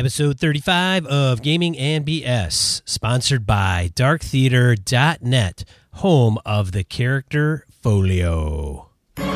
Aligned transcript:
Episode 0.00 0.40
35 0.40 1.04
of 1.08 1.42
Gaming 1.42 1.76
and 1.76 2.06
BS, 2.06 2.80
sponsored 2.86 3.44
by 3.44 3.90
darktheater.net, 3.94 5.64
home 5.92 6.38
of 6.46 6.72
the 6.72 6.84
character 6.84 7.66
folio. 7.68 8.88
All 9.18 9.26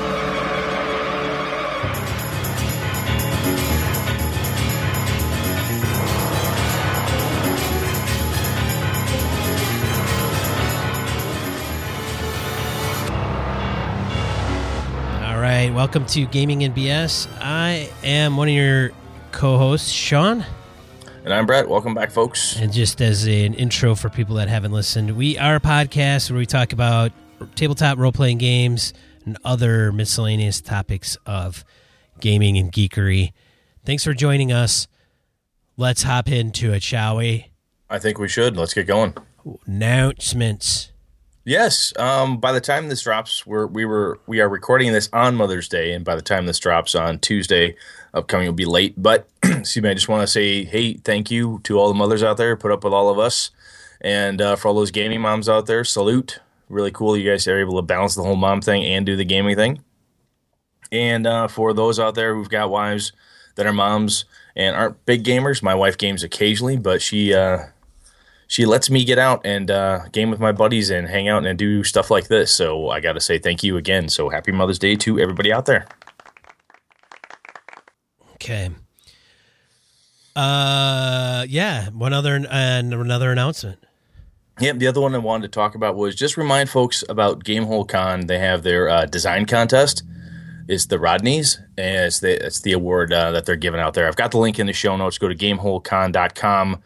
right, 15.38 15.70
welcome 15.74 16.06
to 16.06 16.24
Gaming 16.24 16.64
and 16.64 16.74
BS. 16.74 17.28
I 17.38 17.90
am 18.02 18.38
one 18.38 18.48
of 18.48 18.54
your 18.54 18.92
co-hosts, 19.34 19.90
Sean. 19.90 20.46
And 21.24 21.34
I'm 21.34 21.44
Brett. 21.44 21.68
Welcome 21.68 21.92
back, 21.92 22.12
folks. 22.12 22.56
And 22.56 22.72
just 22.72 23.02
as 23.02 23.26
an 23.26 23.54
intro 23.54 23.96
for 23.96 24.08
people 24.08 24.36
that 24.36 24.48
haven't 24.48 24.70
listened, 24.70 25.16
we 25.16 25.36
are 25.38 25.56
a 25.56 25.60
podcast 25.60 26.30
where 26.30 26.38
we 26.38 26.46
talk 26.46 26.72
about 26.72 27.10
tabletop 27.56 27.98
role 27.98 28.12
playing 28.12 28.38
games 28.38 28.94
and 29.26 29.36
other 29.44 29.90
miscellaneous 29.90 30.60
topics 30.60 31.16
of 31.26 31.64
gaming 32.20 32.56
and 32.58 32.70
geekery. 32.72 33.32
Thanks 33.84 34.04
for 34.04 34.14
joining 34.14 34.52
us. 34.52 34.86
Let's 35.76 36.04
hop 36.04 36.28
into 36.28 36.72
it, 36.72 36.84
shall 36.84 37.16
we? 37.16 37.50
I 37.90 37.98
think 37.98 38.18
we 38.18 38.28
should. 38.28 38.56
Let's 38.56 38.72
get 38.72 38.86
going. 38.86 39.14
Announcements. 39.66 40.92
Yes. 41.44 41.92
Um, 41.98 42.38
by 42.38 42.52
the 42.52 42.60
time 42.60 42.88
this 42.88 43.02
drops, 43.02 43.46
we're 43.46 43.66
we 43.66 43.84
were 43.84 44.18
we 44.26 44.40
are 44.40 44.48
recording 44.48 44.92
this 44.92 45.10
on 45.12 45.34
Mother's 45.34 45.68
Day, 45.68 45.92
and 45.92 46.02
by 46.02 46.14
the 46.14 46.22
time 46.22 46.46
this 46.46 46.58
drops 46.58 46.94
on 46.94 47.18
Tuesday, 47.18 47.76
upcoming 48.14 48.46
will 48.46 48.54
be 48.54 48.64
late. 48.64 48.94
But 48.96 49.28
excuse 49.42 49.82
me, 49.82 49.90
I 49.90 49.94
just 49.94 50.08
want 50.08 50.22
to 50.22 50.26
say, 50.26 50.64
hey, 50.64 50.94
thank 50.94 51.30
you 51.30 51.60
to 51.64 51.78
all 51.78 51.88
the 51.88 51.94
mothers 51.94 52.22
out 52.22 52.38
there, 52.38 52.56
put 52.56 52.72
up 52.72 52.82
with 52.82 52.94
all 52.94 53.10
of 53.10 53.18
us, 53.18 53.50
and 54.00 54.40
uh, 54.40 54.56
for 54.56 54.68
all 54.68 54.74
those 54.74 54.90
gaming 54.90 55.20
moms 55.20 55.46
out 55.48 55.66
there, 55.66 55.84
salute. 55.84 56.38
Really 56.70 56.90
cool, 56.90 57.14
you 57.14 57.30
guys 57.30 57.46
are 57.46 57.60
able 57.60 57.76
to 57.76 57.82
balance 57.82 58.14
the 58.14 58.22
whole 58.22 58.36
mom 58.36 58.62
thing 58.62 58.82
and 58.82 59.04
do 59.04 59.14
the 59.14 59.24
gaming 59.24 59.54
thing. 59.54 59.84
And 60.90 61.26
uh, 61.26 61.48
for 61.48 61.74
those 61.74 62.00
out 62.00 62.14
there 62.14 62.34
who've 62.34 62.48
got 62.48 62.70
wives 62.70 63.12
that 63.56 63.66
are 63.66 63.72
moms 63.72 64.24
and 64.56 64.74
aren't 64.74 65.04
big 65.04 65.24
gamers, 65.24 65.62
my 65.62 65.74
wife 65.74 65.98
games 65.98 66.22
occasionally, 66.22 66.78
but 66.78 67.02
she 67.02 67.34
uh, 67.34 67.66
she 68.46 68.66
lets 68.66 68.90
me 68.90 69.04
get 69.04 69.18
out 69.18 69.44
and 69.44 69.70
uh, 69.70 70.06
game 70.12 70.30
with 70.30 70.40
my 70.40 70.52
buddies 70.52 70.90
and 70.90 71.08
hang 71.08 71.28
out 71.28 71.46
and 71.46 71.58
do 71.58 71.84
stuff 71.84 72.10
like 72.10 72.28
this. 72.28 72.54
So 72.54 72.90
I 72.90 73.00
got 73.00 73.14
to 73.14 73.20
say 73.20 73.38
thank 73.38 73.62
you 73.62 73.76
again. 73.76 74.08
So 74.08 74.28
happy 74.28 74.52
Mother's 74.52 74.78
Day 74.78 74.96
to 74.96 75.18
everybody 75.18 75.52
out 75.52 75.66
there. 75.66 75.86
Okay. 78.34 78.70
Uh, 80.36 81.46
yeah. 81.48 81.88
One 81.90 82.12
other 82.12 82.44
and 82.50 82.92
another 82.92 83.32
announcement. 83.32 83.78
Yep. 84.60 84.78
The 84.78 84.86
other 84.86 85.00
one 85.00 85.14
I 85.14 85.18
wanted 85.18 85.50
to 85.50 85.56
talk 85.56 85.74
about 85.74 85.96
was 85.96 86.14
just 86.14 86.36
remind 86.36 86.70
folks 86.70 87.02
about 87.08 87.44
Gamehole 87.44 87.88
Con. 87.88 88.26
They 88.26 88.38
have 88.38 88.62
their 88.62 88.88
uh, 88.88 89.06
design 89.06 89.46
contest. 89.46 90.04
It's 90.66 90.86
the 90.86 90.96
Rodneys, 90.96 91.58
and 91.76 92.06
it's 92.06 92.20
the 92.20 92.46
it's 92.46 92.60
the 92.62 92.72
award 92.72 93.12
uh, 93.12 93.32
that 93.32 93.44
they're 93.44 93.56
giving 93.56 93.80
out 93.80 93.92
there. 93.92 94.08
I've 94.08 94.16
got 94.16 94.30
the 94.30 94.38
link 94.38 94.58
in 94.58 94.66
the 94.66 94.72
show 94.72 94.96
notes. 94.96 95.18
Go 95.18 95.28
to 95.28 95.34
gameholecon.com 95.34 96.82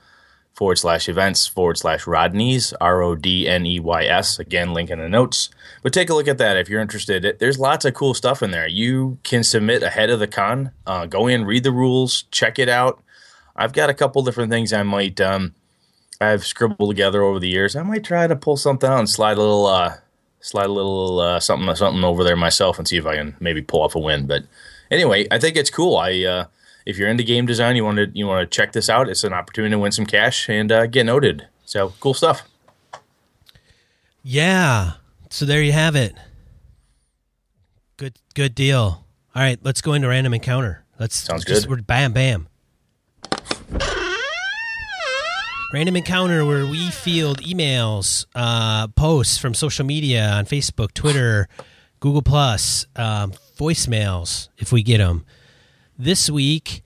forward 0.59 0.77
slash 0.77 1.09
events 1.09 1.47
forward 1.47 1.79
slash 1.79 2.05
Rodneys, 2.05 2.75
R 2.81 3.01
O 3.01 3.15
D 3.15 3.49
N 3.49 3.65
E 3.65 3.79
Y 3.79 4.05
S. 4.05 4.41
Again, 4.41 4.75
link 4.75 4.91
in 4.91 4.99
the 4.99 5.09
notes. 5.09 5.51
But 5.85 5.93
take 5.93 6.11
a 6.11 6.15
look 6.15 6.27
at 6.27 6.39
that 6.39 6.57
if 6.57 6.69
you're 6.69 6.81
interested. 6.81 7.37
There's 7.39 7.61
lots 7.61 7.85
of 7.85 7.95
cool 7.95 8.13
stuff 8.13 8.43
in 8.43 8.51
there. 8.51 8.67
You 8.67 9.19
can 9.23 9.45
submit 9.45 9.85
ahead 9.85 10.11
of 10.11 10.19
the 10.19 10.27
con. 10.27 10.73
Uh, 10.85 11.07
go 11.07 11.29
in, 11.29 11.45
read 11.45 11.63
the 11.63 11.71
rules, 11.71 12.25
check 12.33 12.59
it 12.59 12.69
out. 12.69 13.01
I've 13.55 13.73
got 13.73 13.89
a 13.89 13.95
couple 13.95 14.23
different 14.23 14.51
things 14.51 14.73
I 14.73 14.83
might 14.83 15.21
um, 15.21 15.55
I've 16.21 16.45
scribbled 16.45 16.91
together 16.91 17.23
over 17.23 17.39
the 17.39 17.49
years. 17.49 17.77
I 17.77 17.85
might 17.85 18.03
try 18.03 18.27
to 18.27 18.35
pull 18.35 18.57
something 18.57 18.91
out 18.91 18.99
and 18.99 19.09
slide 19.09 19.37
a 19.37 19.41
little 19.41 19.67
uh, 19.67 19.95
slide 20.41 20.67
a 20.67 20.73
little 20.73 21.21
uh, 21.21 21.39
something 21.39 21.73
something 21.77 22.03
over 22.03 22.25
there 22.25 22.37
myself 22.37 22.79
and 22.79 22.89
see 22.89 22.97
if 22.97 23.07
I 23.07 23.15
can 23.15 23.37
maybe 23.39 23.63
pull 23.63 23.83
off 23.83 23.95
a 23.95 24.01
win. 24.01 24.27
But 24.27 24.43
anyway, 24.91 25.29
I 25.31 25.39
think 25.39 25.57
it's 25.57 25.71
cool. 25.71 25.97
I 25.97 26.25
uh, 26.25 26.45
if 26.89 26.97
you're 26.97 27.11
into 27.11 27.23
game 27.23 27.45
design, 27.45 27.77
you 27.77 27.85
want 27.85 27.99
to 27.99 28.11
you 28.15 28.27
want 28.27 28.51
to 28.51 28.57
check 28.57 28.73
this 28.73 28.89
out. 28.89 29.11
It's 29.11 29.23
an 29.23 29.35
opportunity 29.35 29.73
to 29.73 29.79
win 29.79 29.93
some 29.93 30.07
cash 30.07 30.49
and 30.49 30.73
uh, 30.73 30.87
get 30.87 31.05
noted. 31.05 31.47
So 31.67 31.93
cool 32.01 32.15
stuff. 32.15 32.49
Yeah. 34.23 34.93
So 35.29 35.45
there 35.45 35.63
you 35.63 35.73
have 35.73 35.95
it. 35.95 36.15
Good 37.99 38.15
good 38.35 38.55
deal. 38.55 39.05
All 39.35 39.43
right, 39.43 39.59
let's 39.63 39.83
go 39.83 39.93
into 39.93 40.09
random 40.09 40.33
encounter. 40.33 40.85
Let's 40.99 41.15
Sounds 41.15 41.45
just, 41.45 41.69
good. 41.69 41.71
We're 41.71 41.83
bam 41.83 42.15
bam. 42.15 42.49
Random 45.75 45.97
encounter 45.97 46.47
where 46.47 46.65
we 46.65 46.91
field 46.91 47.43
emails, 47.43 48.25
uh, 48.35 48.89
posts 48.89 49.37
from 49.37 49.53
social 49.53 49.85
media 49.85 50.27
on 50.27 50.47
Facebook, 50.47 50.95
Twitter, 50.95 51.47
Google 52.01 52.23
Plus, 52.23 52.87
um, 52.97 53.33
voicemails 53.59 54.49
if 54.57 54.73
we 54.73 54.83
get 54.83 54.97
them. 54.97 55.27
This 56.01 56.31
week, 56.31 56.83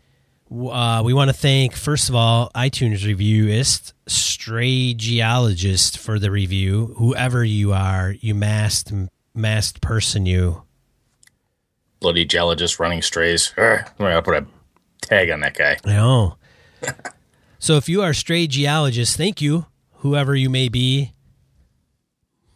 uh, 0.50 1.02
we 1.04 1.12
want 1.12 1.28
to 1.28 1.34
thank 1.34 1.74
first 1.74 2.08
of 2.08 2.14
all 2.14 2.50
iTunes 2.54 3.00
reviewist 3.00 3.92
Stray 4.06 4.94
Geologist 4.94 5.98
for 5.98 6.18
the 6.18 6.30
review. 6.30 6.94
Whoever 6.96 7.44
you 7.44 7.74
are, 7.74 8.14
you 8.20 8.34
masked 8.34 8.90
masked 9.34 9.82
person, 9.82 10.24
you. 10.24 10.62
Bloody 12.00 12.24
geologist 12.24 12.80
running 12.80 13.02
strays. 13.02 13.52
Urgh, 13.58 13.86
I'm 13.86 13.92
gonna 13.98 14.22
put 14.22 14.44
a 14.44 14.46
tag 15.02 15.30
on 15.30 15.40
that 15.40 15.58
guy. 15.58 15.76
I 15.84 15.92
know. 15.92 16.38
so 17.58 17.76
if 17.76 17.90
you 17.90 18.00
are 18.00 18.14
Stray 18.14 18.46
Geologist, 18.46 19.18
thank 19.18 19.42
you, 19.42 19.66
whoever 19.96 20.34
you 20.34 20.48
may 20.48 20.70
be. 20.70 21.12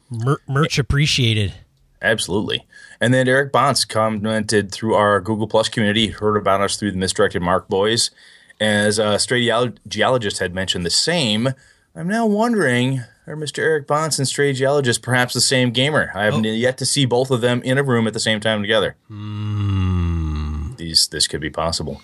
Mer- 0.09 0.41
merch 0.49 0.79
appreciated. 0.79 1.53
Absolutely. 2.01 2.67
And 3.01 3.13
then 3.13 3.29
Eric 3.29 3.53
Bonts 3.53 3.85
commented 3.85 4.73
through 4.73 4.95
our 4.95 5.21
Google 5.21 5.47
Plus 5.47 5.69
community, 5.69 6.09
heard 6.09 6.37
about 6.37 6.61
us 6.61 6.77
through 6.77 6.93
the 6.93 6.97
Misdirected 6.99 7.43
Mark 7.43 7.69
Boys. 7.69 8.11
As 8.59 8.99
uh, 8.99 9.19
Stray 9.19 9.51
Geologist 9.87 10.39
had 10.39 10.55
mentioned 10.55 10.87
the 10.87 10.91
same, 10.91 11.51
I'm 11.95 12.09
now 12.09 12.25
wondering 12.27 13.03
are 13.27 13.35
Mr. 13.37 13.59
Eric 13.59 13.87
Bonts 13.89 14.19
and 14.19 14.27
Stray 14.29 14.53
Geologist 14.53 15.03
perhaps 15.03 15.35
the 15.35 15.41
same 15.41 15.73
gamer? 15.73 16.13
I 16.15 16.25
have 16.25 16.35
Oh. 16.35 16.43
yet 16.43 16.79
to 16.79 16.87
see 16.87 17.05
both 17.07 17.31
of 17.33 17.41
them 17.41 17.61
in 17.63 17.77
a 17.77 17.83
room 17.83 18.07
at 18.07 18.13
the 18.13 18.21
same 18.21 18.39
time 18.41 18.63
together. 18.63 18.95
Hmm. 19.09 20.75
These 20.77 21.09
This 21.09 21.27
could 21.27 21.41
be 21.41 21.51
possible. 21.51 22.01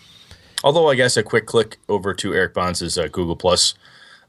Although 0.64 0.88
I 0.90 0.94
guess 0.94 1.16
a 1.16 1.22
quick 1.22 1.46
click 1.46 1.78
over 1.88 2.12
to 2.14 2.34
Eric 2.34 2.54
Bonts' 2.54 2.98
uh, 2.98 3.08
Google 3.08 3.36
Plus 3.36 3.74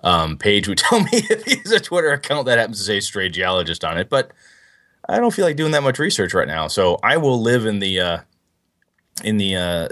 um, 0.03 0.38
page 0.38 0.68
would 0.68 0.78
tell 0.79 1.00
me 1.00 1.09
if 1.13 1.44
he 1.46 1.56
has 1.57 1.72
a 1.72 1.79
Twitter 1.79 2.12
account 2.12 2.46
that 2.46 2.57
happens 2.59 2.78
to 2.79 2.84
say 2.84 3.00
Stray 3.00 3.29
Geologist 3.29 3.84
on 3.84 3.97
it. 3.97 4.09
But 4.09 4.31
I 5.08 5.19
don't 5.19 5.34
feel 5.34 5.46
like 5.46 5.56
doing 5.56 5.72
that 5.72 5.84
much 5.84 6.00
research 6.00 6.34
right 6.34 6.47
now, 6.47 6.68
so 6.68 6.97
I 7.03 7.18
will 7.18 7.41
live 7.41 7.66
in 7.66 7.80
the 7.80 8.00
uh, 8.00 8.18
in 9.24 9.38
the 9.38 9.56
uh, 9.56 9.88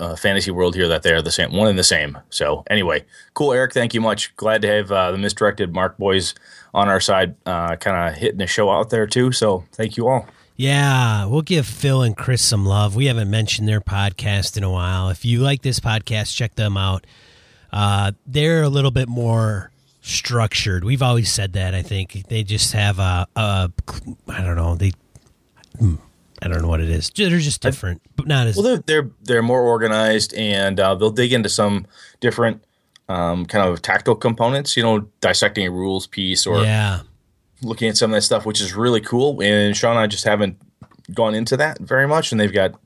uh, 0.00 0.16
fantasy 0.16 0.50
world 0.50 0.74
here 0.74 0.88
that 0.88 1.02
they 1.02 1.12
are 1.12 1.22
the 1.22 1.30
same, 1.30 1.52
one 1.52 1.68
and 1.68 1.78
the 1.78 1.84
same. 1.84 2.18
So 2.30 2.62
anyway, 2.68 3.04
cool, 3.34 3.52
Eric. 3.52 3.72
Thank 3.72 3.94
you 3.94 4.00
much. 4.00 4.34
Glad 4.36 4.62
to 4.62 4.68
have 4.68 4.92
uh, 4.92 5.12
the 5.12 5.18
misdirected 5.18 5.72
Mark 5.72 5.96
boys 5.96 6.34
on 6.72 6.88
our 6.88 7.00
side, 7.00 7.36
uh, 7.46 7.76
kind 7.76 8.08
of 8.08 8.18
hitting 8.18 8.38
the 8.38 8.46
show 8.46 8.70
out 8.70 8.90
there 8.90 9.06
too. 9.06 9.32
So 9.32 9.64
thank 9.72 9.96
you 9.96 10.08
all. 10.08 10.26
Yeah, 10.56 11.26
we'll 11.26 11.42
give 11.42 11.66
Phil 11.66 12.02
and 12.02 12.16
Chris 12.16 12.40
some 12.40 12.64
love. 12.64 12.94
We 12.94 13.06
haven't 13.06 13.30
mentioned 13.30 13.66
their 13.66 13.80
podcast 13.80 14.56
in 14.56 14.62
a 14.62 14.70
while. 14.70 15.08
If 15.08 15.24
you 15.24 15.40
like 15.40 15.62
this 15.62 15.80
podcast, 15.80 16.34
check 16.34 16.54
them 16.54 16.76
out. 16.76 17.06
Uh, 17.72 18.12
they're 18.24 18.62
a 18.62 18.68
little 18.68 18.92
bit 18.92 19.08
more 19.08 19.72
structured. 20.04 20.84
We've 20.84 21.02
always 21.02 21.32
said 21.32 21.54
that. 21.54 21.74
I 21.74 21.82
think 21.82 22.28
they 22.28 22.44
just 22.44 22.72
have 22.72 22.98
a, 22.98 23.26
a 23.34 23.72
I 24.28 24.42
don't 24.42 24.56
know. 24.56 24.74
They, 24.74 24.92
hmm, 25.78 25.96
I 26.42 26.48
don't 26.48 26.62
know 26.62 26.68
what 26.68 26.80
it 26.80 26.90
is. 26.90 27.10
They're 27.10 27.38
just 27.38 27.62
different, 27.62 28.02
but 28.14 28.26
not 28.26 28.46
as. 28.46 28.56
Well, 28.56 28.64
they're 28.64 28.82
they're 28.86 29.10
they're 29.22 29.42
more 29.42 29.62
organized, 29.62 30.34
and 30.34 30.78
uh, 30.78 30.94
they'll 30.94 31.10
dig 31.10 31.32
into 31.32 31.48
some 31.48 31.86
different 32.20 32.62
um, 33.08 33.46
kind 33.46 33.68
of 33.68 33.80
tactile 33.82 34.14
components. 34.14 34.76
You 34.76 34.82
know, 34.82 35.08
dissecting 35.20 35.66
a 35.66 35.70
rules 35.70 36.06
piece 36.06 36.46
or 36.46 36.62
yeah, 36.62 37.00
looking 37.62 37.88
at 37.88 37.96
some 37.96 38.10
of 38.10 38.14
that 38.16 38.22
stuff, 38.22 38.44
which 38.44 38.60
is 38.60 38.74
really 38.74 39.00
cool. 39.00 39.42
And 39.42 39.76
Sean 39.76 39.92
and 39.92 40.00
I 40.00 40.06
just 40.06 40.24
haven't 40.24 40.60
gone 41.12 41.34
into 41.34 41.56
that 41.56 41.78
very 41.78 42.06
much, 42.06 42.30
and 42.30 42.40
they've 42.40 42.52
got. 42.52 42.78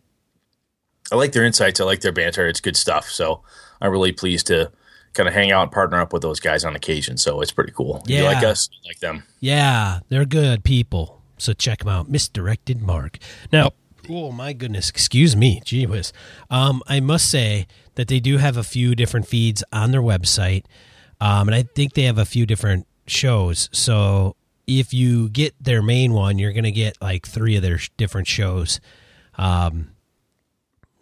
I 1.10 1.16
like 1.16 1.32
their 1.32 1.44
insights. 1.44 1.81
I 1.81 1.84
like 1.84 2.02
their 2.02 2.12
banter. 2.12 2.46
It's 2.46 2.60
good 2.60 2.76
stuff. 2.76 3.08
So 3.08 3.43
I'm 3.81 3.90
really 3.90 4.12
pleased 4.12 4.46
to 4.48 4.70
kind 5.19 5.29
of 5.29 5.35
hang 5.35 5.53
out 5.53 5.62
and 5.65 5.70
partner 5.73 6.00
up 6.00 6.12
with 6.15 6.23
those 6.23 6.41
guys 6.41 6.65
on 6.65 6.75
occasion. 6.75 7.19
So 7.19 7.41
it's 7.43 7.53
pretty 7.53 7.73
cool. 7.73 8.00
If 8.05 8.11
You 8.11 8.23
like 8.25 8.43
us, 8.43 8.70
you 8.73 8.88
like 8.88 9.00
them. 9.00 9.25
yeah, 9.41 10.00
they're 10.09 10.25
good 10.25 10.65
people. 10.65 11.20
So 11.37 11.53
check 11.53 11.81
them 11.81 11.88
out. 11.88 12.09
Misdirected 12.09 12.81
Mark. 12.81 13.19
Now, 13.53 13.70
oh 14.09 14.32
my 14.32 14.53
goodness, 14.55 14.88
excuse 14.88 15.37
me, 15.37 15.61
gee 15.65 15.85
whiz. 15.87 16.12
Um, 16.50 16.82
I 16.87 17.00
must 17.00 17.31
say 17.31 17.67
that 17.97 18.09
they 18.09 18.20
do 18.20 18.38
have 18.38 18.56
a 18.56 18.65
few 18.65 18.94
different 18.94 19.26
feeds 19.26 19.62
on 19.73 19.91
their 19.91 20.00
website, 20.03 20.65
um, 21.20 21.49
and 21.49 21.55
I 21.55 21.62
think 21.62 21.93
they 21.94 22.05
have 22.05 22.17
a 22.19 22.25
few 22.25 22.47
different 22.47 22.87
shows. 23.06 23.69
So 23.73 24.35
if 24.67 24.93
you 24.94 25.29
get 25.29 25.55
their 25.62 25.82
main 25.82 26.12
one, 26.12 26.38
you're 26.38 26.53
going 26.53 26.65
to 26.65 26.70
get 26.73 26.97
like 27.03 27.26
three 27.26 27.56
of 27.56 27.62
their 27.62 27.79
sh- 27.79 27.91
different 27.97 28.26
shows. 28.26 28.81
Um, 29.37 29.91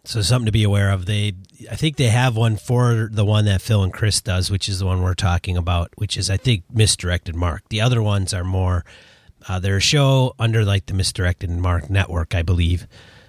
So 0.07 0.21
something 0.21 0.45
to 0.45 0.53
be 0.53 0.63
aware 0.63 0.91
of. 0.91 1.05
They, 1.05 1.33
I 1.69 1.75
think 1.75 1.97
they 1.97 2.07
have 2.07 2.37
one 2.37 2.55
for 2.55 3.09
the 3.11 3.25
one 3.25 3.43
that 3.43 3.61
Phil 3.61 3.83
and 3.83 3.91
Chris 3.91 4.21
does, 4.21 4.49
which 4.49 4.69
is 4.69 4.79
the 4.79 4.85
one 4.85 5.01
we're 5.01 5.13
talking 5.13 5.57
about, 5.57 5.91
which 5.97 6.15
is 6.15 6.29
I 6.29 6.37
think 6.37 6.63
misdirected 6.71 7.35
Mark. 7.35 7.63
The 7.67 7.81
other 7.81 8.01
ones 8.01 8.33
are 8.33 8.45
more. 8.45 8.85
Uh, 9.49 9.59
they're 9.59 9.77
a 9.77 9.81
show 9.81 10.33
under 10.39 10.63
like 10.63 10.85
the 10.85 10.93
misdirected 10.93 11.49
Mark 11.49 11.89
network, 11.89 12.35
I 12.35 12.41
believe. 12.41 12.87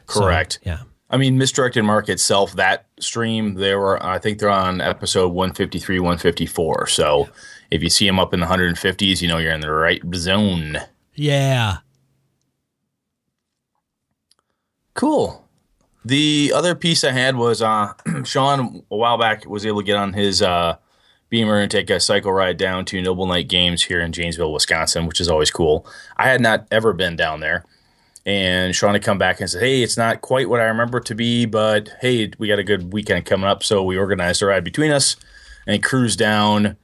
So, 0.09 0.21
Correct. 0.21 0.61
yeah. 0.63 0.83
I 1.11 1.17
mean, 1.17 1.37
misdirected 1.37 1.83
mark 1.85 2.09
itself, 2.09 2.53
that 2.53 2.87
stream, 3.01 3.55
they 3.55 3.75
were, 3.75 4.01
I 4.05 4.19
think 4.19 4.39
they're 4.39 4.49
on 4.49 4.81
episode 4.81 5.29
153, 5.33 5.99
154. 5.99 6.87
So 6.87 7.29
if 7.73 7.83
you 7.83 7.91
see 7.91 8.07
them 8.07 8.21
up 8.21 8.33
in 8.33 8.41
the 8.41 8.47
150s, 8.47 9.21
you 9.21 9.27
know 9.27 9.39
you're 9.39 9.53
in 9.53 9.63
the 9.63 9.73
right 9.73 10.03
zone. 10.15 10.79
Yeah. 11.15 11.79
Cool. 14.95 15.48
The 16.09 16.55
other 16.55 16.75
piece 16.75 17.05
I 17.05 17.13
had 17.13 17.37
was 17.37 17.61
uh, 17.61 17.93
Sean, 18.25 18.83
a 18.91 18.97
while 18.97 19.19
back, 19.19 19.45
was 19.45 19.67
able 19.67 19.81
to 19.81 19.87
get 19.87 19.97
on 19.97 20.15
his 20.15 20.41
uh, 20.41 20.79
Beamer 21.29 21.61
and 21.61 21.71
take 21.71 21.91
a 21.91 22.01
cycle 22.01 22.33
ride 22.33 22.57
down 22.57 22.87
to 22.87 23.03
Noble 23.03 23.27
Knight 23.27 23.47
Games 23.47 23.83
here 23.83 24.01
in 24.01 24.11
Janesville, 24.13 24.51
Wisconsin, 24.51 25.05
which 25.05 25.21
is 25.21 25.29
always 25.29 25.51
cool. 25.51 25.87
I 26.17 26.29
had 26.31 26.41
not 26.41 26.67
ever 26.71 26.95
been 26.95 27.15
down 27.15 27.41
there. 27.41 27.63
And 28.25 28.75
Sean 28.75 28.95
had 28.95 29.03
come 29.03 29.19
back 29.19 29.39
and 29.39 29.51
said, 29.51 29.61
Hey, 29.61 29.83
it's 29.83 29.99
not 29.99 30.23
quite 30.23 30.49
what 30.49 30.61
I 30.61 30.65
remember 30.65 30.99
to 31.01 31.15
be, 31.15 31.45
but 31.45 31.91
hey, 32.01 32.31
we 32.39 32.49
got 32.49 32.59
a 32.59 32.65
good 32.65 32.91
weekend 32.91 33.27
coming 33.27 33.47
up. 33.47 33.63
So 33.63 33.83
we 33.83 33.99
organized 33.99 34.41
a 34.41 34.47
ride 34.47 34.65
between 34.65 34.91
us 34.91 35.15
and 35.67 35.83
cruised 35.83 36.19
down 36.19 36.79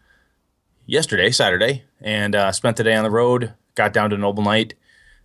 yesterday, 0.84 1.30
Saturday, 1.30 1.84
and 2.02 2.34
uh, 2.34 2.52
spent 2.52 2.76
the 2.76 2.84
day 2.84 2.94
on 2.94 3.04
the 3.04 3.10
road. 3.10 3.54
Got 3.74 3.94
down 3.94 4.10
to 4.10 4.18
Noble 4.18 4.42
Knight. 4.42 4.74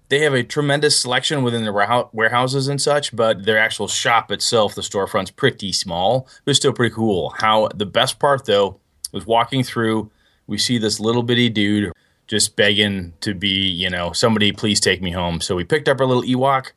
They 0.10 0.20
have 0.22 0.34
a 0.34 0.44
tremendous 0.44 1.00
selection 1.00 1.44
within 1.44 1.66
the 1.66 2.10
warehouses 2.12 2.68
and 2.68 2.82
such, 2.82 3.16
but 3.16 3.46
their 3.46 3.60
actual 3.60 3.88
shop 3.88 4.32
itself, 4.32 4.76
the 4.76 4.82
storefront's 4.82 5.32
pretty 5.32 5.72
small, 5.72 6.28
but 6.46 6.56
still 6.56 6.74
pretty 6.74 6.94
cool. 6.94 7.34
How 7.38 7.70
the 7.76 7.86
best 7.86 8.20
part 8.20 8.46
though 8.46 8.80
was 9.12 9.26
walking 9.26 9.64
through, 9.64 10.12
we 10.48 10.58
see 10.58 10.80
this 10.80 11.00
little 11.00 11.24
bitty 11.24 11.50
dude 11.50 11.94
just 12.28 12.56
begging 12.56 13.14
to 13.22 13.34
be, 13.34 13.68
you 13.68 13.90
know, 13.90 14.12
somebody 14.12 14.52
please 14.52 14.80
take 14.80 15.02
me 15.02 15.12
home. 15.12 15.42
So 15.42 15.56
we 15.56 15.64
picked 15.64 15.88
up 15.88 16.00
our 16.00 16.08
little 16.08 16.24
Ewok 16.24 16.72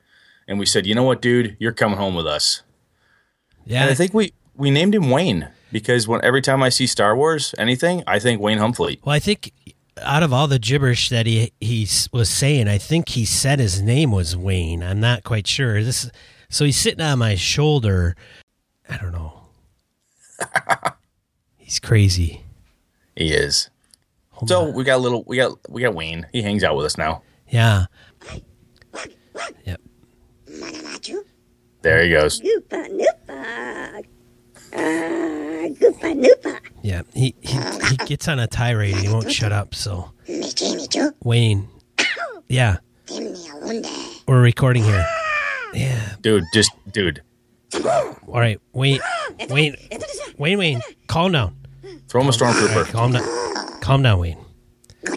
and 0.46 0.58
we 0.58 0.67
said, 0.67 0.87
you 0.87 0.94
know 0.94 1.02
what, 1.02 1.23
dude, 1.23 1.56
you're 1.58 1.73
coming 1.73 1.99
home 1.99 2.14
with 2.14 2.26
us. 2.26 2.62
Yeah. 3.64 3.82
And 3.82 3.90
I 3.90 3.94
think 3.94 4.12
we 4.12 4.32
we 4.56 4.70
named 4.70 4.94
him 4.94 5.11
Wayne 5.11 5.49
because 5.70 6.06
when 6.06 6.23
every 6.23 6.43
time 6.43 6.62
I 6.62 6.69
see 6.69 6.87
Star 6.87 7.17
Wars 7.17 7.55
anything, 7.58 8.02
I 8.06 8.19
think 8.19 8.40
Wayne 8.40 8.58
Humphrey. 8.58 9.00
Well, 9.05 9.14
I 9.14 9.19
think 9.19 9.52
out 10.00 10.23
of 10.23 10.33
all 10.33 10.47
the 10.49 10.59
gibberish 10.59 11.09
that 11.11 11.27
he 11.27 11.53
he 11.61 11.87
was 12.12 12.31
saying, 12.31 12.69
I 12.69 12.79
think 12.79 13.11
he 13.11 13.25
said 13.25 13.59
his 13.59 13.83
name 13.83 14.11
was 14.11 14.37
Wayne. 14.37 14.83
I'm 14.83 15.00
not 15.00 15.25
quite 15.25 15.47
sure. 15.47 15.83
This 15.83 16.11
so 16.49 16.65
he's 16.65 16.77
sitting 16.77 17.00
on 17.00 17.19
my 17.19 17.35
shoulder. 17.35 18.17
I 18.89 18.97
don't 18.99 19.12
know. 19.12 19.41
he's 21.56 21.79
crazy. 21.79 22.43
He 23.17 23.33
is. 23.33 23.71
so 24.47 24.71
we 24.71 24.85
got 24.85 24.97
a 24.97 25.03
little 25.03 25.25
we 25.27 25.37
got 25.37 25.53
we 25.69 25.83
got 25.83 25.94
Wayne. 25.94 26.27
He 26.33 26.43
hangs 26.43 26.65
out 26.65 26.77
with 26.77 26.87
us 26.87 26.97
now. 26.97 27.23
Yeah. 27.49 27.87
Yep. 29.65 29.81
There 31.83 32.03
he 32.05 32.11
goes. 32.11 32.41
Goopa 34.73 34.79
noopa. 34.79 34.79
Ah, 34.79 35.69
goopa 35.79 36.15
noopa. 36.15 36.61
Yeah. 36.83 37.03
He, 37.15 37.35
he 37.41 37.59
he 37.91 37.97
gets 38.07 38.29
on 38.29 38.39
a 38.39 38.47
tirade 38.47 38.95
and 38.95 39.03
he 39.07 39.09
won't 39.13 39.31
shut 39.31 39.53
up. 39.53 39.75
So 39.75 40.11
Wayne. 41.23 41.69
Yeah. 42.49 42.79
We're 44.27 44.43
recording 44.43 44.85
here. 44.85 45.07
Yeah. 45.75 46.17
Dude, 46.21 46.45
just 46.53 46.71
dude. 46.93 47.23
All 47.83 48.15
right. 48.27 48.61
Wayne. 48.75 49.01
Wayne. 49.49 49.75
Wayne. 50.37 50.59
Wayne. 50.59 50.81
Calm 51.07 51.33
down. 51.33 51.57
Throw 52.09 52.21
him 52.21 52.29
a 52.29 52.33
All 52.33 52.39
right, 52.41 52.55
stormtrooper. 52.55 52.93
calm 52.93 53.13
down. 53.13 53.81
Calm 53.81 54.03
down, 54.03 54.19
Wayne. 54.19 54.37
All 55.09 55.17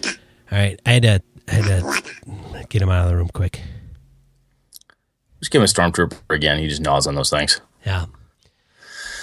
right. 0.53 0.79
I 0.85 0.91
had 0.93 1.03
to. 1.03 1.21
I 1.49 1.51
had 1.51 1.65
to 1.65 2.65
get 2.69 2.81
him 2.81 2.89
out 2.89 3.03
of 3.03 3.09
the 3.11 3.17
room 3.17 3.27
quick. 3.33 3.59
Just 5.41 5.51
give 5.51 5.59
him 5.59 5.65
a 5.65 5.67
stormtrooper 5.67 6.17
again. 6.29 6.57
He 6.59 6.69
just 6.69 6.81
gnaws 6.81 7.05
on 7.05 7.15
those 7.15 7.29
things. 7.29 7.59
Yeah. 7.85 8.05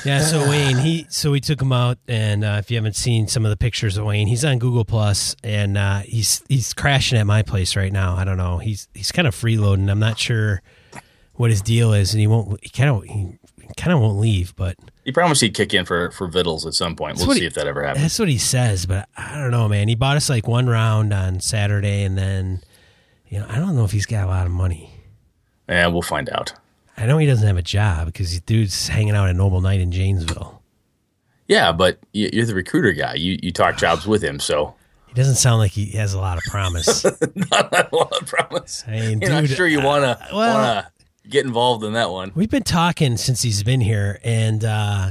Yeah, 0.04 0.20
so 0.20 0.48
Wayne, 0.48 0.78
he 0.78 1.06
so 1.10 1.30
we 1.30 1.40
took 1.40 1.60
him 1.62 1.72
out, 1.72 1.98
and 2.08 2.44
uh, 2.44 2.56
if 2.58 2.70
you 2.70 2.76
haven't 2.76 2.96
seen 2.96 3.28
some 3.28 3.44
of 3.44 3.50
the 3.50 3.56
pictures 3.56 3.96
of 3.96 4.04
Wayne, 4.04 4.26
he's 4.26 4.44
on 4.44 4.58
Google 4.58 4.84
Plus, 4.84 5.36
and 5.44 5.78
uh, 5.78 6.00
he's 6.00 6.42
he's 6.48 6.72
crashing 6.72 7.18
at 7.18 7.26
my 7.26 7.42
place 7.42 7.76
right 7.76 7.92
now. 7.92 8.16
I 8.16 8.24
don't 8.24 8.36
know, 8.36 8.58
he's 8.58 8.88
he's 8.94 9.12
kind 9.12 9.28
of 9.28 9.34
freeloading. 9.34 9.90
I'm 9.90 10.00
not 10.00 10.18
sure 10.18 10.60
what 11.34 11.50
his 11.50 11.62
deal 11.62 11.92
is, 11.92 12.12
and 12.14 12.20
he 12.20 12.26
won't. 12.26 12.58
He 12.62 12.68
kind 12.70 12.90
of 12.90 13.04
he 13.04 13.38
kind 13.76 13.92
of 13.92 14.00
won't 14.00 14.18
leave, 14.18 14.54
but 14.56 14.76
He 15.04 15.12
promised 15.12 15.40
he'd 15.40 15.54
kick 15.54 15.72
in 15.72 15.84
for 15.84 16.10
for 16.10 16.26
vittles 16.26 16.66
at 16.66 16.74
some 16.74 16.96
point. 16.96 17.18
We'll 17.18 17.32
see 17.32 17.40
he- 17.40 17.46
if 17.46 17.54
that 17.54 17.66
ever 17.66 17.82
happens. 17.84 18.02
that's 18.02 18.18
what 18.18 18.28
he 18.28 18.38
says. 18.38 18.86
But 18.86 19.08
I 19.16 19.38
don't 19.38 19.50
know, 19.52 19.68
man. 19.68 19.88
He 19.88 19.94
bought 19.94 20.16
us 20.16 20.28
like 20.28 20.48
one 20.48 20.66
round 20.68 21.12
on 21.12 21.38
Saturday, 21.40 22.02
and 22.02 22.18
then 22.18 22.60
you 23.28 23.38
know 23.38 23.46
I 23.48 23.56
don't 23.58 23.76
know 23.76 23.84
if 23.84 23.92
he's 23.92 24.06
got 24.06 24.24
a 24.24 24.28
lot 24.28 24.46
of 24.46 24.52
money. 24.52 24.90
Yeah, 25.68 25.86
we'll 25.86 26.02
find 26.02 26.28
out. 26.30 26.52
I 27.02 27.06
know 27.06 27.18
he 27.18 27.26
doesn't 27.26 27.46
have 27.46 27.56
a 27.56 27.62
job 27.62 28.06
because 28.06 28.38
dude's 28.42 28.86
hanging 28.88 29.14
out 29.16 29.28
at 29.28 29.34
Noble 29.36 29.60
Knight 29.60 29.80
in 29.80 29.90
Janesville. 29.90 30.62
Yeah, 31.48 31.72
but 31.72 31.98
you- 32.12 32.30
you're 32.32 32.46
the 32.46 32.54
recruiter 32.54 32.92
guy. 32.92 33.14
You 33.14 33.38
you 33.42 33.50
talk 33.52 33.76
jobs 33.86 34.06
with 34.06 34.22
him, 34.22 34.38
so 34.40 34.74
He 35.08 35.14
doesn't 35.14 35.34
sound 35.34 35.58
like 35.58 35.72
he 35.72 35.86
has 35.92 36.14
a 36.14 36.20
lot 36.20 36.38
of 36.38 36.44
promise. 36.44 37.04
not 37.50 37.72
a 37.72 37.88
lot 37.94 38.22
of 38.22 38.26
promise. 38.28 38.84
I 38.86 38.92
mean, 38.92 39.20
You're 39.20 39.30
not 39.30 39.48
sure 39.48 39.66
you 39.66 39.82
wanna 39.82 40.18
uh, 40.20 40.26
well- 40.32 40.54
wanna 40.54 40.92
get 41.28 41.44
involved 41.44 41.84
in 41.84 41.92
that 41.94 42.10
one. 42.10 42.30
We've 42.34 42.48
been 42.50 42.62
talking 42.62 43.16
since 43.16 43.42
he's 43.42 43.62
been 43.64 43.80
here, 43.80 44.20
and 44.22 44.64
uh, 44.64 45.10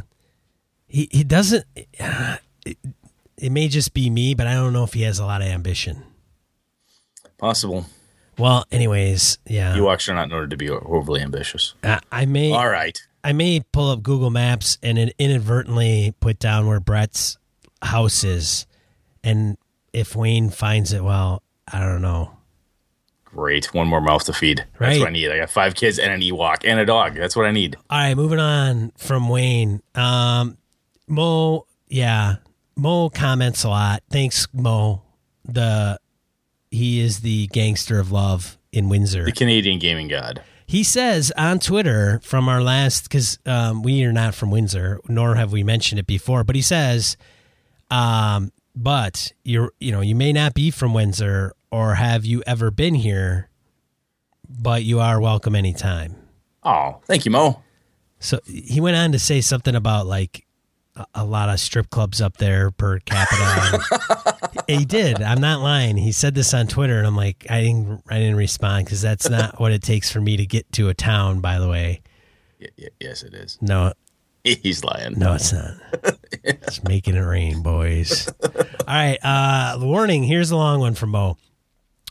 he 0.87 1.09
he 1.11 1.23
doesn't. 1.25 1.65
Uh, 1.99 2.37
it, 2.65 2.77
it 3.37 3.51
may 3.51 3.67
just 3.67 3.93
be 3.93 4.09
me, 4.09 4.33
but 4.33 4.47
I 4.47 4.53
don't 4.53 4.71
know 4.71 4.83
if 4.83 4.93
he 4.93 5.01
has 5.03 5.19
a 5.19 5.25
lot 5.25 5.41
of 5.41 5.47
ambition. 5.47 6.03
Possible. 7.37 7.85
Well, 8.41 8.65
anyways, 8.71 9.37
yeah, 9.45 9.75
You 9.75 9.83
Ewoks 9.83 10.09
are 10.09 10.15
not 10.15 10.27
noted 10.29 10.49
to 10.49 10.57
be 10.57 10.67
overly 10.69 11.21
ambitious. 11.21 11.75
I, 11.83 11.99
I 12.11 12.25
may 12.25 12.51
All 12.51 12.67
right. 12.67 12.99
I 13.23 13.33
may 13.33 13.59
pull 13.71 13.91
up 13.91 14.01
Google 14.01 14.31
Maps 14.31 14.79
and 14.81 14.97
inadvertently 15.19 16.15
put 16.19 16.39
down 16.39 16.65
where 16.65 16.79
Brett's 16.79 17.37
house 17.83 18.23
is, 18.23 18.65
and 19.23 19.57
if 19.93 20.15
Wayne 20.15 20.49
finds 20.49 20.91
it, 20.91 21.03
well, 21.03 21.43
I 21.71 21.79
don't 21.81 22.01
know. 22.01 22.31
Great. 23.25 23.73
One 23.73 23.87
more 23.87 24.01
mouth 24.01 24.25
to 24.25 24.33
feed. 24.33 24.65
That's 24.79 24.99
what 24.99 25.07
I 25.07 25.11
need. 25.11 25.31
I 25.31 25.37
got 25.37 25.49
five 25.51 25.75
kids 25.75 25.99
and 25.99 26.11
an 26.11 26.21
Ewok 26.21 26.65
and 26.65 26.79
a 26.79 26.85
dog. 26.85 27.13
That's 27.13 27.35
what 27.35 27.45
I 27.45 27.51
need. 27.51 27.77
All 27.89 27.99
right, 27.99 28.15
moving 28.15 28.39
on 28.39 28.91
from 28.97 29.29
Wayne. 29.29 29.81
Um, 29.95 30.57
Mo, 31.07 31.67
yeah, 31.87 32.37
Mo 32.75 33.09
comments 33.09 33.63
a 33.63 33.69
lot. 33.69 34.03
Thanks, 34.09 34.47
Mo. 34.51 35.03
The 35.45 35.99
he 36.71 37.01
is 37.01 37.19
the 37.19 37.47
gangster 37.47 37.99
of 37.99 38.11
love 38.11 38.57
in 38.71 38.89
Windsor. 38.89 39.25
The 39.25 39.31
Canadian 39.31 39.77
gaming 39.77 40.07
god. 40.07 40.41
He 40.65 40.83
says 40.85 41.33
on 41.37 41.59
Twitter 41.59 42.21
from 42.23 42.47
our 42.47 42.63
last 42.63 43.03
because 43.03 43.37
um, 43.45 43.83
we 43.83 44.03
are 44.05 44.13
not 44.13 44.33
from 44.33 44.51
Windsor, 44.51 45.01
nor 45.07 45.35
have 45.35 45.51
we 45.51 45.63
mentioned 45.63 45.99
it 45.99 46.07
before. 46.07 46.45
But 46.45 46.55
he 46.55 46.61
says, 46.61 47.17
um, 47.89 48.53
but 48.73 49.33
you're 49.43 49.73
you 49.81 49.91
know 49.91 49.99
you 49.99 50.15
may 50.15 50.31
not 50.31 50.53
be 50.53 50.71
from 50.71 50.93
Windsor 50.93 51.53
or 51.71 51.95
have 51.95 52.25
you 52.25 52.41
ever 52.47 52.71
been 52.71 52.95
here, 52.95 53.49
but 54.47 54.83
you 54.83 55.01
are 55.01 55.19
welcome 55.19 55.55
anytime. 55.55 56.15
Oh, 56.63 57.01
thank 57.05 57.25
you, 57.25 57.31
Mo. 57.31 57.61
So 58.19 58.39
he 58.45 58.79
went 58.79 58.95
on 58.95 59.11
to 59.11 59.19
say 59.19 59.41
something 59.41 59.75
about 59.75 60.05
like 60.05 60.45
a, 60.95 61.05
a 61.15 61.25
lot 61.25 61.49
of 61.49 61.59
strip 61.59 61.89
clubs 61.89 62.21
up 62.21 62.37
there 62.37 62.71
per 62.71 62.99
capita. 62.99 64.49
he 64.67 64.85
did. 64.85 65.21
I'm 65.21 65.41
not 65.41 65.61
lying. 65.61 65.97
He 65.97 66.11
said 66.11 66.35
this 66.35 66.53
on 66.53 66.67
Twitter, 66.67 66.97
and 66.97 67.07
I'm 67.07 67.15
like, 67.15 67.45
I 67.49 67.61
didn't, 67.61 68.01
I 68.09 68.19
didn't 68.19 68.35
respond 68.35 68.85
because 68.85 69.01
that's 69.01 69.29
not 69.29 69.59
what 69.59 69.71
it 69.71 69.81
takes 69.81 70.11
for 70.11 70.21
me 70.21 70.37
to 70.37 70.45
get 70.45 70.71
to 70.73 70.89
a 70.89 70.93
town. 70.93 71.39
By 71.41 71.59
the 71.59 71.67
way, 71.69 72.01
Y- 72.59 72.67
y- 72.77 72.87
yes, 72.99 73.23
it 73.23 73.33
is. 73.33 73.57
no, 73.61 73.93
He's 74.43 74.83
lying. 74.83 75.13
no, 75.17 75.33
it's 75.33 75.53
not. 75.53 75.73
It's 76.43 76.83
making 76.83 77.15
it 77.15 77.19
rain, 77.19 77.61
boys. 77.61 78.27
All 78.43 78.51
right. 78.87 79.19
Uh, 79.21 79.77
the 79.77 79.85
warning. 79.85 80.23
Here's 80.23 80.49
a 80.49 80.55
long 80.55 80.79
one 80.79 80.95
from 80.95 81.09
Mo 81.11 81.37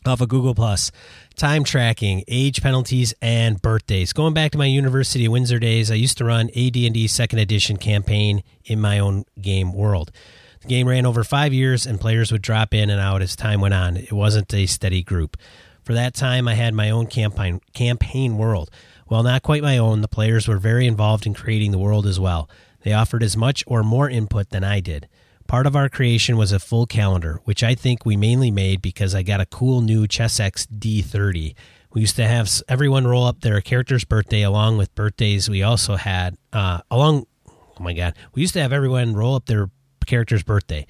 off 0.06 0.20
of 0.20 0.28
Google 0.28 0.54
Plus. 0.54 0.92
Time 1.36 1.64
tracking, 1.64 2.22
age 2.28 2.62
penalties, 2.62 3.12
and 3.20 3.60
birthdays. 3.60 4.12
Going 4.12 4.32
back 4.34 4.52
to 4.52 4.58
my 4.58 4.66
University 4.66 5.24
of 5.26 5.32
Windsor 5.32 5.58
days, 5.58 5.90
I 5.90 5.94
used 5.94 6.18
to 6.18 6.24
run 6.24 6.48
AD&D 6.50 7.08
Second 7.08 7.38
Edition 7.40 7.76
campaign 7.76 8.42
in 8.64 8.80
my 8.80 8.98
own 9.00 9.24
game 9.40 9.72
world. 9.72 10.12
The 10.62 10.68
game 10.68 10.88
ran 10.88 11.06
over 11.06 11.24
five 11.24 11.54
years, 11.54 11.86
and 11.86 12.00
players 12.00 12.30
would 12.30 12.42
drop 12.42 12.74
in 12.74 12.90
and 12.90 13.00
out 13.00 13.22
as 13.22 13.34
time 13.34 13.60
went 13.60 13.74
on. 13.74 13.96
It 13.96 14.12
wasn't 14.12 14.52
a 14.52 14.66
steady 14.66 15.02
group. 15.02 15.36
For 15.82 15.94
that 15.94 16.14
time, 16.14 16.46
I 16.46 16.54
had 16.54 16.74
my 16.74 16.90
own 16.90 17.06
campaign 17.06 17.60
campaign 17.72 18.36
world. 18.36 18.70
Well, 19.08 19.22
not 19.22 19.42
quite 19.42 19.62
my 19.62 19.78
own. 19.78 20.02
The 20.02 20.08
players 20.08 20.46
were 20.46 20.58
very 20.58 20.86
involved 20.86 21.26
in 21.26 21.34
creating 21.34 21.72
the 21.72 21.78
world 21.78 22.06
as 22.06 22.20
well. 22.20 22.48
They 22.82 22.92
offered 22.92 23.22
as 23.22 23.36
much 23.36 23.64
or 23.66 23.82
more 23.82 24.08
input 24.08 24.50
than 24.50 24.62
I 24.62 24.80
did. 24.80 25.08
Part 25.46 25.66
of 25.66 25.74
our 25.74 25.88
creation 25.88 26.36
was 26.36 26.52
a 26.52 26.60
full 26.60 26.86
calendar, 26.86 27.40
which 27.44 27.64
I 27.64 27.74
think 27.74 28.06
we 28.06 28.16
mainly 28.16 28.50
made 28.50 28.80
because 28.80 29.14
I 29.14 29.22
got 29.22 29.40
a 29.40 29.46
cool 29.46 29.80
new 29.80 30.06
Chessex 30.06 30.66
D30, 30.66 31.54
We 31.92 32.02
used 32.02 32.16
to 32.16 32.28
have 32.28 32.48
everyone 32.68 33.06
roll 33.06 33.26
up 33.26 33.40
their 33.40 33.60
character's 33.60 34.04
birthday 34.04 34.42
along 34.42 34.78
with 34.78 34.94
birthdays. 34.94 35.50
We 35.50 35.62
also 35.62 35.96
had 35.96 36.36
uh, 36.52 36.82
along. 36.90 37.26
Oh 37.48 37.82
my 37.82 37.94
god! 37.94 38.14
We 38.34 38.42
used 38.42 38.52
to 38.54 38.60
have 38.60 38.72
everyone 38.72 39.14
roll 39.14 39.34
up 39.34 39.46
their 39.46 39.70
character's 40.06 40.42
birthday. 40.42 40.86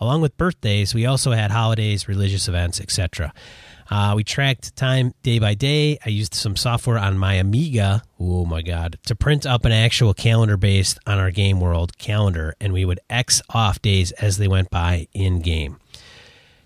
Along 0.00 0.20
with 0.20 0.36
birthdays, 0.36 0.94
we 0.94 1.06
also 1.06 1.32
had 1.32 1.50
holidays, 1.50 2.08
religious 2.08 2.48
events, 2.48 2.80
etc. 2.80 3.32
Uh, 3.90 4.12
we 4.14 4.22
tracked 4.22 4.76
time 4.76 5.12
day 5.22 5.38
by 5.38 5.54
day. 5.54 5.98
I 6.04 6.10
used 6.10 6.34
some 6.34 6.56
software 6.56 6.98
on 6.98 7.18
my 7.18 7.34
Amiga. 7.34 8.02
Oh 8.20 8.44
my 8.44 8.62
god! 8.62 8.98
To 9.06 9.16
print 9.16 9.46
up 9.46 9.64
an 9.64 9.72
actual 9.72 10.14
calendar 10.14 10.56
based 10.56 10.98
on 11.06 11.18
our 11.18 11.30
game 11.30 11.60
world 11.60 11.98
calendar, 11.98 12.54
and 12.60 12.72
we 12.72 12.84
would 12.84 13.00
X 13.10 13.42
off 13.50 13.80
days 13.82 14.12
as 14.12 14.38
they 14.38 14.46
went 14.46 14.70
by 14.70 15.08
in 15.12 15.40
game. 15.40 15.78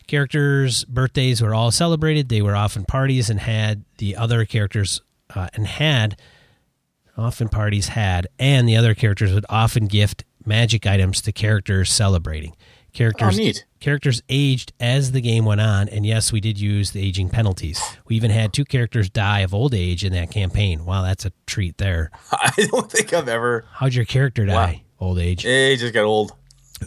Characters' 0.07 0.85
birthdays 0.85 1.41
were 1.41 1.55
all 1.55 1.71
celebrated. 1.71 2.29
They 2.29 2.43
were 2.43 2.57
often 2.57 2.85
parties 2.85 3.31
and 3.31 3.41
had 3.41 3.85
the 3.99 4.17
other 4.17 4.45
characters 4.45 5.01
uh, 5.35 5.49
and 5.55 5.67
had 5.67 6.19
often 7.17 7.49
parties 7.49 7.89
had 7.89 8.27
and 8.39 8.69
the 8.69 8.77
other 8.77 8.95
characters 8.95 9.33
would 9.33 9.47
often 9.49 9.87
gift 9.87 10.25
magic 10.47 10.87
items 10.87 11.21
to 11.23 11.33
characters 11.33 11.91
celebrating. 11.91 12.55
Characters 12.93 13.41
Oh, 13.41 13.53
characters 13.81 14.23
aged 14.29 14.75
as 14.79 15.13
the 15.13 15.23
game 15.23 15.47
went 15.47 15.63
on, 15.63 15.89
and 15.89 16.05
yes, 16.05 16.31
we 16.31 16.41
did 16.41 16.61
use 16.61 16.91
the 16.91 17.01
aging 17.03 17.31
penalties. 17.31 17.81
We 18.07 18.17
even 18.17 18.31
had 18.31 18.53
two 18.53 18.67
characters 18.67 19.09
die 19.09 19.41
of 19.41 19.55
old 19.55 19.73
age 19.73 20.05
in 20.05 20.13
that 20.13 20.31
campaign. 20.31 20.85
Wow, 20.85 21.03
that's 21.03 21.25
a 21.25 21.33
treat 21.47 21.79
there. 21.79 22.11
I 22.33 22.53
don't 22.71 22.93
think 22.93 23.15
I've 23.15 23.29
ever. 23.29 23.65
How'd 23.73 23.95
your 23.95 24.05
character 24.05 24.45
die? 24.45 24.83
Old 25.01 25.19
age. 25.19 25.43
He 25.43 25.77
just 25.77 25.95
got 25.95 26.05
old. 26.05 26.33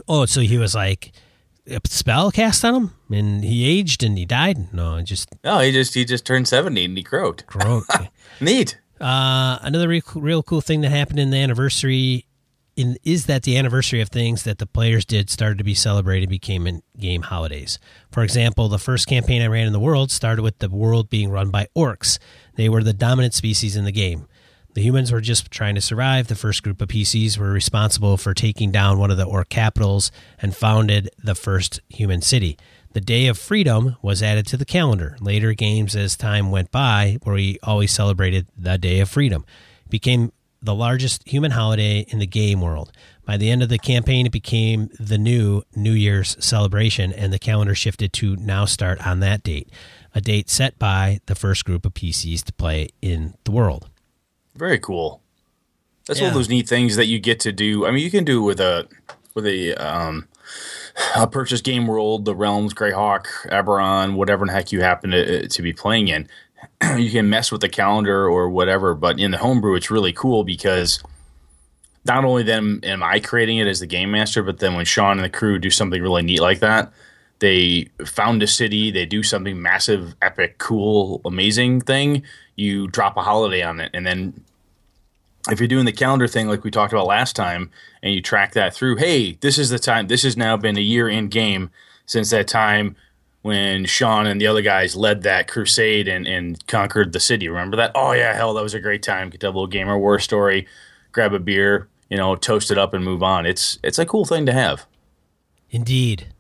Oh, 0.08 0.26
so 0.28 0.42
he 0.42 0.60
was 0.60 0.76
like 0.76 1.12
a 1.68 1.80
spell 1.86 2.30
cast 2.32 2.64
on 2.64 2.76
him, 2.76 2.92
and 3.12 3.44
he 3.44 3.66
aged 3.80 4.04
and 4.04 4.16
he 4.16 4.26
died. 4.26 4.72
No, 4.74 5.02
just 5.02 5.30
No, 5.44 5.58
he 5.60 5.72
just 5.72 5.96
he 5.96 6.06
just 6.06 6.24
turned 6.24 6.48
seventy 6.48 6.86
and 6.86 6.96
he 6.96 7.04
croaked. 7.04 7.48
broke. 7.48 7.88
Neat. 8.40 8.80
Uh, 9.02 9.58
another 9.62 9.88
real, 9.88 10.02
real 10.14 10.44
cool 10.44 10.62
thing 10.62 10.82
that 10.82 10.90
happened 10.92 11.20
in 11.20 11.32
the 11.32 11.38
anniversary 11.38 12.26
in, 12.76 12.98
is 13.04 13.26
that 13.26 13.44
the 13.44 13.58
anniversary 13.58 14.02
of 14.02 14.10
things 14.10 14.44
that 14.44 14.58
the 14.58 14.66
players 14.66 15.06
did 15.06 15.30
started 15.30 15.58
to 15.58 15.64
be 15.64 15.74
celebrated 15.74 16.30
became 16.30 16.68
in 16.68 16.82
game 16.98 17.24
holidays. 17.24 17.80
For 18.12 18.24
example, 18.24 18.68
the 18.68 18.78
first 18.78 19.08
campaign 19.08 19.42
I 19.42 19.48
ran 19.48 19.68
in 19.68 19.74
the 19.74 19.80
world 19.80 20.12
started 20.12 20.42
with 20.42 20.60
the 20.60 20.70
world 20.70 21.10
being 21.10 21.30
run 21.30 21.50
by 21.50 21.68
orcs. 21.76 22.20
They 22.56 22.70
were 22.70 22.84
the 22.84 22.94
dominant 22.94 23.34
species 23.34 23.76
in 23.76 23.86
the 23.86 23.92
game. 23.92 24.28
The 24.76 24.82
humans 24.82 25.12
were 25.12 25.22
just 25.22 25.50
trying 25.52 25.76
to 25.76 25.82
survive. 25.82 26.28
The 26.28 26.36
first 26.36 26.62
group 26.62 26.82
of 26.82 26.90
PCs 26.90 27.38
were 27.38 27.52
responsible 27.52 28.18
for 28.18 28.34
taking 28.34 28.72
down 28.72 29.00
one 29.00 29.10
of 29.10 29.16
the 29.16 29.24
orc 29.24 29.48
capitals 29.48 30.12
and 30.42 30.54
founded 30.54 31.10
the 31.18 31.36
first 31.36 31.80
human 31.88 32.22
city. 32.22 32.58
The 32.92 33.00
Day 33.00 33.28
of 33.28 33.38
Freedom 33.38 33.96
was 34.02 34.22
added 34.22 34.46
to 34.48 34.58
the 34.58 34.66
calendar. 34.66 35.16
Later 35.22 35.54
games, 35.54 35.96
as 35.96 36.18
time 36.18 36.52
went 36.52 36.72
by, 36.72 37.20
where 37.24 37.36
we 37.36 37.58
always 37.64 37.94
celebrated 37.94 38.48
the 38.58 38.78
Day 38.78 39.00
of 39.00 39.10
Freedom, 39.10 39.46
became 39.90 40.34
the 40.66 40.76
largest 40.76 41.28
human 41.28 41.52
holiday 41.52 42.06
in 42.10 42.20
the 42.20 42.28
game 42.28 42.60
world. 42.60 42.92
By 43.24 43.38
the 43.38 43.50
end 43.50 43.64
of 43.64 43.70
the 43.70 43.78
campaign, 43.78 44.26
it 44.26 44.32
became 44.32 44.90
the 45.00 45.18
new 45.18 45.64
New 45.76 45.94
Year's 45.94 46.36
celebration, 46.44 47.14
and 47.14 47.32
the 47.32 47.40
calendar 47.40 47.76
shifted 47.76 48.14
to 48.14 48.36
now 48.36 48.66
start 48.66 49.06
on 49.06 49.20
that 49.22 49.44
date, 49.44 49.70
a 50.14 50.22
date 50.22 50.50
set 50.50 50.78
by 50.78 51.20
the 51.28 51.36
first 51.36 51.66
group 51.66 51.86
of 51.86 51.94
PCs 51.94 52.44
to 52.44 52.54
play 52.54 52.90
in 53.02 53.36
the 53.46 53.52
world. 53.52 53.90
Very 54.56 54.80
cool. 54.80 55.22
That's 56.08 56.20
one 56.22 56.30
of 56.30 56.36
those 56.36 56.50
neat 56.50 56.68
things 56.68 56.98
that 56.98 57.08
you 57.08 57.20
get 57.20 57.40
to 57.42 57.52
do. 57.52 57.86
I 57.86 57.92
mean, 57.92 58.04
you 58.04 58.12
can 58.12 58.24
do 58.24 58.44
it 58.44 58.46
with 58.46 58.60
a 58.60 58.88
with 59.34 59.46
a 59.48 59.74
um 59.76 60.28
purchase 61.32 61.62
game 61.62 61.88
world, 61.88 62.26
the 62.26 62.36
realms, 62.36 62.74
Greyhawk, 62.74 63.26
Eberron, 63.50 64.16
whatever 64.16 64.46
the 64.46 64.52
heck 64.52 64.72
you 64.72 64.82
happen 64.82 65.12
to 65.12 65.48
to 65.48 65.62
be 65.62 65.74
playing 65.74 66.08
in. 66.08 66.28
you 66.98 67.12
can 67.12 67.30
mess 67.30 67.52
with 67.52 67.62
the 67.62 67.70
calendar 67.70 68.26
or 68.26 68.50
whatever, 68.50 68.94
but 68.94 69.20
in 69.20 69.32
the 69.32 69.38
homebrew, 69.38 69.76
it's 69.76 69.92
really 69.92 70.14
cool 70.14 70.44
because 70.44 71.02
not 72.06 72.24
only 72.24 72.44
then 72.44 72.80
am 72.84 73.04
I 73.04 73.20
creating 73.20 73.58
it 73.58 73.68
as 73.68 73.80
the 73.80 73.88
game 73.88 74.12
master, 74.12 74.44
but 74.44 74.60
then 74.60 74.76
when 74.76 74.86
Sean 74.86 75.18
and 75.18 75.26
the 75.26 75.30
crew 75.30 75.58
do 75.60 75.70
something 75.70 76.02
really 76.02 76.22
neat 76.22 76.40
like 76.40 76.60
that, 76.60 76.94
they 77.40 77.90
found 78.06 78.42
a 78.44 78.48
city, 78.48 78.92
they 78.92 79.06
do 79.06 79.24
something 79.24 79.62
massive, 79.62 80.16
epic, 80.22 80.58
cool, 80.58 81.22
amazing 81.26 81.82
thing. 81.82 82.24
You 82.56 82.88
drop 82.88 83.18
a 83.18 83.24
holiday 83.24 83.62
on 83.62 83.80
it, 83.80 83.92
and 83.94 84.06
then 84.06 84.46
if 85.50 85.60
you're 85.60 85.68
doing 85.68 85.86
the 85.86 85.92
calendar 85.92 86.28
thing 86.28 86.48
like 86.48 86.64
we 86.64 86.72
talked 86.72 86.94
about 86.94 87.06
last 87.06 87.36
time 87.36 87.70
and 88.02 88.14
you 88.14 88.22
track 88.22 88.54
that 88.54 88.74
through, 88.74 88.96
hey, 88.96 89.34
this 89.42 89.58
is 89.58 89.70
the 89.70 89.80
time, 89.80 90.08
this 90.08 90.24
has 90.24 90.36
now 90.36 90.58
been 90.58 90.78
a 90.78 90.82
year 90.82 91.08
in 91.08 91.28
game 91.28 91.70
since 92.06 92.30
that 92.30 92.48
time 92.48 92.96
when 93.46 93.86
Sean 93.86 94.26
and 94.26 94.42
the 94.42 94.48
other 94.48 94.64
guys 94.64 94.96
led 94.96 95.22
that 95.22 95.48
crusade 95.48 96.08
and, 96.08 96.26
and 96.26 96.66
conquered 96.66 97.14
the 97.14 97.20
city. 97.20 97.48
Remember 97.48 97.78
that? 97.78 97.92
Oh, 97.94 98.12
yeah, 98.12 98.34
hell, 98.34 98.56
that 98.56 98.64
was 98.64 98.74
a 98.74 98.80
great 98.80 99.04
time. 99.04 99.30
Get 99.30 99.42
that 99.42 99.50
little 99.50 99.68
gamer 99.68 100.00
war 100.00 100.18
story, 100.18 100.66
grab 101.12 101.32
a 101.32 101.38
beer, 101.38 101.88
you 102.10 102.18
know, 102.18 102.36
toast 102.36 102.72
it 102.72 102.80
up 102.80 102.96
and 102.96 103.06
move 103.06 103.22
on. 103.22 103.46
It's 103.46 103.78
it's 103.84 104.00
a 104.00 104.06
cool 104.08 104.26
thing 104.26 104.48
to 104.48 104.52
have. 104.52 104.88
Indeed. 105.70 106.34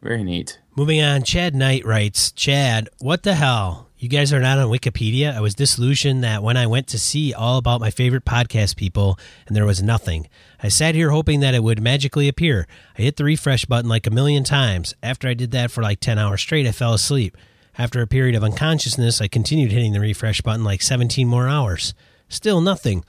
Very 0.00 0.22
neat. 0.22 0.60
Moving 0.76 1.02
on, 1.02 1.24
Chad 1.24 1.56
Knight 1.56 1.84
writes, 1.84 2.30
Chad, 2.30 2.88
what 3.00 3.24
the 3.24 3.34
hell? 3.34 3.88
You 4.04 4.10
guys 4.10 4.34
are 4.34 4.40
not 4.40 4.58
on 4.58 4.68
Wikipedia? 4.68 5.34
I 5.34 5.40
was 5.40 5.54
disillusioned 5.54 6.22
that 6.24 6.42
when 6.42 6.58
I 6.58 6.66
went 6.66 6.88
to 6.88 6.98
see 6.98 7.32
all 7.32 7.56
about 7.56 7.80
my 7.80 7.88
favorite 7.88 8.26
podcast 8.26 8.76
people 8.76 9.18
and 9.46 9.56
there 9.56 9.64
was 9.64 9.82
nothing. 9.82 10.28
I 10.62 10.68
sat 10.68 10.94
here 10.94 11.08
hoping 11.08 11.40
that 11.40 11.54
it 11.54 11.62
would 11.62 11.80
magically 11.80 12.28
appear. 12.28 12.66
I 12.98 13.00
hit 13.00 13.16
the 13.16 13.24
refresh 13.24 13.64
button 13.64 13.88
like 13.88 14.06
a 14.06 14.10
million 14.10 14.44
times. 14.44 14.94
After 15.02 15.26
I 15.26 15.32
did 15.32 15.52
that 15.52 15.70
for 15.70 15.80
like 15.80 16.00
10 16.00 16.18
hours 16.18 16.42
straight, 16.42 16.66
I 16.66 16.72
fell 16.72 16.92
asleep. 16.92 17.34
After 17.78 18.02
a 18.02 18.06
period 18.06 18.34
of 18.34 18.44
unconsciousness, 18.44 19.22
I 19.22 19.26
continued 19.26 19.72
hitting 19.72 19.94
the 19.94 20.00
refresh 20.00 20.42
button 20.42 20.64
like 20.64 20.82
17 20.82 21.26
more 21.26 21.48
hours. 21.48 21.94
Still 22.28 22.60
nothing. 22.60 23.06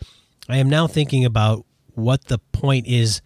I 0.48 0.60
am 0.60 0.70
now 0.70 0.88
thinking 0.88 1.25
about 1.25 1.66
what 1.96 2.30
the 2.30 2.40
point 2.54 2.88
is 2.88 3.22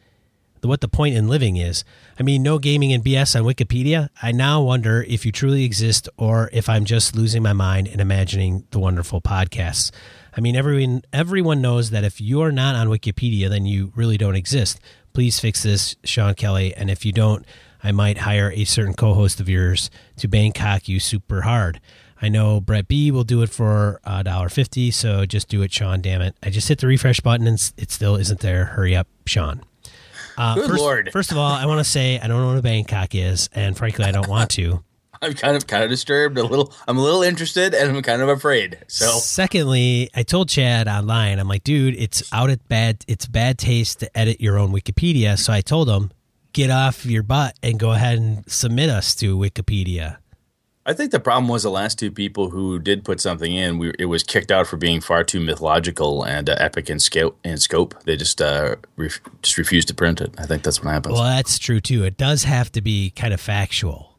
what 0.68 0.82
the 0.82 0.88
point 0.88 1.16
in 1.16 1.28
living 1.28 1.58
is. 1.58 1.84
I 2.20 2.24
mean, 2.24 2.44
no 2.44 2.60
gaming 2.60 2.92
and 2.92 3.02
BS 3.02 3.40
on 3.40 3.46
Wikipedia. 3.46 4.10
I 4.22 4.34
now 4.34 4.62
wonder 4.62 5.06
if 5.08 5.26
you 5.26 5.32
truly 5.32 5.64
exist 5.64 6.10
or 6.18 6.50
if 6.52 6.68
I'm 6.68 6.84
just 6.84 7.16
losing 7.16 7.42
my 7.42 7.54
mind 7.54 7.88
and 7.88 8.02
imagining 8.02 8.66
the 8.72 8.80
wonderful 8.80 9.22
podcasts. 9.22 9.90
I 10.36 10.42
mean, 10.42 10.58
everyone 10.58 11.04
everyone 11.14 11.62
knows 11.62 11.92
that 11.92 12.04
if 12.04 12.20
you're 12.20 12.52
not 12.52 12.76
on 12.76 12.88
Wikipedia, 12.88 13.50
then 13.50 13.66
you 13.66 13.94
really 13.96 14.18
don't 14.18 14.36
exist. 14.36 14.82
Please 15.14 15.40
fix 15.40 15.64
this, 15.64 15.96
Sean 16.04 16.34
Kelly. 16.36 16.76
And 16.76 16.90
if 16.90 17.06
you 17.06 17.14
don't, 17.14 17.46
I 17.82 17.94
might 17.94 18.20
hire 18.20 18.52
a 18.52 18.66
certain 18.66 18.96
co-host 18.96 19.40
of 19.40 19.48
yours 19.48 19.90
to 20.18 20.28
Bangkok 20.28 20.90
you 20.90 21.00
super 21.00 21.44
hard. 21.44 21.80
I 22.22 22.28
know 22.28 22.60
Brett 22.60 22.90
B 22.90 23.12
will 23.12 23.24
do 23.24 23.42
it 23.44 23.50
for 23.50 24.02
a 24.04 24.26
dollar 24.26 24.50
fifty, 24.50 24.92
so 24.92 25.26
just 25.26 25.48
do 25.48 25.62
it, 25.62 25.72
Sean. 25.72 26.02
Damn 26.02 26.22
it! 26.22 26.36
I 26.44 26.50
just 26.50 26.68
hit 26.68 26.80
the 26.80 26.88
refresh 26.88 27.22
button 27.22 27.48
and 27.48 27.72
it 27.78 27.92
still 27.92 28.18
isn't 28.18 28.42
there. 28.42 28.66
Hurry 28.66 28.94
up, 28.94 29.08
Sean. 29.26 29.64
Uh, 30.39 30.55
Good 30.55 30.67
first, 30.69 30.79
Lord. 30.81 31.10
First 31.12 31.31
of 31.31 31.38
all, 31.38 31.51
I 31.51 31.65
want 31.65 31.79
to 31.79 31.84
say 31.84 32.17
I 32.17 32.27
don't 32.27 32.41
know 32.41 32.48
what 32.48 32.58
a 32.58 32.62
Bangkok 32.62 33.13
is, 33.13 33.50
and 33.53 33.77
frankly, 33.77 34.05
I 34.05 34.12
don't 34.12 34.29
want 34.29 34.51
to. 34.51 34.81
I'm 35.22 35.34
kind 35.34 35.58
of 35.58 35.67
kind 35.67 35.84
of 35.84 35.89
disturbed, 35.89 36.38
a 36.38 36.43
little. 36.43 36.74
I'm 36.88 36.98
a 36.98 37.01
little 37.01 37.24
interested, 37.24 37.74
and 37.74 37.91
I'm 37.96 38.01
kind 38.01 38.22
of 38.22 38.29
afraid. 38.29 38.79
So 38.88 39.10
Secondly, 39.10 40.10
I 40.15 40.24
told 40.24 40.48
Chad 40.48 40.88
online, 40.88 41.39
I'm 41.39 41.48
like, 41.50 41.65
dude, 41.65 41.96
it's 41.98 42.31
out 42.31 42.50
at 42.50 42.65
bad. 42.69 43.03
It's 43.05 43.25
bad 43.25 43.58
taste 43.58 44.00
to 44.00 44.17
edit 44.17 44.39
your 44.39 44.58
own 44.58 44.72
Wikipedia. 44.72 45.38
So 45.38 45.51
I 45.51 45.60
told 45.60 45.89
him, 45.89 46.12
get 46.53 46.69
off 46.69 47.05
your 47.05 47.24
butt 47.24 47.58
and 47.62 47.77
go 47.77 47.91
ahead 47.91 48.17
and 48.17 48.50
submit 48.50 48.89
us 48.89 49.15
to 49.15 49.38
Wikipedia. 49.38 50.17
I 50.89 50.93
think 50.93 51.12
the 51.12 51.19
problem 51.19 51.48
was 51.48 51.62
the 51.62 51.69
last 51.69 52.00
two 52.00 52.10
people 52.10 52.50
who 52.50 52.79
did 52.79 53.05
put 53.05 53.22
something 53.22 53.53
in, 53.53 53.77
we, 53.77 53.93
it 54.00 54.05
was 54.05 54.24
kicked 54.24 54.50
out 54.50 54.65
for 54.65 54.75
being 54.75 55.01
far 55.01 55.24
too 55.24 55.39
mythological 55.39 56.24
and 56.24 56.50
uh, 56.50 56.55
epic 56.58 56.89
in 56.89 56.98
scope. 56.98 57.38
In 57.43 57.58
scope, 57.58 57.93
they 58.05 58.17
just 58.17 58.41
uh, 58.41 58.75
ref- 58.96 59.22
just 59.43 59.60
refused 59.60 59.88
to 59.89 59.93
print 59.93 60.19
it. 60.19 60.34
I 60.39 60.48
think 60.48 60.63
that's 60.63 60.84
what 60.84 60.91
happens. 60.91 61.13
Well, 61.13 61.25
that's 61.25 61.60
true 61.60 61.79
too. 61.79 62.05
It 62.05 62.17
does 62.17 62.43
have 62.46 62.72
to 62.72 62.81
be 62.81 63.12
kind 63.12 63.36
of 63.36 63.39
factual. 63.39 64.17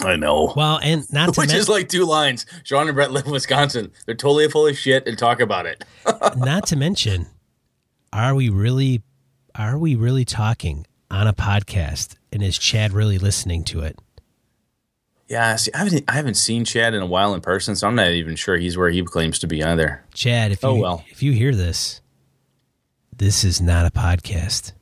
I 0.00 0.16
know. 0.16 0.52
Well, 0.54 0.78
and 0.82 1.10
not 1.10 1.32
to 1.34 1.40
Which 1.40 1.48
men- 1.48 1.56
is 1.56 1.70
like 1.70 1.88
two 1.88 2.04
lines. 2.04 2.44
Sean 2.62 2.86
and 2.86 2.94
Brett 2.94 3.10
live 3.10 3.24
in 3.24 3.32
Wisconsin. 3.32 3.92
They're 4.04 4.14
totally 4.14 4.46
full 4.50 4.66
of 4.66 4.76
shit 4.76 5.06
and 5.06 5.16
talk 5.16 5.40
about 5.40 5.64
it. 5.64 5.82
not 6.36 6.66
to 6.66 6.76
mention, 6.76 7.28
are 8.12 8.34
we 8.34 8.50
really, 8.50 9.04
are 9.54 9.78
we 9.78 9.94
really 9.94 10.26
talking 10.26 10.86
on 11.10 11.26
a 11.26 11.32
podcast? 11.32 12.16
And 12.30 12.42
is 12.42 12.58
Chad 12.58 12.92
really 12.92 13.16
listening 13.16 13.64
to 13.64 13.80
it? 13.80 13.98
Yeah, 15.30 15.54
see, 15.54 15.70
I 15.72 15.78
haven't 15.78 16.04
I 16.08 16.12
haven't 16.14 16.34
seen 16.34 16.64
Chad 16.64 16.92
in 16.92 17.00
a 17.00 17.06
while 17.06 17.34
in 17.34 17.40
person, 17.40 17.76
so 17.76 17.86
I'm 17.86 17.94
not 17.94 18.08
even 18.08 18.34
sure 18.34 18.56
he's 18.56 18.76
where 18.76 18.90
he 18.90 19.00
claims 19.04 19.38
to 19.38 19.46
be 19.46 19.62
either. 19.62 20.04
Chad, 20.12 20.50
if 20.50 20.64
oh, 20.64 20.74
you 20.74 20.78
Oh, 20.78 20.82
well. 20.82 21.04
if 21.08 21.22
you 21.22 21.30
hear 21.32 21.54
this, 21.54 22.00
this 23.16 23.44
is 23.44 23.60
not 23.60 23.86
a 23.86 23.90
podcast. 23.90 24.72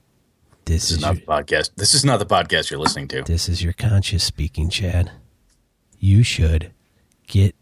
This, 0.64 0.88
This 0.88 0.90
is 0.90 0.96
is 0.96 1.02
not 1.02 1.14
your, 1.16 1.20
the 1.20 1.26
podcast. 1.26 1.70
This 1.76 1.94
is 1.94 2.02
not 2.04 2.18
the 2.18 2.26
podcast 2.26 2.70
you're 2.70 2.80
listening 2.80 3.08
to. 3.08 3.22
this 3.22 3.46
is 3.48 3.62
your 3.62 3.74
conscious 3.74 4.24
speaking, 4.24 4.70
Chad. 4.70 5.10
You 5.98 6.22
should 6.22 6.72
get 7.26 7.54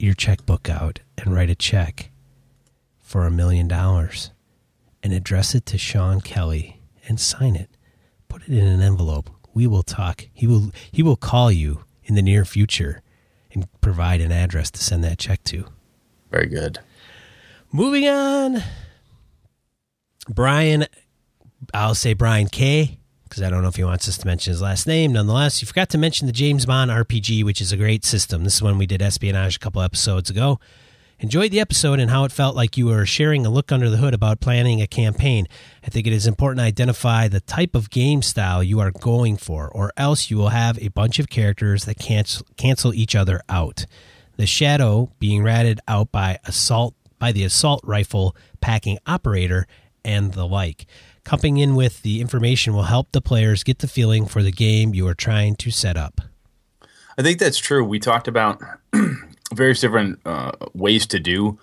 your 0.00 0.14
checkbook 0.14 0.68
out 0.68 0.98
and 1.16 1.32
write 1.32 1.50
a 1.50 1.54
check 1.54 2.10
for 2.98 3.24
a 3.24 3.30
million 3.30 3.68
dollars 3.68 4.32
and 5.00 5.12
address 5.12 5.54
it 5.54 5.64
to 5.66 5.78
Sean 5.78 6.20
Kelly 6.20 6.80
and 7.06 7.20
sign 7.20 7.54
it. 7.54 7.70
Put 8.28 8.42
it 8.42 8.48
in 8.48 8.66
an 8.66 8.80
envelope. 8.82 9.30
We 9.54 9.68
will 9.68 9.82
talk. 9.84 10.26
He 10.32 10.48
will 10.48 10.72
he 10.90 11.04
will 11.04 11.16
call 11.16 11.52
you 11.52 11.84
in 12.12 12.16
the 12.16 12.22
near 12.22 12.44
future 12.44 13.00
and 13.52 13.66
provide 13.80 14.20
an 14.20 14.30
address 14.30 14.70
to 14.70 14.84
send 14.84 15.02
that 15.02 15.18
check 15.18 15.42
to. 15.44 15.64
Very 16.30 16.46
good. 16.46 16.78
Moving 17.72 18.06
on, 18.06 18.62
Brian, 20.28 20.84
I'll 21.72 21.94
say 21.94 22.12
Brian 22.12 22.48
K 22.48 22.98
because 23.24 23.42
I 23.42 23.48
don't 23.48 23.62
know 23.62 23.68
if 23.68 23.76
he 23.76 23.84
wants 23.84 24.06
us 24.10 24.18
to 24.18 24.26
mention 24.26 24.50
his 24.50 24.60
last 24.60 24.86
name. 24.86 25.14
Nonetheless, 25.14 25.62
you 25.62 25.66
forgot 25.66 25.88
to 25.90 25.98
mention 25.98 26.26
the 26.26 26.34
James 26.34 26.66
Bond 26.66 26.90
RPG, 26.90 27.44
which 27.44 27.62
is 27.62 27.72
a 27.72 27.78
great 27.78 28.04
system. 28.04 28.44
This 28.44 28.56
is 28.56 28.62
one 28.62 28.76
we 28.76 28.84
did 28.84 29.00
espionage 29.00 29.56
a 29.56 29.58
couple 29.58 29.80
episodes 29.80 30.28
ago. 30.28 30.60
Enjoyed 31.22 31.52
the 31.52 31.60
episode 31.60 32.00
and 32.00 32.10
how 32.10 32.24
it 32.24 32.32
felt 32.32 32.56
like 32.56 32.76
you 32.76 32.86
were 32.86 33.06
sharing 33.06 33.46
a 33.46 33.48
look 33.48 33.70
under 33.70 33.88
the 33.88 33.98
hood 33.98 34.12
about 34.12 34.40
planning 34.40 34.82
a 34.82 34.88
campaign. 34.88 35.46
I 35.84 35.88
think 35.88 36.08
it 36.08 36.12
is 36.12 36.26
important 36.26 36.58
to 36.58 36.64
identify 36.64 37.28
the 37.28 37.38
type 37.38 37.76
of 37.76 37.90
game 37.90 38.22
style 38.22 38.60
you 38.60 38.80
are 38.80 38.90
going 38.90 39.36
for, 39.36 39.68
or 39.68 39.92
else 39.96 40.32
you 40.32 40.36
will 40.36 40.48
have 40.48 40.82
a 40.82 40.88
bunch 40.88 41.20
of 41.20 41.30
characters 41.30 41.84
that 41.84 42.00
cancel, 42.00 42.44
cancel 42.56 42.92
each 42.92 43.14
other 43.14 43.40
out. 43.48 43.86
The 44.36 44.46
Shadow 44.46 45.12
being 45.20 45.44
ratted 45.44 45.78
out 45.86 46.10
by 46.10 46.40
assault 46.44 46.96
by 47.20 47.30
the 47.30 47.44
assault 47.44 47.82
rifle 47.84 48.34
packing 48.60 48.98
operator 49.06 49.68
and 50.04 50.32
the 50.32 50.44
like. 50.44 50.86
Cupping 51.22 51.56
in 51.56 51.76
with 51.76 52.02
the 52.02 52.20
information 52.20 52.74
will 52.74 52.82
help 52.82 53.12
the 53.12 53.20
players 53.20 53.62
get 53.62 53.78
the 53.78 53.86
feeling 53.86 54.26
for 54.26 54.42
the 54.42 54.50
game 54.50 54.92
you 54.92 55.06
are 55.06 55.14
trying 55.14 55.54
to 55.54 55.70
set 55.70 55.96
up. 55.96 56.20
I 57.16 57.22
think 57.22 57.38
that's 57.38 57.58
true. 57.58 57.84
We 57.84 58.00
talked 58.00 58.26
about 58.26 58.60
various 59.52 59.80
different 59.80 60.20
uh, 60.24 60.52
ways 60.74 61.06
to 61.06 61.18
do 61.18 61.58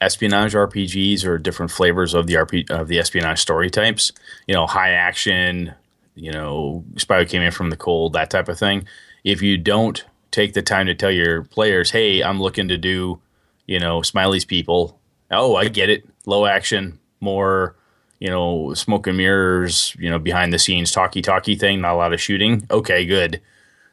espionage 0.00 0.54
RPGs 0.54 1.26
or 1.26 1.36
different 1.36 1.70
flavors 1.70 2.14
of 2.14 2.26
the 2.26 2.34
RP 2.34 2.70
of 2.70 2.88
the 2.88 2.98
espionage 2.98 3.40
story 3.40 3.70
types. 3.70 4.12
You 4.46 4.54
know, 4.54 4.66
high 4.66 4.90
action. 4.90 5.74
You 6.14 6.32
know, 6.32 6.84
spy 6.96 7.24
came 7.24 7.42
in 7.42 7.52
from 7.52 7.70
the 7.70 7.76
cold, 7.76 8.12
that 8.14 8.30
type 8.30 8.48
of 8.48 8.58
thing. 8.58 8.86
If 9.24 9.42
you 9.42 9.56
don't 9.56 10.04
take 10.30 10.54
the 10.54 10.62
time 10.62 10.86
to 10.86 10.94
tell 10.94 11.10
your 11.10 11.42
players, 11.44 11.90
"Hey, 11.90 12.22
I'm 12.22 12.40
looking 12.40 12.68
to 12.68 12.76
do," 12.76 13.20
you 13.66 13.78
know, 13.78 14.02
Smiley's 14.02 14.44
people. 14.44 14.98
Oh, 15.30 15.56
I 15.56 15.68
get 15.68 15.90
it. 15.90 16.04
Low 16.26 16.46
action, 16.46 16.98
more 17.20 17.76
you 18.20 18.28
know, 18.28 18.74
smoke 18.74 19.06
and 19.06 19.16
mirrors, 19.16 19.96
you 19.98 20.10
know, 20.10 20.18
behind 20.18 20.52
the 20.52 20.58
scenes 20.58 20.92
talkie 20.92 21.22
talkie 21.22 21.56
thing, 21.56 21.80
not 21.80 21.94
a 21.94 21.96
lot 21.96 22.12
of 22.12 22.20
shooting. 22.20 22.66
Okay, 22.70 23.06
good. 23.06 23.40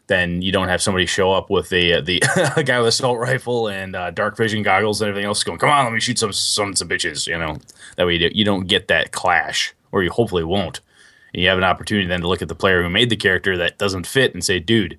Then 0.07 0.41
you 0.41 0.53
don't 0.53 0.69
have 0.69 0.81
somebody 0.81 1.05
show 1.05 1.33
up 1.33 1.49
with 1.49 1.69
the 1.69 1.99
the 2.01 2.21
a 2.55 2.63
guy 2.63 2.79
with 2.79 2.87
assault 2.87 3.19
rifle 3.19 3.67
and 3.67 3.95
uh, 3.95 4.11
dark 4.11 4.37
vision 4.37 4.63
goggles 4.63 5.01
and 5.01 5.09
everything 5.09 5.27
else 5.27 5.43
going. 5.43 5.59
Come 5.59 5.69
on, 5.69 5.83
let 5.83 5.93
me 5.93 5.99
shoot 5.99 6.17
some 6.17 6.31
sons 6.31 6.81
of 6.81 6.87
bitches. 6.87 7.27
You 7.27 7.37
know 7.37 7.57
that 7.97 8.05
way 8.05 8.15
you, 8.15 8.29
you 8.33 8.45
don't 8.45 8.67
get 8.67 8.87
that 8.87 9.11
clash, 9.11 9.73
or 9.91 10.03
you 10.03 10.09
hopefully 10.09 10.45
won't. 10.45 10.79
And 11.33 11.41
you 11.43 11.49
have 11.49 11.57
an 11.57 11.65
opportunity 11.65 12.07
then 12.07 12.21
to 12.21 12.27
look 12.27 12.41
at 12.41 12.47
the 12.47 12.55
player 12.55 12.81
who 12.81 12.89
made 12.89 13.09
the 13.09 13.17
character 13.17 13.57
that 13.57 13.77
doesn't 13.77 14.07
fit 14.07 14.33
and 14.33 14.43
say, 14.45 14.59
"Dude, 14.59 14.97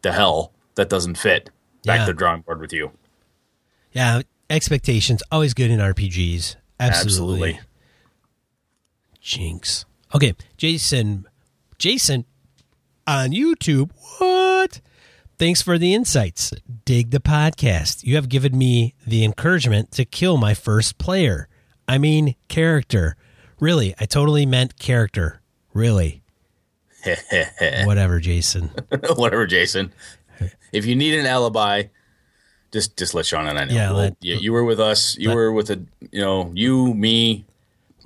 the 0.00 0.12
hell 0.12 0.52
that 0.76 0.88
doesn't 0.88 1.16
fit." 1.18 1.50
Back 1.84 1.98
Yeah. 2.00 2.06
to 2.06 2.12
the 2.12 2.18
drawing 2.18 2.40
board 2.40 2.60
with 2.60 2.72
you. 2.72 2.92
Yeah, 3.92 4.22
expectations 4.48 5.22
always 5.30 5.52
good 5.54 5.70
in 5.70 5.80
RPGs. 5.80 6.56
Absolutely. 6.80 7.58
Absolutely. 7.58 7.60
Jinx. 9.20 9.84
Okay, 10.14 10.34
Jason. 10.56 11.26
Jason 11.78 12.24
on 13.06 13.30
YouTube. 13.30 13.90
What? 14.18 14.80
Thanks 15.38 15.60
for 15.62 15.76
the 15.78 15.94
insights. 15.94 16.52
Dig 16.84 17.10
the 17.10 17.20
podcast. 17.20 18.04
You 18.04 18.14
have 18.16 18.28
given 18.28 18.56
me 18.56 18.94
the 19.06 19.24
encouragement 19.24 19.92
to 19.92 20.04
kill 20.04 20.36
my 20.38 20.54
first 20.54 20.98
player. 20.98 21.48
I 21.86 21.98
mean, 21.98 22.34
character. 22.48 23.16
Really, 23.60 23.94
I 24.00 24.06
totally 24.06 24.46
meant 24.46 24.78
character. 24.78 25.40
Really. 25.72 26.22
Whatever, 27.84 28.18
Jason. 28.18 28.70
Whatever, 29.16 29.46
Jason. 29.46 29.92
If 30.72 30.86
you 30.86 30.96
need 30.96 31.18
an 31.18 31.26
alibi, 31.26 31.84
just 32.72 32.96
just 32.98 33.14
let 33.14 33.26
Sean 33.26 33.46
and 33.46 33.58
I 33.58 33.64
know. 33.64 33.74
Yeah, 33.74 33.90
let- 33.92 34.16
you, 34.20 34.34
you 34.36 34.52
were 34.52 34.64
with 34.64 34.80
us. 34.80 35.16
You 35.16 35.28
let- 35.28 35.34
were 35.36 35.52
with 35.52 35.70
a 35.70 35.80
you 36.10 36.20
know 36.20 36.50
you 36.54 36.94
me. 36.94 37.44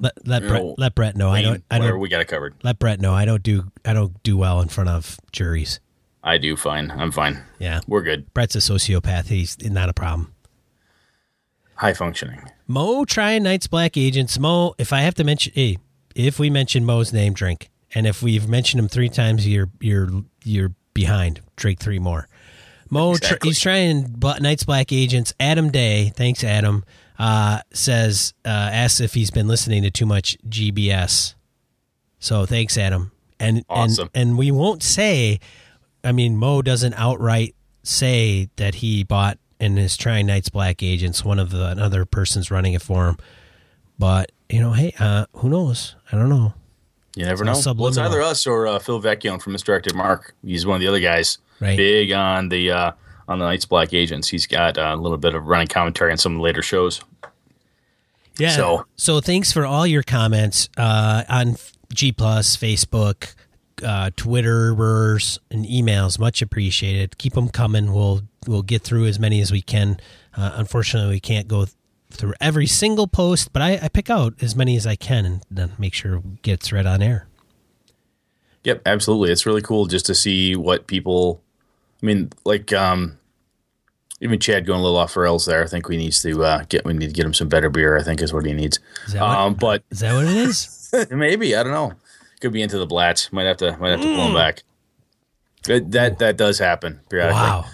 Let 0.01 0.27
let 0.27 0.43
Brett 0.43 0.63
know, 0.63 0.75
let 0.79 0.95
Brett 0.95 1.17
know. 1.17 1.31
I 1.31 1.43
don't 1.43 1.63
I 1.71 1.79
don't 1.79 2.01
we 2.01 2.09
got 2.09 2.21
it 2.21 2.29
covered. 2.29 2.55
let 2.63 2.79
Brett 2.79 3.01
know. 3.01 3.13
I 3.15 3.25
don't 3.25 3.43
do 3.43 3.71
I 3.85 3.93
don't 3.93 4.21
do 4.23 4.37
well 4.37 4.61
in 4.61 4.69
front 4.69 4.89
of 4.89 5.19
juries. 5.31 5.79
I 6.23 6.39
do 6.39 6.57
fine. 6.57 6.91
I'm 6.91 7.13
fine. 7.13 7.43
Yeah. 7.59 7.81
We're 7.87 8.03
good. 8.03 8.33
Brett's 8.35 8.55
a 8.55 8.59
sociopath. 8.59 9.27
He's 9.27 9.59
not 9.63 9.89
a 9.89 9.95
problem. 9.95 10.35
High 11.77 11.95
functioning. 11.95 12.43
Mo 12.67 13.05
trying 13.05 13.43
Night's 13.43 13.67
Black 13.67 13.97
Agents. 13.97 14.39
Mo, 14.39 14.75
if 14.79 14.93
I 14.93 15.01
have 15.01 15.15
to 15.15 15.25
mention, 15.25 15.53
hey, 15.55 15.79
if 16.15 16.39
we 16.39 16.51
mention 16.51 16.85
Mo's 16.85 17.13
name, 17.13 17.33
drink. 17.33 17.71
And 17.95 18.07
if 18.07 18.23
we've 18.23 18.49
mentioned 18.49 18.81
him 18.81 18.89
three 18.89 19.09
times, 19.09 19.49
you're 19.49 19.71
you're 19.81 20.11
you're 20.45 20.75
behind. 20.95 21.41
Drink 21.57 21.79
three 21.79 21.99
more. 21.99 22.29
Mo, 22.91 23.17
tr- 23.17 23.35
he's 23.43 23.61
trying 23.61 24.17
Night's 24.41 24.65
Black 24.65 24.93
Agents. 24.93 25.33
Adam 25.41 25.71
Day, 25.71 26.13
thanks 26.17 26.45
Adam, 26.45 26.85
uh, 27.21 27.61
says 27.75 28.33
uh, 28.47 28.49
asks 28.49 28.99
if 29.01 29.13
he's 29.13 29.31
been 29.31 29.47
listening 29.47 29.83
to 29.83 29.91
too 29.91 30.07
much 30.07 30.39
GBS. 30.49 31.35
So 32.19 32.47
thanks 32.47 32.79
Adam. 32.79 33.13
And 33.39 33.63
Awesome. 33.69 34.09
and 34.15 34.31
and 34.31 34.39
we 34.39 34.51
won't 34.51 34.83
say. 34.83 35.39
I 36.03 36.13
mean, 36.13 36.37
Mo 36.39 36.63
doesn't 36.63 36.95
outright 36.95 37.55
say 37.83 38.49
that 38.57 38.77
he 38.77 39.05
bought 39.05 39.39
and 39.61 39.79
is 39.79 39.99
trying 39.99 40.27
Night's 40.27 40.49
Black 40.49 40.83
Agents. 40.83 41.23
One 41.25 41.39
of 41.39 41.51
the 41.51 41.67
another 41.67 42.07
person's 42.07 42.51
running 42.51 42.73
it 42.73 42.81
for 42.81 43.09
him. 43.09 43.19
But 43.99 44.33
you 44.49 44.61
know, 44.61 44.73
hey, 44.73 44.95
uh, 44.99 45.27
who 45.35 45.51
knows? 45.51 45.97
I 46.11 46.17
don't 46.17 46.31
know. 46.31 46.55
You 47.17 47.27
never 47.27 47.47
It's 47.47 47.67
know. 47.67 47.75
Well, 47.75 47.89
it's 47.89 47.99
either 47.99 48.23
us 48.23 48.47
or 48.47 48.67
uh, 48.67 48.79
Phil 48.79 49.01
Vecchione 49.03 49.43
from 49.43 49.53
Misdirected 49.53 49.95
Mark. 49.95 50.35
He's 50.45 50.65
one 50.65 50.77
of 50.77 50.81
the 50.81 50.89
other 50.89 51.01
guys. 51.01 51.37
Right. 51.61 51.77
Big 51.77 52.13
on 52.13 52.49
the 52.49 52.71
uh, 52.71 52.93
on 53.29 53.39
the 53.39 53.45
Night's 53.45 53.67
Black 53.67 53.93
Agents. 53.93 54.29
He's 54.29 54.47
got 54.47 54.79
a 54.79 54.97
little 54.97 55.19
bit 55.19 55.35
of 55.35 55.47
running 55.47 55.69
commentary 55.69 56.13
on 56.13 56.19
some 56.19 56.33
of 56.33 56.39
the 56.39 56.43
later 56.43 56.63
shows. 56.63 57.01
Yeah. 58.39 58.51
So, 58.51 58.87
So- 58.97 59.21
thanks 59.21 59.53
for 59.53 59.67
all 59.67 59.87
your 59.87 60.03
comments 60.03 60.69
uh, 60.77 61.25
on 61.29 61.57
G 61.93 62.13
Plus, 62.13 62.57
Facebook, 62.57 63.35
uh, 63.85 64.11
Twitterers, 64.17 65.39
and 65.51 65.65
emails. 65.67 66.19
Much 66.19 66.41
appreciated. 66.43 67.19
Keep 67.19 67.35
them 67.35 67.49
coming. 67.49 67.93
We'll 67.93 68.23
we'll 68.47 68.63
get 68.63 68.83
through 68.83 69.07
as 69.07 69.19
many 69.19 69.41
as 69.41 69.51
we 69.53 69.61
can. 69.63 69.99
Uh, 70.37 70.53
unfortunately, 70.55 71.11
we 71.11 71.21
can't 71.21 71.49
go 71.49 71.67
through 72.11 72.35
every 72.41 72.67
single 72.67 73.07
post, 73.07 73.53
but 73.53 73.63
I, 73.63 73.79
I 73.83 73.89
pick 73.89 74.11
out 74.11 74.35
as 74.43 74.57
many 74.57 74.77
as 74.77 74.87
I 74.87 74.97
can 74.97 75.25
and 75.25 75.45
then 75.51 75.73
make 75.79 75.95
sure 75.95 76.17
it 76.17 76.43
gets 76.43 76.73
read 76.73 76.87
on 76.87 77.03
air. 77.03 77.29
Yep, 78.65 78.83
absolutely. 78.87 79.31
It's 79.33 79.47
really 79.47 79.63
cool 79.63 79.87
just 79.87 80.07
to 80.07 80.15
see 80.15 80.55
what 80.57 80.87
people. 80.87 81.41
I 82.03 82.07
mean, 82.07 82.31
like 82.45 82.73
um, 82.73 83.19
even 84.21 84.39
Chad 84.39 84.67
going 84.67 84.81
a 84.81 84.83
little 84.83 84.99
off 84.99 85.17
rails 85.17 85.47
there. 85.47 85.63
I 85.63 85.67
think 85.67 85.89
we 85.89 85.97
needs 85.97 86.21
to 86.23 86.43
uh, 86.45 86.65
get 86.69 86.85
we 86.85 86.93
need 86.93 87.09
to 87.09 87.13
get 87.15 87.25
him 87.27 87.35
some 87.35 87.49
better 87.49 87.71
beer. 87.71 87.97
I 87.99 88.03
think 88.03 88.21
is 88.23 88.33
what 88.33 88.45
he 88.47 88.53
needs. 88.53 88.79
Is 89.07 89.15
that 89.15 89.23
what- 89.23 89.39
Um, 89.39 89.55
but 89.55 89.83
Is 89.91 90.01
that 90.01 90.15
what 90.15 90.25
it 90.27 90.37
is? 90.37 90.95
maybe 91.11 91.55
I 91.57 91.63
don't 91.63 91.73
know. 91.73 91.93
Could 92.41 92.53
be 92.53 92.63
into 92.63 92.79
the 92.79 92.87
blats. 92.87 93.33
Might 93.33 93.45
have 93.45 93.59
to 93.59 93.77
might 93.79 93.91
have 93.91 94.01
to 94.01 94.07
pull 94.15 94.29
him 94.29 94.35
back. 94.35 94.63
That 95.65 95.91
that 95.93 96.19
that 96.21 96.37
does 96.37 96.59
happen 96.59 97.01
periodically. 97.09 97.41
wow. 97.41 97.65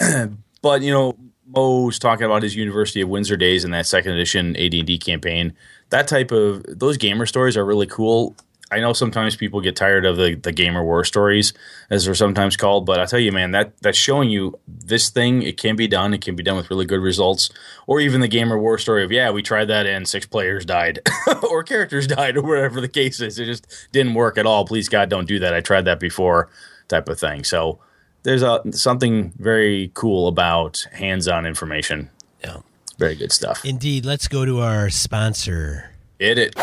But 0.62 0.82
you 0.82 0.92
know, 0.92 1.18
Mo's 1.46 1.98
talking 1.98 2.24
about 2.24 2.44
his 2.44 2.54
University 2.54 3.00
of 3.00 3.08
Windsor 3.08 3.36
days 3.36 3.64
and 3.64 3.74
that 3.74 3.84
second 3.86 4.12
edition 4.12 4.54
AD 4.56 4.74
and 4.74 4.86
D 4.86 4.96
campaign. 4.96 5.54
That 5.90 6.06
type 6.06 6.30
of 6.30 6.64
those 6.68 6.96
gamer 6.96 7.26
stories 7.26 7.56
are 7.56 7.64
really 7.64 7.86
cool. 7.88 8.36
I 8.72 8.80
know 8.80 8.94
sometimes 8.94 9.36
people 9.36 9.60
get 9.60 9.76
tired 9.76 10.06
of 10.06 10.16
the, 10.16 10.34
the 10.34 10.50
gamer 10.50 10.82
war 10.82 11.04
stories, 11.04 11.52
as 11.90 12.06
they're 12.06 12.14
sometimes 12.14 12.56
called, 12.56 12.86
but 12.86 12.98
I 12.98 13.04
tell 13.04 13.18
you, 13.18 13.30
man, 13.30 13.50
that 13.50 13.78
that's 13.82 13.98
showing 13.98 14.30
you 14.30 14.58
this 14.66 15.10
thing. 15.10 15.42
It 15.42 15.58
can 15.58 15.76
be 15.76 15.86
done. 15.86 16.14
It 16.14 16.22
can 16.22 16.36
be 16.36 16.42
done 16.42 16.56
with 16.56 16.70
really 16.70 16.86
good 16.86 17.00
results. 17.00 17.50
Or 17.86 18.00
even 18.00 18.22
the 18.22 18.28
gamer 18.28 18.58
war 18.58 18.78
story 18.78 19.04
of 19.04 19.12
yeah, 19.12 19.30
we 19.30 19.42
tried 19.42 19.66
that 19.66 19.86
and 19.86 20.08
six 20.08 20.24
players 20.24 20.64
died, 20.64 21.00
or 21.50 21.62
characters 21.62 22.06
died, 22.06 22.38
or 22.38 22.42
whatever 22.42 22.80
the 22.80 22.88
case 22.88 23.20
is. 23.20 23.38
It 23.38 23.44
just 23.44 23.66
didn't 23.92 24.14
work 24.14 24.38
at 24.38 24.46
all. 24.46 24.64
Please 24.64 24.88
God, 24.88 25.10
don't 25.10 25.28
do 25.28 25.38
that. 25.40 25.52
I 25.52 25.60
tried 25.60 25.84
that 25.84 26.00
before, 26.00 26.48
type 26.88 27.10
of 27.10 27.20
thing. 27.20 27.44
So 27.44 27.78
there's 28.22 28.42
a 28.42 28.62
something 28.72 29.32
very 29.36 29.90
cool 29.92 30.28
about 30.28 30.86
hands-on 30.92 31.44
information. 31.44 32.08
Yeah. 32.42 32.60
Very 32.98 33.16
good 33.16 33.32
stuff. 33.32 33.64
Indeed. 33.64 34.06
Let's 34.06 34.28
go 34.28 34.44
to 34.44 34.60
our 34.60 34.88
sponsor. 34.88 35.90
Hit 36.18 36.38
it. 36.38 36.54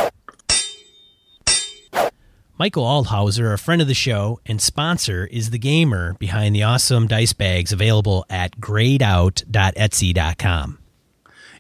Michael 2.60 2.84
Aldhauser, 2.84 3.52
a 3.54 3.58
friend 3.58 3.82
of 3.82 3.88
the 3.88 3.93
show 3.93 4.41
and 4.45 4.62
sponsor, 4.62 5.26
is 5.28 5.52
the 5.52 5.58
gamer 5.58 6.15
behind 6.15 6.54
the 6.54 6.63
awesome 6.63 7.08
dice 7.08 7.32
bags 7.32 7.72
available 7.72 8.26
at 8.30 8.60
greyedout.etsy.com. 8.60 10.80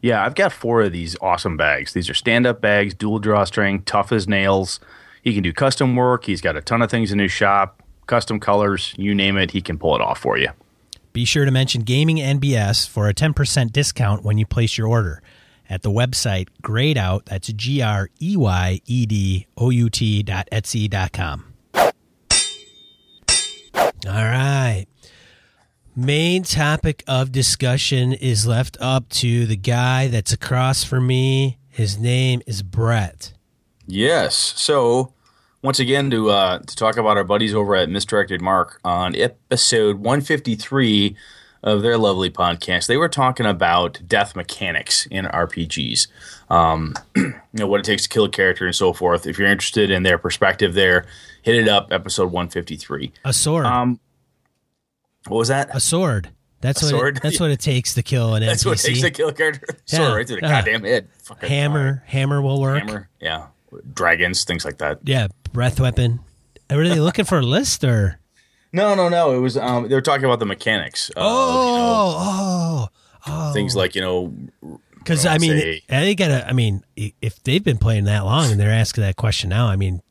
Yeah, 0.01 0.25
I've 0.25 0.35
got 0.35 0.51
four 0.51 0.81
of 0.81 0.91
these 0.91 1.15
awesome 1.21 1.55
bags. 1.55 1.93
These 1.93 2.09
are 2.09 2.13
stand 2.13 2.45
up 2.45 2.59
bags, 2.59 2.93
dual 2.93 3.19
drawstring, 3.19 3.83
tough 3.83 4.11
as 4.11 4.27
nails. 4.27 4.81
He 5.21 5.33
can 5.33 5.41
do 5.41 5.53
custom 5.53 5.95
work. 5.95 6.25
He's 6.25 6.41
got 6.41 6.57
a 6.57 6.61
ton 6.61 6.81
of 6.81 6.91
things 6.91 7.13
in 7.13 7.19
his 7.19 7.31
shop, 7.31 7.81
custom 8.05 8.41
colors, 8.41 8.93
you 8.97 9.15
name 9.15 9.37
it, 9.37 9.51
he 9.51 9.61
can 9.61 9.77
pull 9.77 9.95
it 9.95 10.01
off 10.01 10.19
for 10.19 10.37
you. 10.37 10.49
Be 11.13 11.23
sure 11.23 11.45
to 11.45 11.51
mention 11.51 11.83
Gaming 11.83 12.17
NBS 12.17 12.85
for 12.85 13.07
a 13.07 13.13
10% 13.13 13.71
discount 13.71 14.25
when 14.25 14.37
you 14.37 14.45
place 14.45 14.77
your 14.77 14.89
order 14.89 15.21
at 15.69 15.83
the 15.83 15.91
website 15.91 16.47
greyedout, 16.63 17.25
that's 17.25 17.47
G 17.53 17.81
R 17.81 18.09
E 18.21 18.35
Y 18.35 18.81
E 18.85 19.05
D 19.05 19.47
O 19.57 19.69
U 19.69 19.89
T 19.89 20.23
dot 20.23 20.47
Etsy 20.51 20.89
dot 20.89 21.11
com. 21.13 21.45
All 24.07 24.13
right. 24.13 24.85
Main 25.95 26.43
topic 26.43 27.03
of 27.07 27.31
discussion 27.31 28.13
is 28.13 28.47
left 28.47 28.77
up 28.79 29.09
to 29.09 29.45
the 29.45 29.57
guy 29.57 30.07
that's 30.07 30.31
across 30.31 30.83
from 30.83 31.07
me. 31.07 31.57
His 31.67 31.97
name 31.97 32.41
is 32.47 32.63
Brett. 32.63 33.33
Yes. 33.85 34.35
So 34.55 35.13
once 35.61 35.79
again, 35.79 36.09
to 36.11 36.29
uh, 36.29 36.59
to 36.59 36.75
talk 36.75 36.97
about 36.97 37.17
our 37.17 37.23
buddies 37.25 37.53
over 37.53 37.75
at 37.75 37.89
Misdirected 37.89 38.41
Mark 38.41 38.79
on 38.85 39.15
episode 39.15 39.97
153 39.97 41.17
of 41.63 41.81
their 41.81 41.97
lovely 41.97 42.29
podcast, 42.29 42.87
they 42.87 42.97
were 42.97 43.09
talking 43.09 43.45
about 43.45 43.99
death 44.07 44.35
mechanics 44.35 45.05
in 45.07 45.25
RPGs. 45.25 46.07
Um, 46.49 46.95
you 47.15 47.33
know 47.53 47.67
what 47.67 47.79
it 47.81 47.85
takes 47.85 48.03
to 48.03 48.09
kill 48.09 48.25
a 48.25 48.29
character 48.29 48.65
and 48.65 48.75
so 48.75 48.93
forth. 48.93 49.27
If 49.27 49.37
you're 49.37 49.47
interested 49.49 49.91
in 49.91 50.03
their 50.03 50.17
perspective, 50.17 50.73
there, 50.73 51.05
hit 51.41 51.55
it 51.55 51.67
up. 51.67 51.91
Episode 51.91 52.31
153. 52.31 53.11
A 53.25 53.33
sword. 53.33 53.65
Um, 53.65 53.99
what 55.27 55.37
was 55.37 55.47
that? 55.49 55.69
a 55.75 55.79
sword. 55.79 56.29
That's 56.61 56.81
A 56.81 56.85
what 56.85 56.89
sword? 56.89 57.17
It, 57.17 57.23
that's 57.23 57.39
what 57.39 57.51
it 57.51 57.59
takes 57.59 57.93
to 57.93 58.03
kill 58.03 58.35
an 58.35 58.41
That's 58.45 58.63
NPC. 58.63 58.65
what 58.65 58.79
it 58.79 58.83
takes 58.87 59.01
to 59.01 59.11
kill 59.11 59.29
a 59.29 59.33
character. 59.33 59.67
Sword 59.85 60.01
Yeah. 60.09 60.15
right 60.15 60.27
through 60.27 60.35
the 60.41 60.47
Yeah. 60.47 60.61
goddamn 60.61 60.83
head. 60.83 61.07
Fucking 61.23 61.49
hammer, 61.49 62.03
hammer 62.05 62.41
will 62.41 62.59
work. 62.59 62.79
hammer. 62.83 63.09
Yeah, 63.21 63.47
dragons, 63.93 64.43
things 64.43 64.65
like 64.65 64.77
that. 64.79 64.99
Yeah, 65.03 65.27
breath 65.53 65.79
weapon. 65.79 66.19
Are 66.69 66.87
they 66.87 66.99
looking 66.99 67.25
for 67.25 67.39
a 67.39 67.43
list 67.43 67.83
or? 67.83 68.19
No, 68.71 68.93
no, 68.95 69.09
no. 69.09 69.31
It 69.31 69.39
was 69.39 69.57
um, 69.57 69.87
they 69.89 69.95
were 69.95 70.01
talking 70.01 70.25
about 70.25 70.39
the 70.39 70.45
mechanics. 70.45 71.09
Of, 71.11 71.17
you 71.17 71.23
know, 71.23 71.29
Oh, 71.29 72.17
oh, 72.19 72.87
oh. 73.27 73.53
things 73.53 73.75
like 73.75 73.95
you 73.95 74.01
know 74.01 74.33
Because 74.97 75.25
I 75.25 75.37
mean, 75.37 75.51
say- 75.59 75.81
they 75.89 76.15
gotta. 76.15 76.47
I 76.47 76.53
mean, 76.53 76.83
if 76.95 77.41
they've 77.43 77.63
been 77.63 77.77
playing 77.79 78.05
that 78.05 78.25
long 78.25 78.51
and 78.51 78.59
they're 78.59 78.69
asking 78.71 79.03
that 79.03 79.15
question 79.15 79.49
now, 79.49 79.67
I 79.67 79.75
mean, 79.75 80.01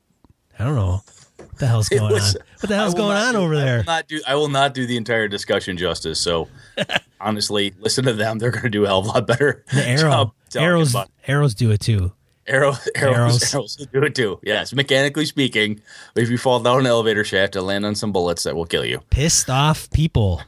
I 0.58 0.64
don't 0.64 0.74
know 0.74 1.02
what 1.36 1.58
the 1.58 1.66
hell's 1.66 1.88
going 1.90 2.12
was- 2.12 2.34
on. 2.36 2.42
What 2.60 2.68
the 2.68 2.74
hell's 2.76 2.94
going 2.94 3.16
on 3.16 3.34
do- 3.34 3.40
over 3.40 3.54
I 3.54 3.58
there? 3.58 3.84
not 3.84 4.08
do. 4.08 4.20
I 4.26 4.34
will 4.34 4.48
not 4.48 4.74
do 4.74 4.86
the 4.86 4.96
entire 4.96 5.28
discussion 5.28 5.76
justice. 5.76 6.18
So 6.20 6.48
honestly, 7.20 7.72
listen 7.78 8.04
to 8.06 8.12
them. 8.12 8.38
They're 8.40 8.50
going 8.50 8.64
to 8.64 8.70
do 8.70 8.84
a 8.84 8.88
hell 8.88 8.98
of 8.98 9.04
a 9.06 9.08
lot 9.08 9.26
better. 9.28 9.64
The 9.72 9.86
arrow, 9.86 10.00
job 10.00 10.32
telling 10.50 10.64
you 10.66 10.70
arrows, 10.72 10.96
arrows 11.28 11.54
do 11.54 11.70
it 11.70 11.78
too. 11.80 12.12
arrow, 12.52 12.74
arrows, 12.94 13.42
Arrows. 13.42 13.54
arrows, 13.54 13.76
do 13.76 14.02
it 14.02 14.14
too. 14.14 14.40
Yes, 14.42 14.72
mechanically 14.72 15.26
speaking, 15.26 15.80
if 16.16 16.30
you 16.30 16.38
fall 16.38 16.60
down 16.60 16.80
an 16.80 16.86
elevator 16.86 17.24
shaft 17.24 17.56
and 17.56 17.66
land 17.66 17.84
on 17.84 17.94
some 17.94 18.10
bullets, 18.12 18.44
that 18.44 18.56
will 18.56 18.64
kill 18.64 18.84
you. 18.84 19.00
Pissed 19.10 19.50
off 19.50 19.90
people. 19.90 20.42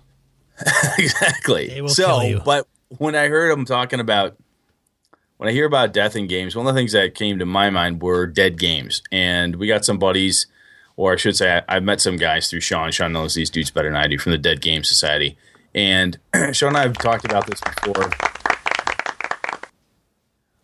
exactly. 0.99 1.69
They 1.69 1.81
will 1.83 1.89
so, 1.91 2.07
kill 2.07 2.25
you. 2.25 2.41
but 2.45 2.67
when 2.99 3.15
I 3.15 3.29
heard 3.29 3.53
them 3.53 3.65
talking 3.65 4.01
about, 4.01 4.37
when 5.37 5.49
I 5.49 5.53
hear 5.53 5.67
about 5.67 5.93
death 5.93 6.17
in 6.17 6.27
games, 6.27 6.57
one 6.57 6.67
of 6.67 6.75
the 6.75 6.79
things 6.79 6.93
that 6.93 7.15
came 7.15 7.39
to 7.39 7.47
my 7.47 7.71
mind 7.71 8.03
were 8.03 8.27
dead 8.27 8.59
games. 8.59 9.03
And 9.13 9.57
we 9.57 9.67
got 9.67 9.85
some 9.85 9.99
buddies, 9.99 10.47
or 10.97 11.13
I 11.13 11.17
should 11.17 11.37
say, 11.37 11.59
I, 11.59 11.77
I've 11.77 11.83
met 11.83 12.01
some 12.01 12.17
guys 12.17 12.49
through 12.51 12.61
Sean. 12.61 12.91
Sean 12.93 13.13
knows 13.13 13.35
these 13.35 13.51
dudes 13.51 13.71
better 13.71 13.89
than 13.89 13.97
I 13.97 14.07
do 14.07 14.19
from 14.19 14.33
the 14.33 14.39
Dead 14.39 14.61
Game 14.61 14.85
Society. 14.85 15.37
And 15.75 16.19
Sean 16.53 16.69
and 16.71 16.77
I 16.79 16.83
have 16.83 16.99
talked 16.99 17.25
about 17.25 17.47
this 17.47 17.61
before 17.61 18.11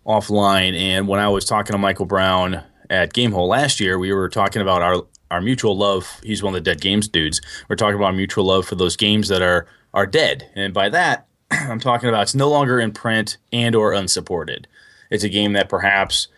offline. 0.06 0.78
And 0.78 1.08
when 1.08 1.20
I 1.20 1.28
was 1.28 1.44
talking 1.44 1.72
to 1.72 1.78
Michael 1.78 2.06
Brown 2.06 2.62
at 2.88 3.12
Gamehole 3.12 3.48
last 3.48 3.80
year, 3.80 3.98
we 3.98 4.12
were 4.12 4.28
talking 4.28 4.62
about 4.62 4.82
our 4.82 5.02
our 5.30 5.40
mutual 5.40 5.76
love. 5.76 6.20
He's 6.22 6.42
one 6.42 6.54
of 6.54 6.62
the 6.62 6.70
Dead 6.70 6.80
Games 6.80 7.08
dudes. 7.08 7.40
We're 7.68 7.76
talking 7.76 7.96
about 7.96 8.14
mutual 8.14 8.44
love 8.44 8.66
for 8.66 8.76
those 8.76 8.96
games 8.96 9.28
that 9.28 9.42
are 9.42 9.66
are 9.92 10.06
dead, 10.06 10.50
and 10.54 10.72
by 10.72 10.88
that 10.90 11.26
I'm 11.50 11.80
talking 11.80 12.08
about 12.08 12.22
it's 12.22 12.34
no 12.34 12.48
longer 12.48 12.78
in 12.78 12.92
print 12.92 13.36
and 13.52 13.74
or 13.74 13.92
unsupported. 13.92 14.68
It's 15.10 15.24
a 15.24 15.28
game 15.28 15.52
that 15.54 15.68
perhaps 15.68 16.28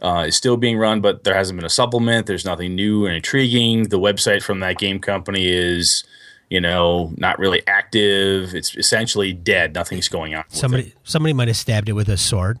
uh, 0.00 0.24
is 0.28 0.36
still 0.36 0.56
being 0.56 0.78
run, 0.78 1.00
but 1.00 1.24
there 1.24 1.34
hasn't 1.34 1.56
been 1.56 1.66
a 1.66 1.70
supplement. 1.70 2.26
There's 2.26 2.44
nothing 2.44 2.74
new 2.74 3.06
and 3.06 3.14
intriguing. 3.14 3.84
The 3.84 3.98
website 3.98 4.42
from 4.42 4.60
that 4.60 4.78
game 4.78 4.98
company 4.98 5.46
is, 5.46 6.04
you 6.50 6.60
know, 6.60 7.12
not 7.16 7.38
really 7.38 7.66
active. 7.66 8.54
It's 8.54 8.76
essentially 8.76 9.32
dead. 9.32 9.74
Nothing's 9.74 10.08
going 10.08 10.34
on. 10.34 10.44
Somebody, 10.48 10.92
somebody 11.04 11.32
might 11.32 11.48
have 11.48 11.56
stabbed 11.56 11.88
it 11.88 11.92
with 11.92 12.08
a 12.08 12.16
sword 12.16 12.58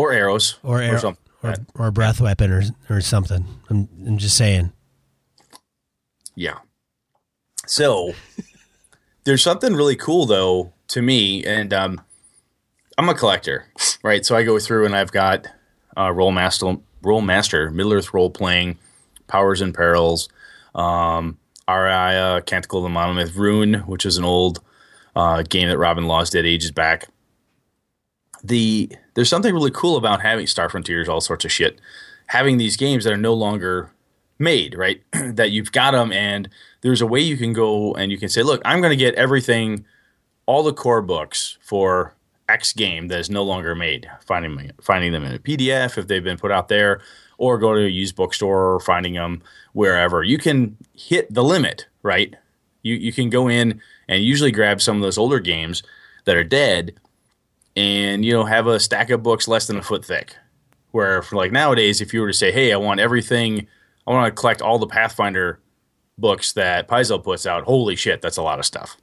or 0.00 0.12
arrows 0.12 0.58
or 0.62 0.80
arrow, 0.80 0.98
something. 0.98 1.24
or, 1.42 1.54
or 1.74 1.86
a 1.88 1.92
breath 1.92 2.20
weapon 2.20 2.50
or 2.50 2.62
or 2.88 3.00
something. 3.00 3.46
I'm, 3.68 3.88
I'm 4.06 4.18
just 4.18 4.36
saying. 4.36 4.72
Yeah. 6.34 6.58
So 7.66 8.14
there's 9.24 9.42
something 9.42 9.74
really 9.74 9.96
cool 9.96 10.26
though 10.26 10.72
to 10.88 11.02
me, 11.02 11.44
and 11.44 11.72
um, 11.72 12.00
I'm 12.98 13.08
a 13.08 13.14
collector, 13.14 13.66
right? 14.02 14.24
So 14.24 14.36
I 14.36 14.42
go 14.42 14.58
through 14.58 14.86
and 14.86 14.96
I've 14.96 15.12
got 15.12 15.46
uh, 15.96 16.08
Rolemaster, 16.08 16.80
Roll 17.02 17.20
Master, 17.20 17.70
Middle 17.70 17.92
Earth 17.92 18.12
role 18.14 18.30
playing, 18.30 18.78
Powers 19.26 19.60
and 19.60 19.74
Perils, 19.74 20.28
um, 20.74 21.38
Araya, 21.68 22.44
Canticle 22.46 22.78
of 22.80 22.84
the 22.84 22.88
Monolith, 22.88 23.36
Rune, 23.36 23.74
which 23.86 24.04
is 24.04 24.16
an 24.16 24.24
old 24.24 24.60
uh, 25.14 25.42
game 25.42 25.68
that 25.68 25.78
Robin 25.78 26.06
Laws 26.06 26.30
did 26.30 26.46
ages 26.46 26.70
back. 26.70 27.08
The 28.42 28.90
there's 29.14 29.28
something 29.28 29.52
really 29.52 29.70
cool 29.70 29.96
about 29.96 30.22
having 30.22 30.46
Star 30.46 30.68
Frontiers, 30.68 31.08
all 31.08 31.20
sorts 31.20 31.44
of 31.44 31.52
shit, 31.52 31.80
having 32.26 32.56
these 32.56 32.76
games 32.76 33.04
that 33.04 33.12
are 33.12 33.18
no 33.18 33.34
longer 33.34 33.92
made, 34.38 34.74
right? 34.74 35.02
that 35.12 35.50
you've 35.50 35.72
got 35.72 35.92
them, 35.92 36.12
and 36.12 36.48
there's 36.80 37.00
a 37.00 37.06
way 37.06 37.20
you 37.20 37.36
can 37.36 37.52
go 37.52 37.94
and 37.94 38.10
you 38.10 38.18
can 38.18 38.28
say, 38.28 38.42
look, 38.42 38.62
I'm 38.64 38.80
going 38.80 38.90
to 38.90 38.96
get 38.96 39.14
everything, 39.14 39.84
all 40.46 40.62
the 40.62 40.72
core 40.72 41.02
books 41.02 41.58
for 41.60 42.14
X 42.48 42.72
game 42.72 43.08
that 43.08 43.20
is 43.20 43.30
no 43.30 43.44
longer 43.44 43.74
made, 43.74 44.10
finding 44.24 44.72
finding 44.80 45.12
them 45.12 45.24
in 45.24 45.34
a 45.34 45.38
PDF 45.38 45.96
if 45.96 46.08
they've 46.08 46.24
been 46.24 46.38
put 46.38 46.50
out 46.50 46.68
there, 46.68 47.00
or 47.38 47.58
go 47.58 47.74
to 47.74 47.84
a 47.84 47.88
used 47.88 48.16
bookstore 48.16 48.74
or 48.74 48.80
finding 48.80 49.14
them 49.14 49.42
wherever. 49.72 50.22
You 50.22 50.38
can 50.38 50.76
hit 50.94 51.32
the 51.32 51.44
limit, 51.44 51.86
right? 52.02 52.34
You 52.82 52.94
you 52.94 53.12
can 53.12 53.30
go 53.30 53.48
in 53.48 53.80
and 54.08 54.24
usually 54.24 54.50
grab 54.50 54.82
some 54.82 54.96
of 54.96 55.02
those 55.02 55.18
older 55.18 55.38
games 55.38 55.82
that 56.24 56.36
are 56.36 56.44
dead, 56.44 56.94
and 57.76 58.24
you 58.24 58.32
know 58.32 58.44
have 58.44 58.66
a 58.66 58.80
stack 58.80 59.10
of 59.10 59.22
books 59.22 59.48
less 59.48 59.66
than 59.66 59.76
a 59.76 59.82
foot 59.82 60.04
thick. 60.04 60.36
Where 60.92 61.22
for 61.22 61.36
like 61.36 61.52
nowadays, 61.52 62.00
if 62.00 62.12
you 62.12 62.20
were 62.20 62.28
to 62.28 62.34
say, 62.34 62.50
hey, 62.50 62.72
I 62.72 62.76
want 62.76 63.00
everything, 63.00 63.66
I 64.06 64.10
want 64.10 64.34
to 64.34 64.40
collect 64.40 64.60
all 64.60 64.78
the 64.78 64.86
Pathfinder 64.86 65.60
books 66.18 66.52
that 66.54 66.88
Paizo 66.88 67.22
puts 67.22 67.46
out. 67.46 67.64
Holy 67.64 67.96
shit, 67.96 68.20
that's 68.20 68.36
a 68.36 68.42
lot 68.42 68.58
of 68.58 68.66
stuff. 68.66 68.96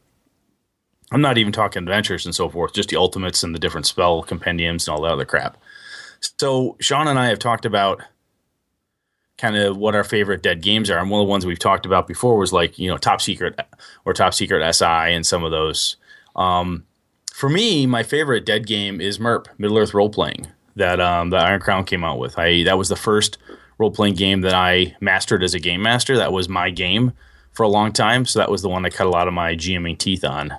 I'm 1.12 1.21
not 1.21 1.38
even 1.38 1.53
talking 1.53 1.84
adventures 1.84 2.25
and 2.25 2.36
so 2.36 2.49
forth, 2.49 2.73
just 2.73 2.89
the 2.89 2.97
ultimates 2.97 3.41
and 3.43 3.56
the 3.56 3.60
different 3.60 3.86
spell 3.86 4.21
compendiums 4.23 4.88
and 4.88 4.95
all 4.95 5.01
that 5.03 5.13
other 5.13 5.25
crap. 5.25 5.58
So 6.19 6.75
Sean 6.80 7.08
and 7.08 7.17
I 7.17 7.27
have 7.27 7.39
talked 7.39 7.65
about 7.65 8.03
kind 9.38 9.56
of 9.56 9.77
what 9.77 9.95
our 9.95 10.03
favorite 10.03 10.41
dead 10.43 10.62
games 10.62 10.89
are, 10.89 10.97
and 10.97 11.10
one 11.10 11.21
of 11.21 11.27
the 11.27 11.32
ones 11.32 11.45
we've 11.45 11.60
talked 11.60 11.86
about 11.86 12.08
before 12.08 12.38
was 12.38 12.51
like 12.51 12.77
you 12.77 12.89
know 12.89 12.97
Top 12.97 13.21
Secret 13.21 13.60
or 14.03 14.13
Top 14.13 14.34
Secret 14.34 14.73
SI 14.73 14.86
and 14.86 15.25
some 15.25 15.43
of 15.43 15.51
those. 15.51 15.95
Um, 16.36 16.86
for 17.38 17.50
me, 17.50 17.86
my 17.86 18.02
favorite 18.02 18.47
dead 18.47 18.65
game 18.65 19.00
is 19.00 19.19
MERP, 19.19 19.47
Middle 19.60 19.78
Earth 19.78 19.93
Role 19.93 20.10
Playing, 20.10 20.47
that 20.76 21.00
um, 21.00 21.30
the 21.30 21.38
Iron 21.38 21.60
Crown 21.60 21.86
came 21.86 22.04
out 22.04 22.17
with. 22.17 22.39
I 22.39 22.63
that 22.63 22.80
was 22.80 22.89
the 22.89 22.95
first 22.95 23.38
role 23.78 23.91
playing 23.91 24.15
game 24.15 24.41
that 24.41 24.56
I 24.56 24.95
mastered 25.02 25.43
as 25.43 25.54
a 25.54 25.60
game 25.60 25.84
master. 25.84 26.17
That 26.17 26.34
was 26.34 26.50
my 26.50 26.71
game 26.71 27.13
for 27.52 27.62
a 27.62 27.67
long 27.67 27.93
time, 27.93 28.26
so 28.26 28.39
that 28.39 28.50
was 28.50 28.63
the 28.63 28.69
one 28.69 28.88
I 28.88 28.89
cut 28.89 29.06
a 29.06 29.12
lot 29.12 29.28
of 29.28 29.36
my 29.36 29.54
GMing 29.54 30.00
teeth 30.00 30.26
on. 30.26 30.58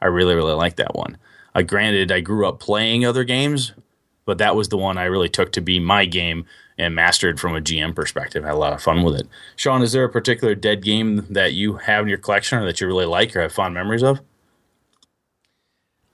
I 0.00 0.06
really, 0.06 0.34
really 0.34 0.54
like 0.54 0.76
that 0.76 0.94
one. 0.94 1.18
Uh, 1.54 1.60
granted, 1.60 2.10
I 2.10 2.20
grew 2.20 2.48
up 2.48 2.60
playing 2.60 3.04
other 3.04 3.22
games, 3.22 3.72
but 4.24 4.38
that 4.38 4.56
was 4.56 4.70
the 4.70 4.78
one 4.78 4.96
I 4.96 5.04
really 5.04 5.28
took 5.28 5.52
to 5.52 5.60
be 5.60 5.80
my 5.80 6.06
game 6.06 6.46
and 6.78 6.94
mastered 6.94 7.38
from 7.38 7.54
a 7.54 7.60
GM 7.60 7.94
perspective. 7.94 8.42
had 8.42 8.54
a 8.54 8.56
lot 8.56 8.72
of 8.72 8.80
fun 8.80 9.02
with 9.02 9.16
it. 9.20 9.28
Sean, 9.54 9.82
is 9.82 9.92
there 9.92 10.04
a 10.04 10.08
particular 10.08 10.54
dead 10.54 10.82
game 10.82 11.26
that 11.28 11.52
you 11.52 11.76
have 11.76 12.04
in 12.04 12.08
your 12.08 12.16
collection 12.16 12.58
or 12.58 12.64
that 12.64 12.80
you 12.80 12.86
really 12.86 13.04
like 13.04 13.36
or 13.36 13.42
have 13.42 13.52
fond 13.52 13.74
memories 13.74 14.02
of? 14.02 14.20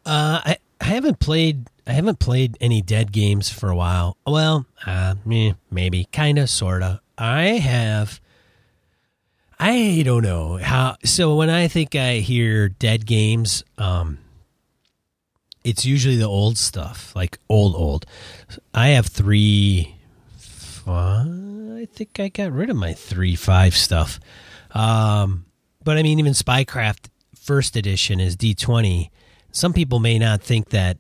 Uh, 0.07 0.41
I, 0.45 0.57
I 0.81 0.85
haven't 0.85 1.19
played 1.19 1.69
I 1.87 1.93
haven't 1.93 2.19
played 2.19 2.57
any 2.61 2.83
dead 2.83 3.13
games 3.13 3.49
for 3.49 3.71
a 3.71 3.77
while. 3.77 4.17
Well, 4.27 4.67
uh, 4.85 5.15
maybe, 5.25 6.09
kind 6.13 6.39
of, 6.39 6.51
sorta. 6.51 7.01
I 7.17 7.43
have. 7.45 8.21
I 9.59 10.03
don't 10.05 10.23
know 10.23 10.57
how. 10.57 10.97
So 11.05 11.37
when 11.37 11.49
I 11.49 11.69
think 11.69 11.95
I 11.95 12.17
hear 12.17 12.69
dead 12.69 13.07
games, 13.07 13.63
um, 13.79 14.19
it's 15.63 15.85
usually 15.85 16.17
the 16.17 16.27
old 16.27 16.59
stuff, 16.59 17.15
like 17.15 17.39
old 17.49 17.75
old. 17.75 18.05
I 18.75 18.89
have 18.89 19.07
three. 19.07 19.93
Five, 20.39 21.27
I 21.27 21.89
think 21.93 22.21
I 22.21 22.29
got 22.29 22.53
rid 22.53 22.71
of 22.71 22.77
my 22.77 22.93
three 22.93 23.35
five 23.35 23.77
stuff. 23.77 24.21
Um, 24.73 25.47
but 25.83 25.99
I 25.99 26.03
mean, 26.03 26.21
even 26.21 26.33
Spycraft 26.33 27.09
first 27.41 27.77
edition 27.77 28.21
is 28.21 28.37
D 28.37 28.55
twenty. 28.55 29.11
Some 29.57 29.73
people 29.73 30.01
may 30.01 30.19
not 30.19 30.43
think 30.43 30.69
that 30.69 30.99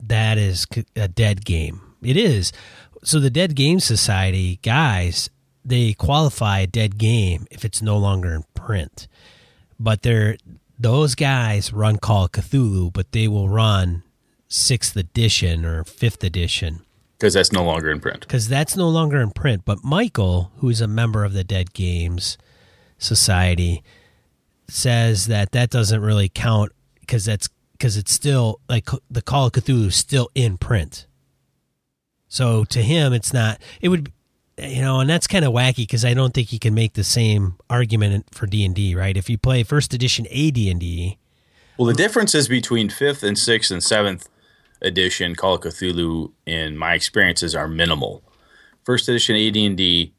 that 0.00 0.38
is 0.38 0.64
a 0.94 1.08
dead 1.08 1.44
game. 1.44 1.80
It 2.02 2.16
is. 2.16 2.52
So 3.02 3.18
the 3.18 3.30
Dead 3.30 3.56
Game 3.56 3.80
Society 3.80 4.60
guys, 4.62 5.28
they 5.64 5.92
qualify 5.92 6.60
a 6.60 6.66
dead 6.68 6.98
game 6.98 7.48
if 7.50 7.64
it's 7.64 7.82
no 7.82 7.98
longer 7.98 8.32
in 8.32 8.44
print. 8.54 9.08
But 9.80 10.02
they're 10.02 10.36
those 10.78 11.16
guys 11.16 11.72
run 11.72 11.96
Call 11.96 12.26
of 12.26 12.30
Cthulhu, 12.32 12.92
but 12.92 13.10
they 13.10 13.26
will 13.26 13.48
run 13.48 14.04
sixth 14.46 14.94
edition 14.96 15.64
or 15.64 15.82
fifth 15.82 16.22
edition 16.22 16.82
Because 17.18 17.34
that's 17.34 17.50
no 17.50 17.64
longer 17.64 17.90
in 17.90 17.98
print. 18.00 18.20
because 18.20 18.46
that's 18.46 18.76
no 18.76 18.88
longer 18.88 19.20
in 19.20 19.32
print. 19.32 19.62
But 19.64 19.82
Michael, 19.82 20.52
who's 20.58 20.80
a 20.80 20.86
member 20.86 21.24
of 21.24 21.32
the 21.32 21.42
Dead 21.42 21.72
Games 21.72 22.38
Society, 22.98 23.82
says 24.68 25.26
that 25.26 25.50
that 25.50 25.70
doesn't 25.70 26.00
really 26.00 26.28
count 26.28 26.70
because 27.00 27.24
that's 27.24 27.48
because 27.78 27.96
it's 27.96 28.12
still 28.12 28.60
like 28.68 28.88
the 29.10 29.22
Call 29.22 29.46
of 29.46 29.52
Cthulhu 29.52 29.86
is 29.86 29.96
still 29.96 30.30
in 30.34 30.58
print. 30.58 31.06
So 32.28 32.64
to 32.64 32.82
him, 32.82 33.12
it's 33.12 33.32
not. 33.32 33.60
It 33.80 33.88
would, 33.88 34.12
you 34.58 34.82
know, 34.82 35.00
and 35.00 35.08
that's 35.08 35.26
kind 35.26 35.44
of 35.44 35.52
wacky 35.52 35.78
because 35.78 36.04
I 36.04 36.14
don't 36.14 36.34
think 36.34 36.52
you 36.52 36.58
can 36.58 36.74
make 36.74 36.94
the 36.94 37.04
same 37.04 37.56
argument 37.70 38.26
for 38.32 38.46
D 38.46 38.64
and 38.64 38.74
D, 38.74 38.94
right? 38.94 39.16
If 39.16 39.30
you 39.30 39.38
play 39.38 39.62
first 39.62 39.94
edition 39.94 40.26
AD 40.26 40.56
and 40.56 40.80
D, 40.80 41.18
Well, 41.78 41.86
the 41.86 41.94
differences 41.94 42.48
between 42.48 42.88
fifth 42.88 43.22
and 43.22 43.38
sixth 43.38 43.70
and 43.70 43.82
seventh 43.82 44.28
edition 44.82 45.34
Call 45.34 45.54
of 45.54 45.62
Cthulhu, 45.62 46.32
in 46.46 46.76
my 46.76 46.94
experiences, 46.94 47.54
are 47.54 47.68
minimal. 47.68 48.22
First 48.84 49.08
edition 49.08 49.36
AD&D 49.36 50.12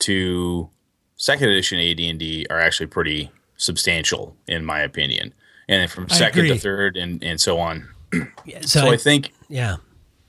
to 0.00 0.70
second 1.16 1.48
edition 1.48 1.78
AD&D 1.78 2.46
are 2.50 2.60
actually 2.60 2.86
pretty 2.86 3.30
substantial, 3.56 4.36
in 4.46 4.64
my 4.64 4.80
opinion. 4.80 5.32
And 5.68 5.80
then 5.80 5.88
from 5.88 6.08
second 6.08 6.46
to 6.46 6.58
third 6.58 6.96
and, 6.96 7.22
and 7.22 7.40
so 7.40 7.58
on. 7.58 7.88
yeah, 8.44 8.60
So, 8.60 8.80
so, 8.80 8.86
I, 8.86 8.92
I, 8.92 8.96
think 8.96 9.32
yeah, 9.48 9.76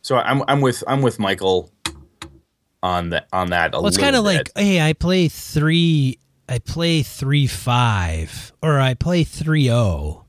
so. 0.01 0.17
I'm 0.17 0.43
I'm 0.47 0.61
with 0.61 0.83
I'm 0.87 1.01
with 1.01 1.19
Michael 1.19 1.71
on 2.81 3.09
that 3.09 3.27
on 3.33 3.49
that. 3.49 3.73
A 3.73 3.77
well, 3.77 3.87
it's 3.87 3.97
kind 3.97 4.15
of 4.15 4.23
like, 4.23 4.51
hey, 4.55 4.81
I 4.81 4.93
play 4.93 5.27
three, 5.27 6.19
I 6.47 6.59
play 6.59 7.03
three 7.03 7.47
five, 7.47 8.53
or 8.61 8.79
I 8.79 8.93
play 8.93 9.23
three 9.23 9.65
zero 9.65 10.25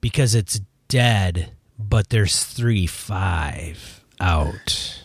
because 0.00 0.34
it's 0.34 0.60
dead, 0.88 1.52
but 1.78 2.08
there's 2.10 2.44
three 2.44 2.86
five 2.86 4.04
out. 4.20 5.02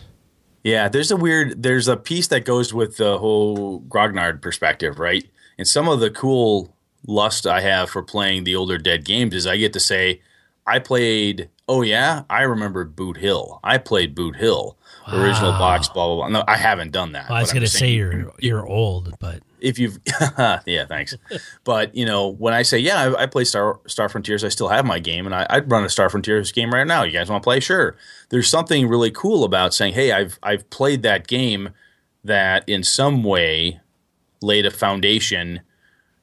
Yeah, 0.62 0.88
there's 0.88 1.10
a 1.10 1.16
weird 1.16 1.62
there's 1.62 1.88
a 1.88 1.96
piece 1.96 2.28
that 2.28 2.44
goes 2.44 2.72
with 2.72 2.96
the 2.96 3.18
whole 3.18 3.80
Grognard 3.82 4.40
perspective, 4.40 4.98
right? 4.98 5.24
And 5.58 5.68
some 5.68 5.88
of 5.88 6.00
the 6.00 6.10
cool 6.10 6.73
lust 7.06 7.46
I 7.46 7.60
have 7.60 7.90
for 7.90 8.02
playing 8.02 8.44
the 8.44 8.56
older 8.56 8.78
dead 8.78 9.04
games 9.04 9.34
is 9.34 9.46
I 9.46 9.56
get 9.56 9.72
to 9.74 9.80
say, 9.80 10.20
I 10.66 10.78
played 10.78 11.50
oh 11.68 11.82
yeah, 11.82 12.24
I 12.28 12.42
remember 12.42 12.84
Boot 12.84 13.16
Hill. 13.16 13.60
I 13.64 13.78
played 13.78 14.14
Boot 14.14 14.36
Hill. 14.36 14.76
Original 15.06 15.52
box, 15.52 15.88
blah 15.88 16.06
blah 16.06 16.16
blah. 16.16 16.28
No, 16.28 16.44
I 16.48 16.56
haven't 16.56 16.92
done 16.92 17.12
that. 17.12 17.28
Well, 17.28 17.36
I 17.36 17.42
was 17.42 17.52
gonna 17.52 17.66
say 17.66 17.92
you're 17.92 18.32
you're 18.38 18.66
old, 18.66 19.14
but 19.20 19.42
if 19.64 19.78
you've 19.78 19.98
yeah 20.66 20.84
thanks 20.86 21.16
but 21.64 21.94
you 21.94 22.04
know 22.04 22.28
when 22.28 22.52
i 22.52 22.60
say 22.60 22.78
yeah 22.78 23.00
i, 23.00 23.22
I 23.22 23.26
play 23.26 23.44
star 23.44 23.80
star 23.86 24.10
frontiers 24.10 24.44
i 24.44 24.48
still 24.50 24.68
have 24.68 24.84
my 24.84 24.98
game 24.98 25.24
and 25.24 25.34
I, 25.34 25.46
i'd 25.48 25.70
run 25.70 25.84
a 25.84 25.88
star 25.88 26.10
frontiers 26.10 26.52
game 26.52 26.70
right 26.70 26.86
now 26.86 27.02
you 27.02 27.12
guys 27.12 27.30
want 27.30 27.42
to 27.42 27.46
play 27.46 27.60
sure 27.60 27.96
there's 28.28 28.48
something 28.48 28.86
really 28.86 29.10
cool 29.10 29.42
about 29.42 29.72
saying 29.72 29.94
hey 29.94 30.12
i've 30.12 30.38
i've 30.42 30.68
played 30.68 31.02
that 31.04 31.26
game 31.26 31.70
that 32.22 32.68
in 32.68 32.84
some 32.84 33.24
way 33.24 33.80
laid 34.42 34.66
a 34.66 34.70
foundation 34.70 35.62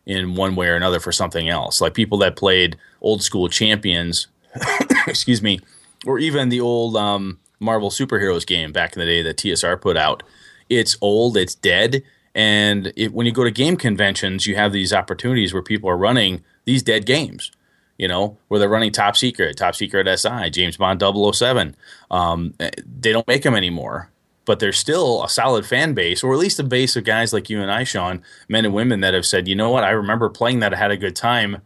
in 0.05 0.35
one 0.35 0.55
way 0.55 0.67
or 0.67 0.75
another 0.75 0.99
for 0.99 1.11
something 1.11 1.49
else 1.49 1.81
like 1.81 1.93
people 1.93 2.17
that 2.17 2.35
played 2.35 2.77
old 3.01 3.21
school 3.21 3.47
champions 3.47 4.27
excuse 5.07 5.41
me 5.41 5.59
or 6.05 6.17
even 6.17 6.49
the 6.49 6.59
old 6.59 6.97
um, 6.97 7.39
marvel 7.59 7.89
superheroes 7.89 8.45
game 8.45 8.71
back 8.71 8.95
in 8.95 8.99
the 8.99 9.05
day 9.05 9.21
that 9.21 9.37
tsr 9.37 9.79
put 9.79 9.97
out 9.97 10.23
it's 10.71 10.97
old, 11.01 11.37
it's 11.37 11.53
dead. 11.53 12.01
And 12.33 12.93
it, 12.95 13.13
when 13.13 13.25
you 13.25 13.33
go 13.33 13.43
to 13.43 13.51
game 13.51 13.75
conventions, 13.75 14.47
you 14.47 14.55
have 14.55 14.71
these 14.71 14.93
opportunities 14.93 15.53
where 15.53 15.61
people 15.61 15.89
are 15.89 15.97
running 15.97 16.43
these 16.63 16.81
dead 16.81 17.05
games, 17.05 17.51
you 17.97 18.07
know, 18.07 18.37
where 18.47 18.57
they're 18.57 18.69
running 18.69 18.93
Top 18.93 19.17
Secret, 19.17 19.57
Top 19.57 19.75
Secret 19.75 20.07
SI, 20.17 20.49
James 20.49 20.77
Bond 20.77 21.03
007. 21.03 21.75
Um, 22.09 22.53
they 22.57 23.11
don't 23.11 23.27
make 23.27 23.43
them 23.43 23.53
anymore, 23.53 24.09
but 24.51 24.59
there's 24.59 24.77
still 24.77 25.23
a 25.23 25.29
solid 25.29 25.65
fan 25.65 25.93
base, 25.93 26.25
or 26.25 26.33
at 26.33 26.37
least 26.37 26.59
a 26.59 26.63
base 26.65 26.97
of 26.97 27.05
guys 27.05 27.31
like 27.31 27.49
you 27.49 27.61
and 27.61 27.71
I, 27.71 27.85
Sean, 27.85 28.21
men 28.49 28.65
and 28.65 28.73
women 28.73 28.99
that 28.99 29.13
have 29.13 29.25
said, 29.25 29.47
you 29.47 29.55
know 29.55 29.69
what, 29.69 29.85
I 29.85 29.91
remember 29.91 30.27
playing 30.27 30.59
that, 30.59 30.73
I 30.73 30.77
had 30.77 30.91
a 30.91 30.97
good 30.97 31.15
time. 31.15 31.61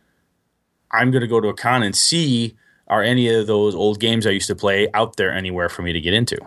I'm 0.91 1.09
going 1.09 1.23
to 1.23 1.27
go 1.27 1.41
to 1.41 1.47
a 1.47 1.55
con 1.55 1.81
and 1.81 1.95
see 1.95 2.55
are 2.87 3.01
any 3.01 3.27
of 3.27 3.47
those 3.47 3.73
old 3.73 3.99
games 3.99 4.27
I 4.27 4.29
used 4.29 4.45
to 4.49 4.55
play 4.55 4.87
out 4.93 5.15
there 5.15 5.33
anywhere 5.33 5.67
for 5.67 5.81
me 5.81 5.93
to 5.93 5.99
get 5.99 6.13
into. 6.13 6.37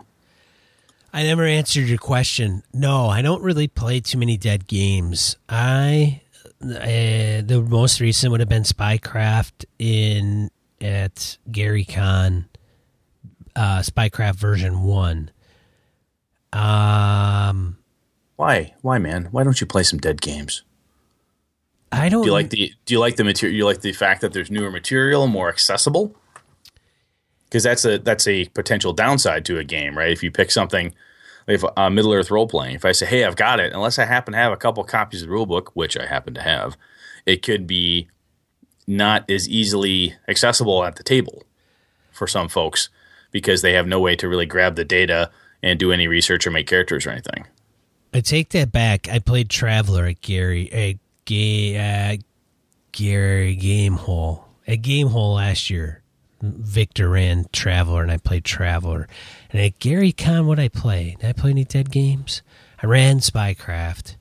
I 1.13 1.25
never 1.25 1.43
answered 1.43 1.89
your 1.89 1.99
question. 1.99 2.63
No, 2.73 3.09
I 3.09 3.21
don't 3.21 3.43
really 3.43 3.67
play 3.67 3.99
too 3.99 4.19
many 4.19 4.37
dead 4.37 4.69
games. 4.69 5.35
I 5.49 6.21
uh, 6.63 7.43
the 7.43 7.67
most 7.69 8.01
recent 8.01 8.31
would 8.31 8.39
have 8.39 8.49
been 8.49 8.63
Spycraft 8.63 9.65
in 9.81 10.53
at 10.81 11.37
Gary 11.51 11.85
Con, 11.85 12.45
uh, 13.57 13.81
Spycraft 13.81 14.37
version 14.37 14.85
one. 14.85 15.33
Um, 16.53 17.79
Why? 18.37 18.75
Why, 18.83 18.99
man? 18.99 19.27
Why 19.31 19.45
don't 19.45 19.61
you 19.61 19.67
play 19.67 19.83
some 19.83 19.99
dead 19.99 20.21
games? 20.21 20.63
I 21.91 22.09
don't 22.09 22.23
Do 22.23 22.29
you 22.29 22.33
like 22.33 22.51
the 22.51 22.73
Do 22.85 22.95
you 22.95 23.01
like 23.01 23.17
the 23.17 23.25
material? 23.25 23.57
You 23.57 23.65
like 23.65 23.81
the 23.81 23.93
fact 23.93 24.21
that 24.21 24.33
there's 24.33 24.51
newer 24.51 24.71
material, 24.71 25.27
more 25.27 25.49
accessible? 25.49 26.15
Because 27.45 27.63
that's 27.63 27.85
a 27.85 27.99
that's 27.99 28.29
a 28.29 28.47
potential 28.47 28.93
downside 28.93 29.45
to 29.47 29.59
a 29.59 29.65
game, 29.65 29.97
right? 29.97 30.13
If 30.13 30.23
you 30.23 30.31
pick 30.31 30.51
something, 30.51 30.95
if 31.47 31.65
uh, 31.77 31.91
Middle 31.91 32.13
Earth 32.13 32.31
role 32.31 32.47
playing, 32.47 32.75
if 32.75 32.85
I 32.85 32.93
say, 32.93 33.07
"Hey, 33.07 33.25
I've 33.25 33.37
got 33.37 33.59
it," 33.59 33.73
unless 33.73 33.99
I 33.99 34.05
happen 34.05 34.33
to 34.33 34.39
have 34.39 34.53
a 34.53 34.57
couple 34.57 34.85
copies 34.85 35.23
of 35.23 35.29
the 35.29 35.33
rule 35.33 35.47
book, 35.47 35.71
which 35.75 35.97
I 35.97 36.07
happen 36.07 36.35
to 36.35 36.43
have, 36.43 36.77
it 37.25 37.43
could 37.43 37.67
be 37.67 38.09
not 38.87 39.29
as 39.31 39.49
easily 39.49 40.15
accessible 40.29 40.85
at 40.85 40.97
the 40.97 41.03
table 41.03 41.45
for 42.13 42.27
some 42.27 42.49
folks 42.49 42.89
because 43.31 43.63
they 43.63 43.75
have 43.75 43.87
no 43.87 44.01
way 44.01 44.17
to 44.17 44.29
really 44.29 44.47
grab 44.47 44.77
the 44.77 44.85
data 44.85 45.31
and 45.63 45.79
do 45.79 45.93
any 45.93 46.09
research 46.09 46.47
or 46.47 46.51
make 46.51 46.67
characters 46.67 47.07
or 47.07 47.11
anything. 47.11 47.47
I 48.13 48.21
take 48.21 48.51
that 48.51 48.73
back. 48.73 49.09
I 49.09 49.19
played 49.19 49.51
Traveller 49.51 50.07
at 50.07 50.21
Gary 50.21 50.73
at 50.73 50.97
Gay 51.25 51.77
uh, 51.77 52.17
Gary 52.93 53.57
Gamehole 53.57 54.45
at 54.67 54.83
Gamehole 54.83 55.37
last 55.37 55.71
year. 55.71 56.03
Victor 56.41 57.11
ran 57.11 57.47
Traveller 57.53 58.03
and 58.03 58.13
I 58.13 58.17
played 58.17 58.45
Traveller. 58.45 59.09
And 59.51 59.61
at 59.61 59.79
Gary 59.79 60.13
Con, 60.13 60.47
what 60.47 60.59
I 60.59 60.69
play? 60.69 61.17
Did 61.21 61.29
I 61.29 61.33
play 61.33 61.51
any 61.51 61.65
dead 61.65 61.91
games? 61.91 62.43
I 62.83 62.87
ran 62.87 63.19
Spycraft. 63.19 64.17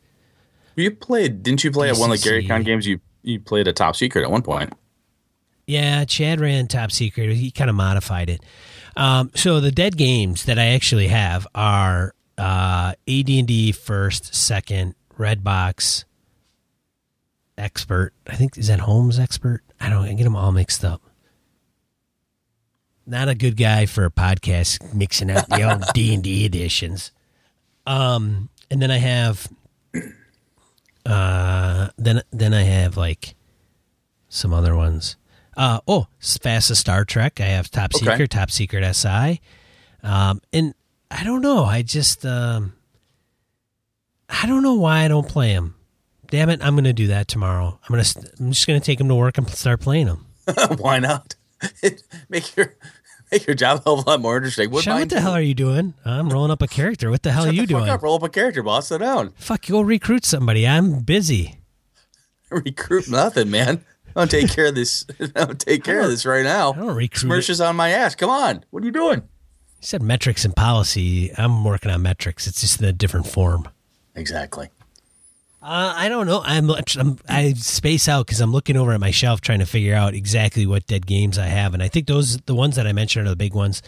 You 0.76 0.92
played, 0.92 1.44
didn't 1.44 1.64
you 1.64 1.72
play 1.72 1.90
at 1.90 1.98
one 1.98 2.12
of 2.12 2.20
the 2.20 2.24
Gary 2.24 2.48
Con 2.48 2.64
games? 2.64 2.88
You 2.88 3.00
you 3.24 3.40
played 3.40 3.68
a 3.68 3.74
top 3.74 3.96
secret 3.96 4.24
at 4.24 4.32
one 4.32 4.42
point. 4.42 4.74
Yeah, 5.68 6.06
Chad 6.06 6.40
ran 6.40 6.68
Top 6.68 6.92
Secret. 6.92 7.36
He 7.36 7.52
kind 7.52 7.70
of 7.70 7.76
modified 7.76 8.30
it. 8.30 8.42
Um, 8.96 9.32
so 9.36 9.60
the 9.60 9.72
dead 9.72 9.98
games 9.98 10.46
that 10.46 10.58
I 10.58 10.68
actually 10.68 11.10
have 11.10 11.46
are 11.54 12.16
uh, 12.38 12.94
AD&D 13.08 13.74
first, 13.74 14.34
second, 14.34 14.96
Redbox, 15.20 16.06
Expert. 17.58 18.14
I 18.28 18.36
think 18.36 18.58
is 18.58 18.68
that 18.68 18.80
Holmes 18.80 19.20
Expert. 19.20 19.62
I 19.80 19.90
don't. 19.90 20.06
I 20.06 20.14
get 20.14 20.24
them 20.24 20.36
all 20.36 20.52
mixed 20.52 20.86
up. 20.86 21.02
Not 23.06 23.30
a 23.30 23.36
good 23.36 23.58
guy 23.58 23.86
for 23.88 24.06
a 24.06 24.12
podcast 24.12 24.94
mixing 24.94 25.32
out 25.32 25.50
the 25.50 25.64
old 25.64 25.84
D 25.94 26.14
and 26.14 26.24
D 26.24 26.46
editions. 26.46 27.12
Um, 27.86 28.50
and 28.70 28.82
then 28.82 28.92
I 28.92 28.98
have, 28.98 29.48
uh, 31.06 31.90
then 31.98 32.22
then 32.32 32.54
I 32.54 32.62
have 32.64 32.96
like 32.96 33.36
some 34.30 34.54
other 34.54 34.76
ones. 34.76 35.16
Uh, 35.58 35.80
oh, 35.88 36.08
s- 36.22 36.38
FASA 36.38 36.76
Star 36.76 37.04
Trek. 37.04 37.42
I 37.42 37.46
have 37.46 37.70
Top 37.70 37.92
Okay. 37.96 38.06
Secret, 38.06 38.30
Top 38.30 38.52
Secret 38.52 38.84
SI. 38.96 39.42
Um, 40.04 40.40
and 40.54 40.74
I 41.12 41.24
don't 41.24 41.42
know. 41.42 41.66
I 41.66 41.82
just, 41.82 42.26
um, 42.26 42.74
I 44.30 44.46
don't 44.46 44.62
know 44.64 44.76
why 44.76 45.00
I 45.04 45.08
don't 45.08 45.28
play 45.28 45.54
them. 45.54 45.74
Damn 46.30 46.50
it! 46.50 46.60
I'm 46.62 46.76
going 46.76 46.84
to 46.84 46.94
do 46.94 47.08
that 47.08 47.28
tomorrow. 47.30 47.80
I'm 47.84 47.94
going 47.94 48.04
to. 48.04 48.32
I'm 48.40 48.52
just 48.52 48.68
going 48.68 48.80
to 48.80 48.86
take 48.86 48.98
them 48.98 49.08
to 49.08 49.16
work 49.16 49.38
and 49.38 49.50
start 49.50 49.80
playing 49.80 50.08
them. 50.08 50.26
Why 50.78 51.00
not? 51.00 51.36
make 52.30 52.54
your 52.58 52.76
make 53.32 53.48
your 53.48 53.56
job 53.56 53.80
a 53.80 53.84
hell 53.86 54.00
of 54.00 54.06
a 54.06 54.10
lot 54.10 54.20
more 54.20 54.36
interesting. 54.36 54.70
Would 54.72 54.84
Sean, 54.84 55.00
what 55.00 55.10
the 55.10 55.22
hell 55.22 55.32
are 55.32 55.42
you 55.42 55.54
doing? 55.54 55.94
I'm 56.04 56.30
rolling 56.30 56.52
up 56.52 56.62
a 56.62 56.68
character. 56.68 57.10
What 57.10 57.24
the 57.24 57.32
hell 57.32 57.46
Shut 57.46 57.54
are 57.54 57.56
you 57.56 57.66
doing? 57.66 57.88
Up, 57.88 58.02
roll 58.04 58.16
up 58.16 58.24
a 58.24 58.30
character, 58.30 58.62
boss. 58.62 58.88
Sit 58.90 59.00
down. 59.00 59.32
Fuck, 59.38 59.70
you 59.70 59.74
go 59.76 59.82
recruit 59.82 60.26
somebody. 60.26 60.68
I'm 60.68 61.00
busy. 61.00 61.60
Recruit 62.50 63.10
nothing, 63.10 63.50
man. 63.50 63.86
I'll 64.18 64.28
take 64.28 64.50
care 64.50 64.66
of 64.66 64.76
this. 64.76 65.06
I'll 65.36 65.54
take 65.54 65.84
care 65.84 66.02
of 66.02 66.10
this 66.10 66.26
right 66.26 66.44
now. 66.44 66.74
I 66.74 66.78
don't 66.78 66.96
recruit. 66.96 67.20
Smirch 67.20 67.50
is 67.50 67.62
on 67.62 67.76
my 67.76 67.90
ass. 67.90 68.16
Come 68.16 68.32
on. 68.32 68.66
What 68.72 68.82
are 68.82 68.86
you 68.86 68.92
doing? 68.92 69.20
You 69.20 69.82
said 69.82 70.02
metrics 70.02 70.44
and 70.44 70.56
policy. 70.56 71.32
I'm 71.38 71.64
working 71.64 71.92
on 71.92 72.02
metrics. 72.02 72.48
It's 72.48 72.62
just 72.62 72.82
in 72.82 72.88
a 72.88 72.92
different 72.92 73.28
form. 73.28 73.70
Exactly. 74.16 74.70
Uh, 75.62 75.94
I 75.96 76.10
don't 76.10 76.26
know. 76.26 76.42
I'm, 76.44 76.70
I'm 76.72 77.20
I 77.30 77.54
space 77.54 78.08
out 78.08 78.26
because 78.26 78.42
I'm 78.42 78.52
looking 78.52 78.76
over 78.76 78.92
at 78.94 79.00
my 79.00 79.12
shelf 79.12 79.42
trying 79.42 79.60
to 79.60 79.66
figure 79.66 79.94
out 79.94 80.16
exactly 80.16 80.66
what 80.66 80.88
dead 80.88 81.06
games 81.06 81.38
I 81.38 81.48
have, 81.48 81.74
and 81.74 81.84
I 81.84 81.88
think 81.88 82.08
those 82.08 82.38
the 82.38 82.56
ones 82.56 82.76
that 82.78 82.88
I 82.88 82.94
mentioned 82.94 83.28
are 83.28 83.32
the 83.32 83.36
big 83.36 83.54
ones. 83.54 83.82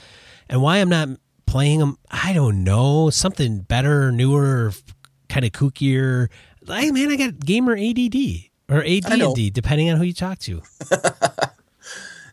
And 0.50 0.62
why 0.62 0.78
I'm 0.78 0.90
not 0.90 1.10
playing 1.46 1.80
them, 1.80 1.98
I 2.10 2.34
don't 2.34 2.64
know. 2.64 3.12
Something 3.12 3.62
better, 3.62 4.12
newer, 4.12 4.74
kind 5.30 5.46
of 5.46 5.52
kookier. 5.52 6.30
Hey 6.68 6.92
man, 6.92 7.12
I 7.12 7.16
got 7.16 7.40
gamer 7.40 7.78
ADD 7.78 8.49
or. 8.70 8.84
AD&D, 8.84 9.50
depending 9.50 9.90
on 9.90 9.98
who 9.98 10.04
you 10.04 10.14
talk 10.14 10.40
to. 10.40 10.62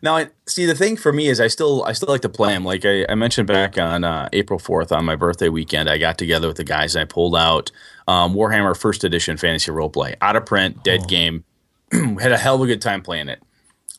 Now, 0.01 0.15
I 0.15 0.29
see 0.45 0.65
the 0.65 0.75
thing 0.75 0.95
for 0.97 1.11
me 1.11 1.27
is 1.27 1.39
I 1.39 1.47
still 1.47 1.83
I 1.83 1.93
still 1.93 2.09
like 2.09 2.21
to 2.21 2.29
play 2.29 2.53
them. 2.53 2.63
Like 2.63 2.85
I, 2.85 3.05
I 3.09 3.15
mentioned 3.15 3.47
back 3.47 3.77
on 3.77 4.03
uh, 4.03 4.29
April 4.33 4.59
fourth 4.59 4.91
on 4.91 5.05
my 5.05 5.15
birthday 5.15 5.49
weekend, 5.49 5.89
I 5.89 5.97
got 5.97 6.17
together 6.17 6.47
with 6.47 6.57
the 6.57 6.63
guys 6.63 6.95
and 6.95 7.01
I 7.01 7.05
pulled 7.05 7.35
out 7.35 7.71
um, 8.07 8.33
Warhammer 8.33 8.77
First 8.77 9.03
Edition 9.03 9.37
Fantasy 9.37 9.71
Roleplay 9.71 10.15
out 10.21 10.35
of 10.35 10.45
print, 10.45 10.83
dead 10.83 11.07
game, 11.07 11.43
had 11.91 12.31
a 12.31 12.37
hell 12.37 12.55
of 12.55 12.61
a 12.61 12.67
good 12.67 12.81
time 12.81 13.01
playing 13.01 13.29
it. 13.29 13.41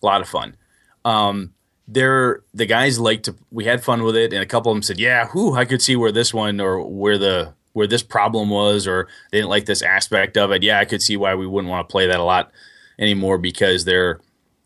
A 0.02 0.06
lot 0.06 0.20
of 0.20 0.28
fun. 0.28 0.56
Um, 1.04 1.52
there, 1.88 2.42
the 2.52 2.66
guys 2.66 3.00
liked 3.00 3.24
to. 3.24 3.34
We 3.50 3.64
had 3.64 3.82
fun 3.82 4.02
with 4.02 4.14
it, 4.14 4.32
and 4.32 4.42
a 4.42 4.46
couple 4.46 4.70
of 4.70 4.76
them 4.76 4.82
said, 4.82 5.00
"Yeah, 5.00 5.28
whoo, 5.34 5.54
I 5.54 5.64
could 5.64 5.82
see 5.82 5.96
where 5.96 6.12
this 6.12 6.34
one 6.34 6.60
or 6.60 6.86
where 6.86 7.18
the 7.18 7.54
where 7.78 7.86
this 7.86 8.02
problem 8.02 8.50
was, 8.50 8.88
or 8.88 9.06
they 9.30 9.38
didn't 9.38 9.50
like 9.50 9.66
this 9.66 9.82
aspect 9.82 10.36
of 10.36 10.50
it. 10.50 10.64
Yeah, 10.64 10.80
I 10.80 10.84
could 10.84 11.00
see 11.00 11.16
why 11.16 11.36
we 11.36 11.46
wouldn't 11.46 11.70
want 11.70 11.88
to 11.88 11.92
play 11.92 12.08
that 12.08 12.18
a 12.18 12.24
lot 12.24 12.50
anymore 12.98 13.38
because 13.38 13.84
there 13.84 14.20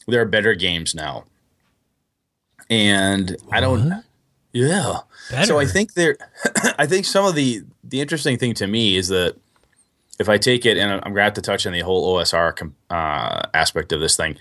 there 0.08 0.22
are 0.22 0.26
better 0.26 0.54
games 0.54 0.94
now." 0.94 1.24
And 2.70 3.36
I 3.50 3.60
don't. 3.60 4.02
Yeah. 4.52 5.00
So 5.44 5.58
I 5.58 5.66
think 5.66 5.92
there, 5.92 6.16
I 6.78 6.86
think 6.86 7.04
some 7.04 7.26
of 7.26 7.34
the 7.34 7.62
the 7.84 8.00
interesting 8.00 8.38
thing 8.38 8.54
to 8.54 8.66
me 8.66 8.96
is 8.96 9.08
that 9.08 9.36
if 10.18 10.30
I 10.30 10.38
take 10.38 10.64
it, 10.64 10.78
and 10.78 10.90
I'm 10.90 11.00
going 11.00 11.16
to 11.16 11.22
have 11.22 11.34
to 11.34 11.42
touch 11.42 11.66
on 11.66 11.74
the 11.74 11.80
whole 11.80 12.16
OSR 12.16 12.72
uh, 12.88 13.42
aspect 13.52 13.92
of 13.92 14.00
this 14.00 14.16
thing, 14.16 14.38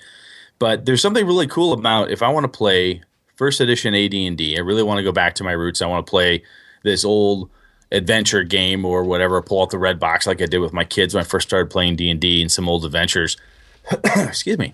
but 0.60 0.86
there's 0.86 1.02
something 1.02 1.26
really 1.26 1.48
cool 1.48 1.74
about 1.74 2.10
if 2.10 2.24
I 2.24 2.30
want 2.30 2.46
to 2.46 2.58
play 2.58 3.02
first 3.36 3.60
edition 3.60 3.96
AD&D, 3.96 4.56
I 4.56 4.62
really 4.62 4.84
want 4.84 5.00
to 5.00 5.04
go 5.04 5.12
back 5.12 5.36
to 5.36 5.44
my 5.44 5.54
roots. 5.54 5.82
I 5.82 5.88
want 5.88 6.06
to 6.06 6.10
play 6.10 6.44
this 6.84 7.04
old 7.04 7.50
adventure 7.92 8.44
game 8.44 8.86
or 8.86 9.04
whatever. 9.04 9.42
Pull 9.42 9.62
out 9.62 9.70
the 9.70 9.80
red 9.80 10.00
box 10.00 10.26
like 10.28 10.42
I 10.42 10.46
did 10.46 10.60
with 10.60 10.74
my 10.74 10.84
kids 10.84 11.14
when 11.14 11.22
I 11.22 11.28
first 11.28 11.48
started 11.48 11.70
playing 11.70 11.96
D&D 11.98 12.42
and 12.42 12.52
some 12.52 12.70
old 12.70 12.86
adventures. 12.86 13.38
Excuse 14.16 14.58
me. 14.58 14.74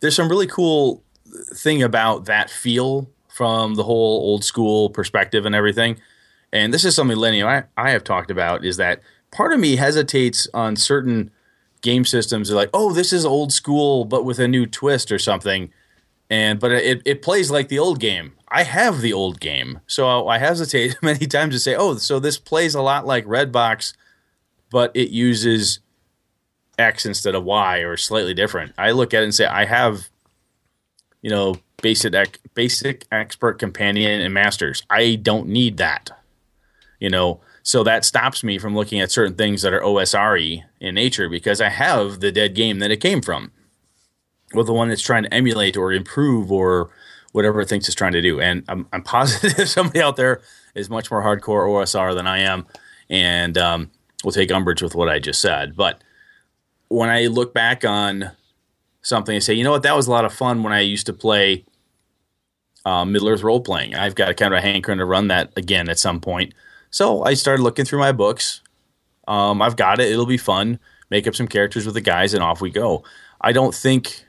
There's 0.00 0.16
some 0.16 0.28
really 0.28 0.46
cool 0.46 1.02
thing 1.54 1.82
about 1.82 2.24
that 2.26 2.50
feel 2.50 3.08
from 3.28 3.74
the 3.74 3.84
whole 3.84 4.20
old 4.20 4.44
school 4.44 4.90
perspective 4.90 5.46
and 5.46 5.54
everything. 5.54 5.98
And 6.52 6.74
this 6.74 6.84
is 6.84 6.94
something 6.94 7.16
Lenny 7.16 7.42
I, 7.42 7.64
I 7.76 7.90
have 7.90 8.04
talked 8.04 8.30
about 8.30 8.64
is 8.64 8.76
that 8.76 9.00
part 9.30 9.52
of 9.52 9.60
me 9.60 9.76
hesitates 9.76 10.46
on 10.52 10.76
certain 10.76 11.30
game 11.80 12.04
systems 12.04 12.48
They're 12.48 12.56
like, 12.56 12.70
oh, 12.74 12.92
this 12.92 13.12
is 13.12 13.24
old 13.24 13.52
school 13.52 14.04
but 14.04 14.24
with 14.24 14.38
a 14.38 14.48
new 14.48 14.66
twist 14.66 15.10
or 15.10 15.18
something. 15.18 15.72
And 16.32 16.58
but 16.58 16.72
it, 16.72 17.02
it 17.04 17.20
plays 17.20 17.50
like 17.50 17.68
the 17.68 17.78
old 17.78 18.00
game. 18.00 18.32
I 18.48 18.62
have 18.62 19.02
the 19.02 19.12
old 19.12 19.38
game. 19.38 19.80
So 19.86 20.26
I 20.28 20.38
hesitate 20.38 20.96
many 21.02 21.26
times 21.26 21.54
to 21.54 21.60
say, 21.60 21.74
oh, 21.74 21.96
so 21.96 22.18
this 22.18 22.38
plays 22.38 22.74
a 22.74 22.80
lot 22.80 23.06
like 23.06 23.26
Redbox, 23.26 23.92
but 24.70 24.90
it 24.94 25.10
uses 25.10 25.80
X 26.78 27.04
instead 27.04 27.34
of 27.34 27.44
Y 27.44 27.80
or 27.80 27.98
slightly 27.98 28.32
different. 28.32 28.72
I 28.78 28.92
look 28.92 29.12
at 29.12 29.20
it 29.20 29.24
and 29.24 29.34
say, 29.34 29.44
I 29.44 29.66
have 29.66 30.08
you 31.20 31.28
know, 31.28 31.56
basic 31.82 32.14
basic 32.54 33.06
expert 33.12 33.58
companion 33.58 34.22
and 34.22 34.32
masters. 34.32 34.84
I 34.88 35.16
don't 35.16 35.48
need 35.48 35.76
that. 35.76 36.10
You 36.98 37.10
know, 37.10 37.40
so 37.62 37.84
that 37.84 38.06
stops 38.06 38.42
me 38.42 38.58
from 38.58 38.74
looking 38.74 39.00
at 39.00 39.10
certain 39.10 39.34
things 39.34 39.60
that 39.62 39.74
are 39.74 39.82
OSRE 39.82 40.62
in 40.80 40.94
nature 40.94 41.28
because 41.28 41.60
I 41.60 41.68
have 41.68 42.20
the 42.20 42.32
dead 42.32 42.54
game 42.54 42.78
that 42.78 42.90
it 42.90 43.00
came 43.00 43.20
from. 43.20 43.52
Well, 44.54 44.64
the 44.64 44.72
one 44.72 44.88
that's 44.88 45.02
trying 45.02 45.24
to 45.24 45.34
emulate 45.34 45.76
or 45.76 45.92
improve 45.92 46.50
or 46.52 46.90
whatever 47.32 47.60
it 47.60 47.68
thinks 47.68 47.88
it's 47.88 47.94
trying 47.94 48.12
to 48.12 48.22
do. 48.22 48.40
And 48.40 48.64
I'm, 48.68 48.86
I'm 48.92 49.02
positive 49.04 49.68
somebody 49.68 50.00
out 50.00 50.16
there 50.16 50.40
is 50.74 50.88
much 50.88 51.10
more 51.10 51.22
hardcore 51.22 51.66
OSR 51.66 52.14
than 52.14 52.26
I 52.26 52.38
am, 52.38 52.66
and 53.10 53.58
um, 53.58 53.90
will 54.24 54.32
take 54.32 54.50
umbrage 54.50 54.82
with 54.82 54.94
what 54.94 55.08
I 55.08 55.18
just 55.18 55.40
said. 55.40 55.76
But 55.76 56.02
when 56.88 57.08
I 57.08 57.26
look 57.26 57.54
back 57.54 57.84
on 57.84 58.30
something 59.02 59.34
and 59.34 59.44
say, 59.44 59.54
you 59.54 59.64
know 59.64 59.72
what, 59.72 59.82
that 59.82 59.96
was 59.96 60.06
a 60.06 60.10
lot 60.10 60.24
of 60.24 60.32
fun 60.32 60.62
when 60.62 60.72
I 60.72 60.80
used 60.80 61.06
to 61.06 61.12
play 61.12 61.64
uh, 62.84 63.04
Middle 63.04 63.28
Earth 63.28 63.42
role 63.42 63.60
playing. 63.60 63.94
I've 63.94 64.14
got 64.14 64.28
a 64.28 64.34
kind 64.34 64.52
of 64.52 64.58
a 64.58 64.62
hankering 64.62 64.98
to 64.98 65.04
run 65.04 65.28
that 65.28 65.52
again 65.56 65.88
at 65.88 65.98
some 65.98 66.20
point. 66.20 66.54
So 66.90 67.24
I 67.24 67.34
started 67.34 67.62
looking 67.62 67.84
through 67.84 68.00
my 68.00 68.12
books. 68.12 68.60
Um, 69.28 69.62
I've 69.62 69.76
got 69.76 70.00
it. 70.00 70.10
It'll 70.10 70.26
be 70.26 70.36
fun. 70.36 70.78
Make 71.10 71.26
up 71.26 71.34
some 71.34 71.48
characters 71.48 71.84
with 71.86 71.94
the 71.94 72.00
guys, 72.00 72.34
and 72.34 72.42
off 72.42 72.60
we 72.60 72.70
go. 72.70 73.04
I 73.40 73.52
don't 73.52 73.74
think. 73.74 74.24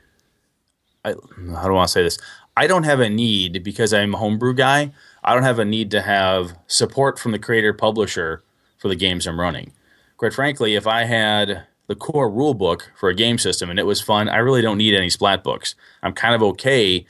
I, 1.04 1.10
how 1.10 1.64
do 1.64 1.68
I 1.68 1.70
want 1.70 1.88
to 1.88 1.92
say 1.92 2.02
this? 2.02 2.18
I 2.56 2.66
don't 2.66 2.84
have 2.84 3.00
a 3.00 3.08
need 3.08 3.62
because 3.62 3.92
I'm 3.92 4.14
a 4.14 4.18
homebrew 4.18 4.54
guy. 4.54 4.92
I 5.22 5.34
don't 5.34 5.42
have 5.42 5.58
a 5.58 5.64
need 5.64 5.90
to 5.92 6.02
have 6.02 6.56
support 6.66 7.18
from 7.18 7.32
the 7.32 7.38
creator 7.38 7.72
publisher 7.72 8.42
for 8.78 8.88
the 8.88 8.96
games 8.96 9.26
I'm 9.26 9.40
running. 9.40 9.72
Quite 10.16 10.34
frankly, 10.34 10.74
if 10.74 10.86
I 10.86 11.04
had 11.04 11.64
the 11.86 11.94
core 11.94 12.30
rule 12.30 12.54
book 12.54 12.92
for 12.96 13.08
a 13.08 13.14
game 13.14 13.38
system 13.38 13.70
and 13.70 13.78
it 13.78 13.86
was 13.86 14.00
fun, 14.00 14.28
I 14.28 14.38
really 14.38 14.62
don't 14.62 14.78
need 14.78 14.94
any 14.94 15.10
splat 15.10 15.42
books. 15.42 15.74
I'm 16.02 16.12
kind 16.12 16.34
of 16.34 16.42
okay 16.42 17.04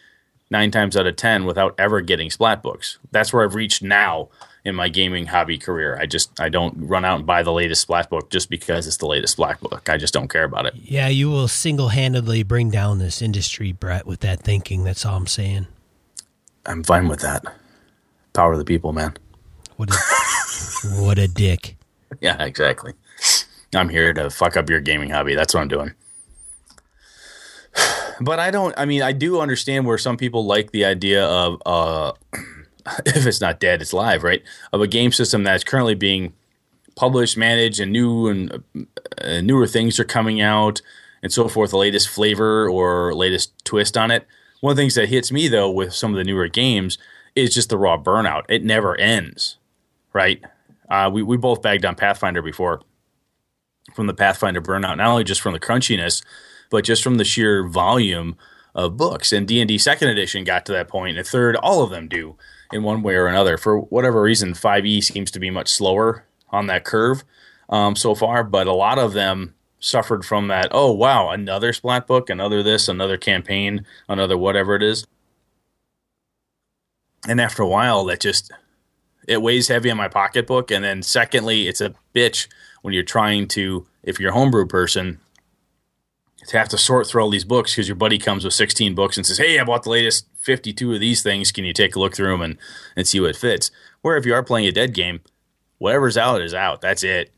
nine 0.51 0.71
times 0.71 0.97
out 0.97 1.07
of 1.07 1.17
ten 1.17 1.45
without 1.45 1.75
ever 1.79 2.01
getting 2.01 2.31
splat 2.31 2.63
books. 2.63 2.99
That's 3.11 3.33
where 3.33 3.45
I've 3.45 3.55
reached 3.55 3.83
now 3.83 4.31
in 4.65 4.75
my 4.75 4.89
gaming 4.89 5.27
hobby 5.27 5.59
career. 5.59 5.97
I 6.01 6.07
just 6.07 6.41
I 6.41 6.49
don't 6.49 6.75
run 6.79 7.05
out 7.05 7.19
and 7.19 7.27
buy 7.27 7.43
the 7.43 7.53
latest 7.53 7.83
splat 7.83 8.09
book 8.09 8.31
just 8.31 8.49
because 8.49 8.87
it's 8.87 8.97
the 8.97 9.07
latest 9.07 9.37
black 9.37 9.61
book. 9.61 9.89
I 9.89 9.97
just 9.97 10.15
don't 10.15 10.29
care 10.29 10.45
about 10.45 10.67
it. 10.67 10.75
Yeah, 10.77 11.09
you 11.09 11.31
will 11.31 11.49
single 11.49 11.89
handedly 11.89 12.43
bring 12.43 12.71
down 12.71 12.99
this 12.99 13.21
industry, 13.21 13.73
Brett, 13.73 14.07
with 14.07 14.21
that 14.21 14.41
thinking. 14.41 14.85
That's 14.85 15.05
all 15.05 15.17
I'm 15.17 15.27
saying. 15.27 15.67
I'm 16.67 16.83
fine 16.83 17.09
with 17.09 17.21
that. 17.21 17.45
Power 18.33 18.53
of 18.53 18.59
the 18.59 18.65
people, 18.65 18.93
man. 18.93 19.15
What 19.77 19.91
a, 19.91 19.97
what 21.03 21.19
a 21.19 21.29
dick. 21.29 21.77
Yeah, 22.21 22.43
exactly. 22.43 22.95
I'm 23.75 23.89
here 23.89 24.13
to 24.15 24.31
fuck 24.31 24.57
up 24.57 24.71
your 24.71 24.81
gaming 24.81 25.11
hobby. 25.11 25.35
That's 25.35 25.53
what 25.53 25.61
I'm 25.61 25.69
doing. 25.69 25.93
But 28.21 28.39
I 28.39 28.53
don't. 28.53 28.73
I 28.79 28.85
mean, 28.85 29.03
I 29.03 29.11
do 29.11 29.41
understand 29.41 29.87
where 29.87 29.99
some 29.99 30.17
people 30.17 30.47
like 30.47 30.71
the 30.71 30.85
idea 30.85 31.27
of, 31.27 31.61
uh, 31.67 32.13
if 33.07 33.27
it's 33.27 33.41
not 33.41 33.61
dead, 33.61 33.83
it's 33.83 33.93
live, 33.93 34.23
right? 34.23 34.43
Of 34.73 34.81
a 34.81 34.87
game 34.87 35.13
system 35.13 35.45
that's 35.45 35.65
currently 35.65 35.95
being 35.95 36.35
published, 36.97 37.37
managed, 37.37 37.81
and 37.81 37.93
new 37.93 38.29
and 38.29 38.65
uh, 39.21 39.41
newer 39.41 39.67
things 39.67 39.99
are 39.99 40.05
coming 40.05 40.41
out, 40.41 40.81
and 41.23 41.33
so 41.33 41.49
forth. 41.49 41.71
The 41.71 41.79
latest 41.79 42.09
flavor 42.09 42.69
or 42.69 43.15
latest 43.15 43.53
twist 43.65 43.97
on 43.97 44.11
it. 44.11 44.27
One 44.61 44.73
of 44.73 44.77
the 44.77 44.83
things 44.83 44.95
that 44.95 45.09
hits 45.09 45.33
me 45.33 45.49
though 45.49 45.71
with 45.71 45.95
some 45.95 46.13
of 46.13 46.17
the 46.17 46.25
newer 46.25 46.49
games 46.49 46.99
is 47.35 47.55
just 47.55 47.69
the 47.69 47.79
raw 47.79 47.99
burnout. 47.99 48.45
It 48.49 48.65
never 48.65 48.99
ends, 48.99 49.57
right? 50.13 50.43
Uh, 50.89 51.11
we 51.13 51.23
we 51.23 51.37
both 51.37 51.63
bagged 51.63 51.85
on 51.85 51.95
Pathfinder 51.95 52.43
before 52.43 52.83
from 53.95 54.07
the 54.07 54.15
Pathfinder 54.15 54.61
burnout, 54.61 54.97
not 54.97 55.09
only 55.09 55.25
just 55.25 55.41
from 55.41 55.53
the 55.53 55.61
crunchiness, 55.61 56.25
but 56.71 56.85
just 56.85 57.03
from 57.03 57.17
the 57.17 57.25
sheer 57.25 57.67
volume 57.67 58.37
of 58.75 58.97
books. 58.97 59.33
And 59.33 59.47
D 59.47 59.61
and 59.61 59.69
D 59.69 59.79
Second 59.79 60.09
Edition 60.09 60.45
got 60.45 60.67
to 60.67 60.73
that 60.73 60.89
point, 60.89 61.17
and 61.17 61.27
third, 61.27 61.57
all 61.57 61.83
of 61.83 61.91
them 61.91 62.09
do 62.09 62.37
in 62.75 62.83
one 62.83 63.03
way 63.03 63.15
or 63.15 63.29
another. 63.29 63.57
For 63.57 63.79
whatever 63.79 64.21
reason, 64.21 64.53
Five 64.53 64.85
E 64.85 65.01
seems 65.01 65.31
to 65.31 65.39
be 65.39 65.49
much 65.49 65.69
slower 65.69 66.27
on 66.51 66.67
that 66.67 66.85
curve 66.85 67.25
um, 67.69 67.95
so 67.95 68.15
far, 68.15 68.43
but 68.43 68.67
a 68.67 68.73
lot 68.75 68.99
of 68.99 69.13
them 69.13 69.55
suffered 69.79 70.25
from 70.25 70.49
that. 70.49 70.69
Oh 70.73 70.93
wow, 70.93 71.31
another 71.31 71.73
splat 71.73 72.07
book, 72.07 72.29
another 72.29 72.63
this, 72.63 72.89
another 72.89 73.17
campaign, 73.17 73.87
another 74.09 74.37
whatever 74.37 74.75
it 74.75 74.83
is. 74.83 75.07
And 77.29 77.41
after 77.41 77.63
a 77.63 77.69
while, 77.69 78.05
that 78.07 78.21
just 78.21 78.53
it 79.29 79.41
weighs 79.41 79.69
heavy 79.69 79.91
on 79.91 79.97
my 79.97 80.09
pocketbook. 80.09 80.71
And 80.71 80.85
then 80.85 81.03
secondly, 81.03 81.69
it's 81.69 81.81
a 81.81 81.95
bitch 82.13 82.49
when 82.83 82.93
you're 82.93 83.03
trying 83.03 83.49
to, 83.49 83.87
if 84.03 84.19
you're 84.19 84.31
a 84.31 84.35
homebrew 84.35 84.67
person, 84.67 85.21
to 86.49 86.59
have 86.59 86.69
to 86.69 86.77
sort 86.77 87.07
through 87.07 87.23
all 87.23 87.31
these 87.31 87.45
books 87.45 87.73
because 87.73 87.89
your 87.89 87.95
buddy 87.95 88.19
comes 88.19 88.45
with 88.45 88.53
16 88.53 88.95
books 88.95 89.17
and 89.17 89.25
says, 89.25 89.39
Hey, 89.39 89.59
I 89.59 89.65
bought 89.65 89.85
the 89.85 89.91
latest 89.91 90.27
52 90.45 90.95
of 90.95 91.01
these 91.01 91.23
things. 91.23 91.53
Can 91.53 91.65
you 91.65 91.73
take 91.73 91.97
a 91.97 91.99
look 91.99 92.15
through 92.15 92.33
them 92.33 92.43
and, 92.43 92.59
and 92.97 93.07
see 93.07 93.21
what 93.21 93.37
fits? 93.37 93.71
Where 94.03 94.17
if 94.17 94.27
you 94.27 94.35
are 94.35 94.43
playing 94.43 94.67
a 94.67 94.73
dead 94.73 94.95
game, 94.95 95.21
whatever's 95.79 96.17
out 96.17 96.41
is 96.41 96.55
out. 96.55 96.81
That's 96.81 97.03
it. 97.03 97.33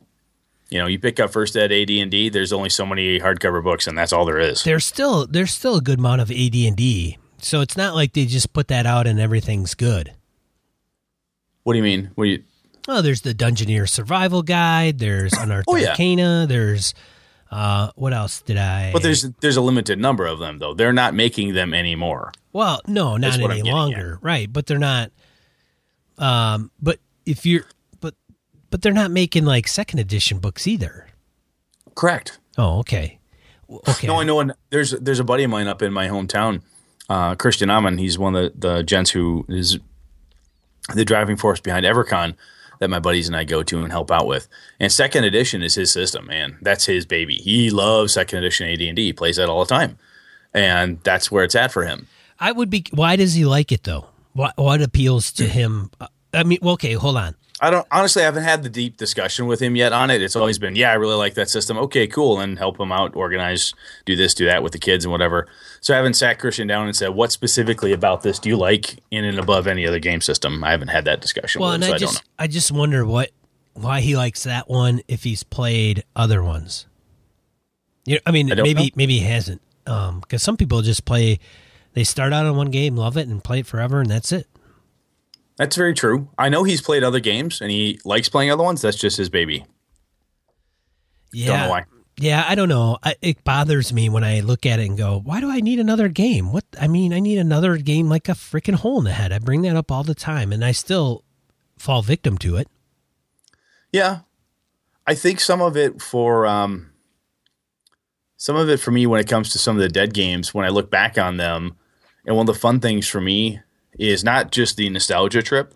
You 0.68 0.78
know, 0.80 0.86
you 0.86 0.98
pick 0.98 1.20
up 1.20 1.30
first 1.30 1.56
ed 1.56 1.70
AD&D, 1.70 2.30
there's 2.30 2.52
only 2.52 2.70
so 2.70 2.84
many 2.84 3.20
hardcover 3.20 3.62
books 3.62 3.86
and 3.86 3.96
that's 3.96 4.12
all 4.12 4.24
there 4.24 4.40
is. 4.40 4.64
There's 4.64 4.84
still 4.84 5.26
there's 5.26 5.52
still 5.52 5.76
a 5.76 5.80
good 5.80 6.00
amount 6.00 6.22
of 6.22 6.30
AD 6.30 6.54
and 6.56 6.76
D, 6.76 7.18
so 7.38 7.60
it's 7.60 7.76
not 7.76 7.94
like 7.94 8.14
they 8.14 8.26
just 8.26 8.52
put 8.52 8.66
that 8.68 8.84
out 8.84 9.06
and 9.06 9.20
everything's 9.20 9.74
good. 9.74 10.12
What 11.62 11.74
do 11.74 11.78
you 11.78 11.84
mean? 11.84 12.10
What 12.16 12.24
do 12.24 12.30
you, 12.30 12.42
Oh, 12.88 13.02
there's 13.02 13.22
the 13.22 13.34
Dungeoneer 13.34 13.88
Survival 13.88 14.42
Guide. 14.42 14.98
There's 14.98 15.32
Unearthed 15.32 15.66
Oh, 15.68 15.76
yeah. 15.76 16.46
There's 16.46 16.94
uh, 17.50 17.90
what 17.94 18.12
else 18.12 18.42
did 18.42 18.56
I? 18.56 18.90
but 18.92 19.02
there's 19.02 19.22
there's 19.40 19.56
a 19.56 19.60
limited 19.60 19.98
number 19.98 20.26
of 20.26 20.38
them 20.38 20.58
though. 20.58 20.74
They're 20.74 20.92
not 20.92 21.14
making 21.14 21.54
them 21.54 21.72
anymore. 21.72 22.32
Well, 22.52 22.80
no, 22.86 23.16
not 23.16 23.38
any 23.38 23.62
longer, 23.62 24.18
right? 24.22 24.52
But 24.52 24.66
they're 24.66 24.78
not. 24.78 25.12
Um, 26.18 26.70
but 26.80 26.98
if 27.24 27.44
you're, 27.44 27.66
but 28.00 28.14
but 28.70 28.82
they're 28.82 28.92
not 28.92 29.10
making 29.10 29.44
like 29.44 29.68
second 29.68 29.98
edition 29.98 30.38
books 30.38 30.66
either. 30.66 31.06
Correct. 31.94 32.38
Oh, 32.58 32.78
okay, 32.80 33.18
okay. 33.88 34.06
No, 34.06 34.20
I 34.20 34.24
know. 34.24 34.40
And 34.40 34.54
there's 34.70 34.92
there's 34.92 35.20
a 35.20 35.24
buddy 35.24 35.44
of 35.44 35.50
mine 35.50 35.68
up 35.68 35.82
in 35.82 35.92
my 35.92 36.08
hometown, 36.08 36.62
uh, 37.08 37.34
Christian 37.34 37.70
Amman. 37.70 37.98
He's 37.98 38.18
one 38.18 38.34
of 38.34 38.60
the, 38.60 38.68
the 38.68 38.82
gents 38.82 39.10
who 39.10 39.44
is 39.48 39.78
the 40.94 41.04
driving 41.04 41.36
force 41.36 41.60
behind 41.60 41.84
EverCon 41.84 42.34
that 42.78 42.90
my 42.90 42.98
buddies 42.98 43.26
and 43.26 43.36
I 43.36 43.44
go 43.44 43.62
to 43.62 43.82
and 43.82 43.90
help 43.92 44.10
out 44.10 44.26
with. 44.26 44.48
And 44.80 44.92
second 44.92 45.24
edition 45.24 45.62
is 45.62 45.74
his 45.74 45.90
system, 45.92 46.26
man. 46.26 46.58
That's 46.62 46.84
his 46.86 47.06
baby. 47.06 47.36
He 47.36 47.70
loves 47.70 48.14
second 48.14 48.38
edition 48.38 48.68
AD 48.68 48.80
and 48.80 48.96
D. 48.96 49.06
He 49.06 49.12
Plays 49.12 49.36
that 49.36 49.48
all 49.48 49.64
the 49.64 49.74
time, 49.74 49.98
and 50.54 51.00
that's 51.02 51.30
where 51.30 51.44
it's 51.44 51.54
at 51.54 51.72
for 51.72 51.84
him. 51.84 52.06
I 52.38 52.52
would 52.52 52.70
be. 52.70 52.84
Why 52.92 53.16
does 53.16 53.34
he 53.34 53.44
like 53.44 53.72
it 53.72 53.84
though? 53.84 54.06
What 54.32 54.56
what 54.56 54.82
appeals 54.82 55.32
to 55.32 55.44
him? 55.44 55.90
I 56.34 56.44
mean, 56.44 56.58
okay, 56.62 56.92
hold 56.92 57.16
on. 57.16 57.34
I 57.60 57.70
don't 57.70 57.86
honestly. 57.90 58.22
I 58.22 58.26
haven't 58.26 58.42
had 58.42 58.62
the 58.62 58.68
deep 58.68 58.96
discussion 58.96 59.46
with 59.46 59.60
him 59.60 59.76
yet 59.76 59.92
on 59.92 60.10
it. 60.10 60.20
It's 60.20 60.36
always 60.36 60.58
been, 60.58 60.76
yeah, 60.76 60.90
I 60.90 60.94
really 60.94 61.14
like 61.14 61.34
that 61.34 61.48
system. 61.48 61.78
Okay, 61.78 62.06
cool, 62.06 62.38
and 62.38 62.58
help 62.58 62.78
him 62.78 62.92
out, 62.92 63.16
organize, 63.16 63.72
do 64.04 64.14
this, 64.14 64.34
do 64.34 64.44
that 64.44 64.62
with 64.62 64.72
the 64.72 64.78
kids 64.78 65.04
and 65.06 65.12
whatever. 65.12 65.46
So 65.80 65.94
I 65.94 65.96
haven't 65.96 66.14
sat 66.14 66.38
Christian 66.38 66.66
down 66.66 66.86
and 66.86 66.94
said, 66.94 67.10
what 67.10 67.32
specifically 67.32 67.92
about 67.92 68.22
this 68.22 68.38
do 68.38 68.50
you 68.50 68.56
like 68.56 68.98
in 69.10 69.24
and 69.24 69.38
above 69.38 69.66
any 69.66 69.86
other 69.86 69.98
game 69.98 70.20
system? 70.20 70.62
I 70.62 70.70
haven't 70.70 70.88
had 70.88 71.06
that 71.06 71.22
discussion. 71.22 71.62
Well, 71.62 71.72
with 71.72 71.82
him, 71.82 71.92
and 71.92 72.00
so 72.00 72.06
I 72.06 72.08
I 72.08 72.12
just 72.12 72.22
I 72.40 72.46
just 72.46 72.72
wonder 72.72 73.06
what 73.06 73.30
why 73.72 74.00
he 74.00 74.16
likes 74.16 74.44
that 74.44 74.68
one 74.68 75.00
if 75.08 75.24
he's 75.24 75.42
played 75.42 76.04
other 76.14 76.42
ones. 76.42 76.86
You 78.04 78.16
know, 78.16 78.20
I 78.26 78.32
mean, 78.32 78.52
I 78.52 78.56
maybe 78.56 78.84
know. 78.84 78.90
maybe 78.96 79.18
he 79.18 79.24
hasn't. 79.24 79.62
Um, 79.86 80.20
because 80.20 80.42
some 80.42 80.56
people 80.56 80.82
just 80.82 81.04
play, 81.04 81.38
they 81.94 82.04
start 82.04 82.32
out 82.32 82.44
on 82.44 82.56
one 82.56 82.70
game, 82.70 82.96
love 82.96 83.16
it, 83.16 83.28
and 83.28 83.42
play 83.42 83.60
it 83.60 83.66
forever, 83.66 84.00
and 84.00 84.10
that's 84.10 84.32
it. 84.32 84.46
That's 85.58 85.76
very 85.76 85.94
true. 85.94 86.28
I 86.36 86.48
know 86.48 86.64
he's 86.64 86.82
played 86.82 87.02
other 87.02 87.20
games 87.20 87.60
and 87.60 87.70
he 87.70 87.98
likes 88.04 88.28
playing 88.28 88.50
other 88.50 88.62
ones. 88.62 88.82
That's 88.82 88.96
just 88.96 89.16
his 89.16 89.30
baby. 89.30 89.64
Yeah. 91.32 91.46
Don't 91.46 91.60
know 91.60 91.70
why. 91.70 91.84
Yeah, 92.18 92.44
I 92.48 92.54
don't 92.54 92.70
know. 92.70 92.96
I, 93.02 93.16
it 93.20 93.44
bothers 93.44 93.92
me 93.92 94.08
when 94.08 94.24
I 94.24 94.40
look 94.40 94.64
at 94.64 94.80
it 94.80 94.86
and 94.86 94.96
go, 94.96 95.20
"Why 95.22 95.40
do 95.40 95.50
I 95.50 95.60
need 95.60 95.78
another 95.78 96.08
game?" 96.08 96.50
What 96.50 96.64
I 96.80 96.88
mean, 96.88 97.12
I 97.12 97.20
need 97.20 97.36
another 97.36 97.76
game 97.76 98.08
like 98.08 98.30
a 98.30 98.32
freaking 98.32 98.74
hole 98.74 98.98
in 98.98 99.04
the 99.04 99.12
head. 99.12 99.32
I 99.32 99.38
bring 99.38 99.60
that 99.62 99.76
up 99.76 99.92
all 99.92 100.02
the 100.02 100.14
time, 100.14 100.50
and 100.50 100.64
I 100.64 100.72
still 100.72 101.24
fall 101.76 102.00
victim 102.00 102.38
to 102.38 102.56
it. 102.56 102.68
Yeah, 103.92 104.20
I 105.06 105.14
think 105.14 105.40
some 105.40 105.60
of 105.60 105.76
it 105.76 106.00
for 106.00 106.46
um, 106.46 106.90
some 108.38 108.56
of 108.56 108.70
it 108.70 108.80
for 108.80 108.92
me 108.92 109.06
when 109.06 109.20
it 109.20 109.28
comes 109.28 109.50
to 109.50 109.58
some 109.58 109.76
of 109.76 109.82
the 109.82 109.88
dead 109.90 110.14
games. 110.14 110.54
When 110.54 110.64
I 110.64 110.70
look 110.70 110.90
back 110.90 111.18
on 111.18 111.36
them, 111.36 111.76
and 112.24 112.34
one 112.34 112.48
of 112.48 112.54
the 112.54 112.58
fun 112.58 112.80
things 112.80 113.06
for 113.06 113.20
me 113.20 113.60
is 113.98 114.24
not 114.24 114.52
just 114.52 114.76
the 114.76 114.90
nostalgia 114.90 115.42
trip, 115.42 115.74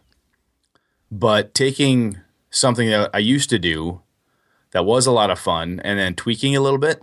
but 1.10 1.54
taking 1.54 2.18
something 2.50 2.88
that 2.88 3.10
I 3.14 3.18
used 3.18 3.50
to 3.50 3.58
do 3.58 4.02
that 4.72 4.84
was 4.84 5.06
a 5.06 5.12
lot 5.12 5.30
of 5.30 5.38
fun 5.38 5.80
and 5.84 5.98
then 5.98 6.14
tweaking 6.14 6.54
a 6.54 6.60
little 6.60 6.78
bit, 6.78 7.02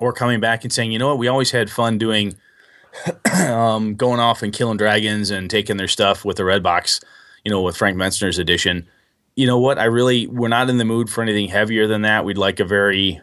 or 0.00 0.12
coming 0.12 0.40
back 0.40 0.64
and 0.64 0.72
saying, 0.72 0.92
you 0.92 0.98
know 0.98 1.08
what, 1.08 1.18
we 1.18 1.28
always 1.28 1.50
had 1.50 1.70
fun 1.70 1.98
doing. 1.98 2.34
um, 3.48 3.94
going 3.94 4.20
off 4.20 4.42
and 4.42 4.52
killing 4.52 4.76
dragons 4.76 5.30
and 5.30 5.48
taking 5.48 5.78
their 5.78 5.88
stuff 5.88 6.26
with 6.26 6.36
the 6.36 6.44
red 6.44 6.62
box, 6.62 7.00
you 7.42 7.50
know, 7.50 7.62
with 7.62 7.74
Frank 7.74 7.96
Mentzer's 7.96 8.38
edition 8.38 8.86
you 9.34 9.46
know 9.46 9.58
what? 9.58 9.78
I 9.78 9.84
really 9.84 10.26
we're 10.26 10.48
not 10.48 10.68
in 10.68 10.78
the 10.78 10.84
mood 10.84 11.08
for 11.08 11.22
anything 11.22 11.48
heavier 11.48 11.86
than 11.86 12.02
that. 12.02 12.24
We'd 12.24 12.38
like 12.38 12.60
a 12.60 12.64
very 12.64 13.20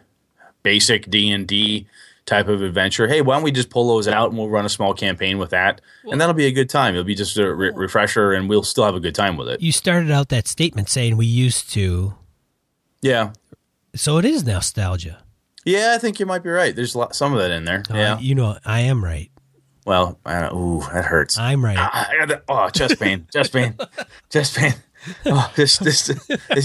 basic 0.62 1.08
D 1.10 1.30
and 1.30 1.46
D 1.46 1.86
type 2.30 2.48
of 2.48 2.62
adventure. 2.62 3.06
Hey, 3.08 3.20
why 3.20 3.34
don't 3.34 3.42
we 3.42 3.52
just 3.52 3.68
pull 3.68 3.88
those 3.88 4.08
out 4.08 4.30
and 4.30 4.38
we'll 4.38 4.48
run 4.48 4.64
a 4.64 4.68
small 4.70 4.94
campaign 4.94 5.36
with 5.36 5.50
that, 5.50 5.80
and 6.10 6.18
that'll 6.20 6.32
be 6.34 6.46
a 6.46 6.52
good 6.52 6.70
time. 6.70 6.94
It'll 6.94 7.04
be 7.04 7.14
just 7.14 7.36
a 7.36 7.54
re- 7.54 7.72
refresher, 7.74 8.32
and 8.32 8.48
we'll 8.48 8.62
still 8.62 8.84
have 8.84 8.94
a 8.94 9.00
good 9.00 9.14
time 9.14 9.36
with 9.36 9.48
it. 9.48 9.60
You 9.60 9.72
started 9.72 10.10
out 10.10 10.30
that 10.30 10.48
statement 10.48 10.88
saying 10.88 11.16
we 11.18 11.26
used 11.26 11.70
to, 11.72 12.14
Yeah, 13.02 13.32
so 13.94 14.16
it 14.18 14.24
is 14.24 14.44
nostalgia. 14.44 15.18
yeah, 15.66 15.92
I 15.94 15.98
think 15.98 16.18
you 16.20 16.24
might 16.26 16.42
be 16.42 16.50
right. 16.50 16.74
There's 16.74 16.94
a 16.94 16.98
lot, 16.98 17.14
some 17.14 17.32
of 17.34 17.38
that 17.40 17.50
in 17.50 17.64
there. 17.64 17.82
Uh, 17.90 17.94
yeah. 17.96 18.18
you 18.18 18.34
know, 18.34 18.56
I 18.64 18.80
am 18.82 19.04
right. 19.04 19.30
Well, 19.86 20.18
I 20.24 20.40
don't, 20.40 20.54
ooh, 20.56 20.80
that 20.92 21.04
hurts. 21.06 21.36
I'm 21.38 21.64
right. 21.64 21.76
Ah, 21.78 22.08
I 22.10 22.18
got 22.18 22.28
the- 22.28 22.42
oh, 22.48 22.68
chest 22.70 23.00
pain, 23.00 23.26
chest 23.32 23.52
pain, 23.52 23.74
chest 24.30 24.56
pain. 24.56 24.74
Oh, 25.26 25.50
this, 25.56 25.80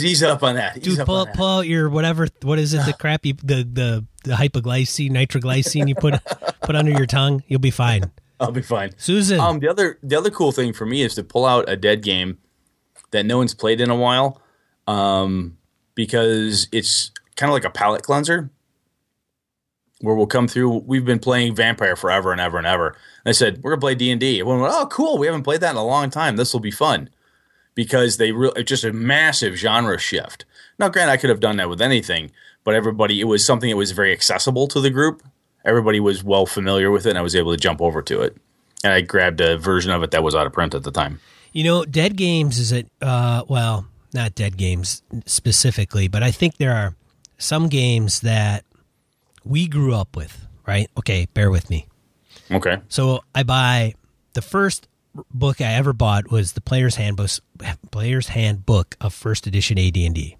ease 0.04 0.22
up 0.24 0.44
on 0.44 0.56
that. 0.56 0.78
Ease 0.78 0.84
Dude, 0.84 1.00
up 1.00 1.06
pull, 1.08 1.16
on 1.16 1.26
that. 1.28 1.36
pull 1.36 1.48
out 1.60 1.68
your 1.68 1.90
whatever. 1.90 2.28
What 2.42 2.60
is 2.60 2.74
it? 2.74 2.86
The 2.86 2.94
crappy 2.94 3.32
the 3.32 3.64
the 3.64 4.06
the 4.24 4.34
hypoglycine, 4.34 5.12
nitroglycine 5.12 5.88
you 5.88 5.96
put 5.96 6.16
put 6.62 6.76
under 6.76 6.92
your 6.92 7.06
tongue. 7.06 7.44
You'll 7.48 7.60
be 7.60 7.72
fine. 7.72 8.12
I'll 8.40 8.52
be 8.52 8.62
fine. 8.62 8.92
Susan, 8.98 9.40
Um, 9.40 9.60
the 9.60 9.70
other 9.70 9.98
the 10.04 10.18
other 10.18 10.30
cool 10.30 10.52
thing 10.52 10.74
for 10.74 10.86
me 10.86 11.02
is 11.02 11.16
to 11.16 11.24
pull 11.24 11.46
out 11.46 11.70
a 11.70 11.78
dead 11.78 12.04
game 12.04 12.38
that 13.12 13.26
no 13.26 13.38
one's 13.38 13.54
played 13.54 13.80
in 13.80 13.90
a 13.90 13.96
while, 13.96 14.42
um, 14.88 15.58
because 15.96 16.68
it's 16.74 17.12
kind 17.38 17.50
of 17.50 17.54
like 17.54 17.64
a 17.64 17.70
palate 17.70 18.02
cleanser. 18.04 18.50
Where 20.02 20.14
we'll 20.14 20.28
come 20.28 20.50
through. 20.50 20.80
We've 20.86 21.06
been 21.06 21.20
playing 21.20 21.56
Vampire 21.56 21.96
forever 21.96 22.34
and 22.34 22.42
ever 22.42 22.58
and 22.58 22.68
ever. 22.68 22.88
And 22.90 22.98
I 23.28 23.32
said 23.32 23.64
we're 23.64 23.72
gonna 23.72 23.80
play 23.80 23.96
D 23.96 24.12
and 24.12 24.20
D. 24.20 24.42
Everyone 24.42 24.60
went, 24.62 24.74
"Oh, 24.76 24.88
cool! 24.88 25.18
We 25.18 25.26
haven't 25.26 25.44
played 25.44 25.62
that 25.62 25.72
in 25.72 25.78
a 25.78 25.86
long 25.86 26.10
time. 26.10 26.36
This 26.36 26.52
will 26.52 26.60
be 26.60 26.70
fun." 26.72 27.10
Because 27.76 28.18
they 28.18 28.32
really 28.32 28.64
just 28.64 28.84
a 28.84 28.94
massive 28.94 29.56
genre 29.56 30.00
shift. 30.00 30.46
Now, 30.80 30.90
granted, 30.90 31.12
I 31.12 31.18
could 31.18 31.30
have 31.30 31.40
done 31.40 31.58
that 31.58 31.70
with 31.70 31.82
anything, 31.82 32.32
but 32.64 32.74
everybody 32.74 33.20
it 33.20 33.26
was 33.26 33.46
something 33.46 33.70
that 33.70 33.78
was 33.78 33.92
very 33.92 34.12
accessible 34.12 34.68
to 34.70 34.82
the 34.82 34.90
group. 34.90 35.22
Everybody 35.64 36.00
was 36.00 36.24
well 36.24 36.46
familiar 36.46 36.90
with 36.92 37.06
it, 37.06 37.10
and 37.10 37.18
I 37.18 37.22
was 37.22 37.36
able 37.36 37.52
to 37.52 37.58
jump 37.58 37.82
over 37.82 38.02
to 38.02 38.22
it 38.22 38.38
and 38.86 38.94
I 38.94 39.02
grabbed 39.02 39.42
a 39.42 39.58
version 39.58 39.92
of 39.92 40.04
it 40.04 40.12
that 40.12 40.22
was 40.24 40.36
out 40.36 40.46
of 40.46 40.54
print 40.54 40.76
at 40.76 40.84
the 40.84 40.92
time. 40.92 41.20
you 41.54 41.64
know, 41.64 41.84
dead 41.86 42.16
games 42.16 42.60
is 42.60 42.72
it? 42.72 42.88
Uh, 43.02 43.44
well, 43.48 43.88
not 44.14 44.36
dead 44.36 44.58
games 44.58 45.02
specifically, 45.26 46.08
but 46.08 46.22
I 46.22 46.30
think 46.32 46.58
there 46.58 46.74
are 46.74 46.96
some 47.40 47.68
games 47.68 48.20
that 48.22 48.64
we 49.44 49.68
grew 49.68 49.96
up 49.96 50.16
with. 50.16 50.48
Right? 50.68 50.88
Okay, 50.98 51.28
bear 51.34 51.52
with 51.52 51.70
me. 51.70 51.88
Okay. 52.52 52.78
So 52.90 53.24
I 53.34 53.44
buy 53.44 53.94
the 54.34 54.42
first 54.42 54.88
book 55.34 55.62
I 55.62 55.74
ever 55.74 55.94
bought 55.94 56.30
was 56.32 56.54
the 56.54 56.62
Player's 56.62 56.96
Handbook, 56.96 57.30
Player's 57.92 58.28
Handbook 58.30 58.96
of 59.02 59.14
First 59.14 59.48
Edition 59.48 59.78
AD&D. 59.78 60.38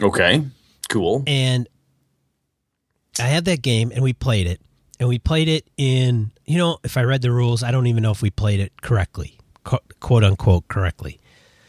Okay. 0.00 0.44
Cool. 0.88 1.22
and 1.26 1.68
I 3.20 3.24
had 3.24 3.44
that 3.46 3.60
game 3.62 3.90
and 3.94 4.02
we 4.02 4.12
played 4.14 4.46
it 4.46 4.60
and 4.98 5.06
we 5.08 5.18
played 5.18 5.48
it 5.48 5.68
in 5.76 6.30
you 6.46 6.56
know 6.56 6.78
if 6.82 6.96
I 6.96 7.02
read 7.02 7.20
the 7.20 7.30
rules 7.30 7.62
I 7.62 7.70
don't 7.72 7.88
even 7.88 8.02
know 8.02 8.10
if 8.12 8.22
we 8.22 8.30
played 8.30 8.58
it 8.60 8.80
correctly 8.80 9.38
quote 9.64 10.24
unquote 10.24 10.66
correctly 10.68 11.20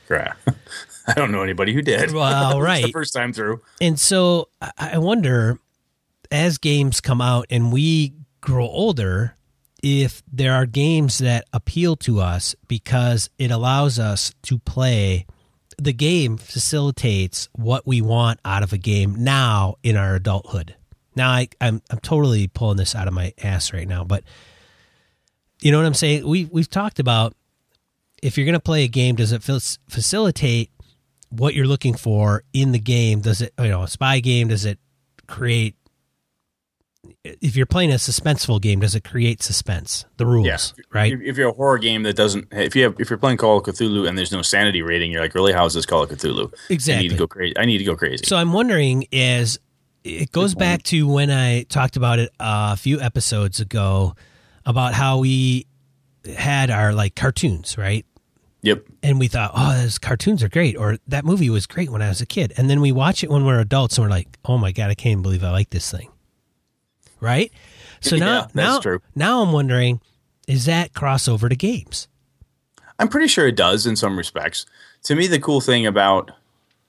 Crap. 0.08 0.38
I 1.08 1.14
don't 1.16 1.32
know 1.32 1.42
anybody 1.44 1.74
who 1.74 1.82
did. 1.82 2.12
Well, 2.14 2.24
It's 2.48 2.56
the 2.56 2.62
right. 2.62 2.94
first 2.94 3.14
time 3.14 3.34
through. 3.34 3.62
and 3.82 4.00
so 4.00 4.48
I 4.78 5.00
wonder 5.00 5.60
as 6.32 6.58
games 6.60 7.02
come 7.02 7.20
out 7.20 7.46
and 7.50 7.74
we 7.74 8.14
grow 8.42 8.66
older 8.68 9.36
if 9.82 10.22
there 10.32 10.54
are 10.54 10.66
games 10.66 11.20
that 11.20 11.46
appeal 11.54 11.96
to 11.98 12.20
us 12.20 12.56
because 12.68 13.30
it 13.38 13.52
allows 13.52 14.00
us 14.00 14.34
to 14.44 14.60
play 14.60 15.26
the 15.78 15.94
game 15.94 16.38
facilitates 16.38 17.48
what 17.54 17.88
we 17.88 18.02
want 18.02 18.40
out 18.44 18.64
of 18.64 18.74
a 18.74 18.78
game 18.78 19.24
now 19.24 19.76
in 19.82 19.96
our 19.96 20.16
adulthood. 20.16 20.76
Now 21.16 21.32
I, 21.32 21.48
I'm 21.62 21.82
I'm 21.90 22.00
totally 22.00 22.48
pulling 22.48 22.78
this 22.78 22.96
out 22.96 23.08
of 23.08 23.14
my 23.14 23.34
ass 23.42 23.74
right 23.74 23.88
now, 23.88 24.04
but 24.04 24.24
you 25.62 25.72
know 25.72 25.78
what 25.78 25.86
I'm 25.86 25.94
saying. 25.94 26.28
We 26.28 26.46
we've 26.46 26.70
talked 26.70 27.00
about 27.00 27.34
if 28.22 28.38
you're 28.38 28.46
going 28.46 28.54
to 28.54 28.60
play 28.60 28.84
a 28.84 28.88
game, 28.88 29.16
does 29.16 29.32
it 29.32 29.42
facilitate 29.42 30.72
what 31.30 31.54
you're 31.54 31.68
looking 31.68 31.96
for 31.96 32.44
in 32.54 32.72
the 32.72 32.80
game? 32.80 33.22
Does 33.22 33.42
it 33.42 33.54
you 33.60 33.70
know 33.70 33.84
a 33.84 33.88
spy 33.88 34.20
game? 34.20 34.50
Does 34.50 34.66
it 34.66 34.80
create? 35.28 35.76
If 37.24 37.56
you're 37.56 37.66
playing 37.66 37.92
a 37.92 37.96
suspenseful 37.96 38.62
game, 38.62 38.82
does 38.82 38.94
it 38.94 39.04
create 39.06 39.42
suspense? 39.42 40.06
The 40.18 40.26
rules, 40.26 40.46
Yeah. 40.46 40.58
right? 40.92 41.14
If, 41.14 41.22
if 41.22 41.38
you're 41.38 41.50
a 41.50 41.54
horror 41.54 41.78
game 41.78 42.04
that 42.04 42.16
doesn't, 42.16 42.48
if 42.52 42.76
you 42.76 42.84
have, 42.84 42.96
if 43.00 43.10
you're 43.10 43.18
playing 43.20 43.38
Call 43.38 43.58
of 43.58 43.64
Cthulhu 43.64 44.08
and 44.08 44.18
there's 44.18 44.32
no 44.34 44.42
sanity 44.42 44.82
rating, 44.82 45.12
you're 45.12 45.22
like, 45.22 45.34
really, 45.34 45.54
how 45.54 45.66
is 45.66 45.74
this 45.74 45.86
Call 45.86 46.04
of 46.04 46.10
Cthulhu? 46.10 46.54
Exactly. 46.70 47.00
I 47.00 47.02
need 47.04 47.10
to 47.12 47.16
go 47.18 47.28
crazy. 47.28 47.58
I 47.58 47.66
need 47.66 47.78
to 47.78 47.84
go 47.86 47.96
crazy. 47.96 48.26
So 48.26 48.36
I'm 48.36 48.52
wondering 48.52 49.06
is 49.12 49.60
it 50.04 50.32
goes 50.32 50.56
back 50.56 50.84
to 50.84 51.08
when 51.08 51.30
I 51.32 51.64
talked 51.64 51.96
about 51.96 52.20
it 52.20 52.32
a 52.40 52.76
few 52.76 53.00
episodes 53.00 53.60
ago 53.60 54.16
about 54.66 54.94
how 54.94 55.20
we 55.20 55.68
had 56.36 56.70
our 56.70 56.94
like 56.94 57.16
cartoons, 57.16 57.78
right? 57.78 58.06
yep. 58.62 58.86
And 59.02 59.20
we 59.20 59.30
thought, 59.30 59.52
oh, 59.56 59.82
those 59.82 59.98
cartoons 59.98 60.44
are 60.44 60.50
great, 60.50 60.76
or 60.76 60.98
that 61.08 61.24
movie 61.24 61.50
was 61.50 61.66
great 61.66 61.90
when 61.90 62.02
I 62.02 62.10
was 62.10 62.20
a 62.20 62.26
kid. 62.26 62.52
And 62.58 62.70
then 62.70 62.82
we 62.82 62.92
watch 62.92 63.24
it 63.24 63.30
when 63.30 63.46
we're 63.46 63.60
adults, 63.62 63.98
and 63.98 64.06
we're 64.06 64.10
like, 64.12 64.28
oh 64.44 64.58
my 64.58 64.74
god, 64.74 64.90
I 64.90 64.96
can't 64.96 65.12
even 65.14 65.22
believe 65.24 65.44
I 65.46 65.52
like 65.52 65.70
this 65.70 65.90
thing, 65.90 66.10
right? 67.20 67.52
So 68.02 68.16
now, 68.16 68.42
that's 68.42 68.56
now, 68.56 68.80
true. 68.80 69.02
now 69.16 69.42
I'm 69.42 69.52
wondering, 69.52 70.02
is 70.48 70.66
that 70.66 70.94
crossover 70.94 71.50
to 71.50 71.56
games? 71.56 72.08
I'm 72.98 73.08
pretty 73.08 73.28
sure 73.28 73.48
it 73.48 73.56
does 73.56 73.86
in 73.86 73.96
some 73.96 74.18
respects. 74.18 74.66
To 75.04 75.16
me, 75.16 75.28
the 75.28 75.40
cool 75.40 75.62
thing 75.62 75.86
about 75.86 76.32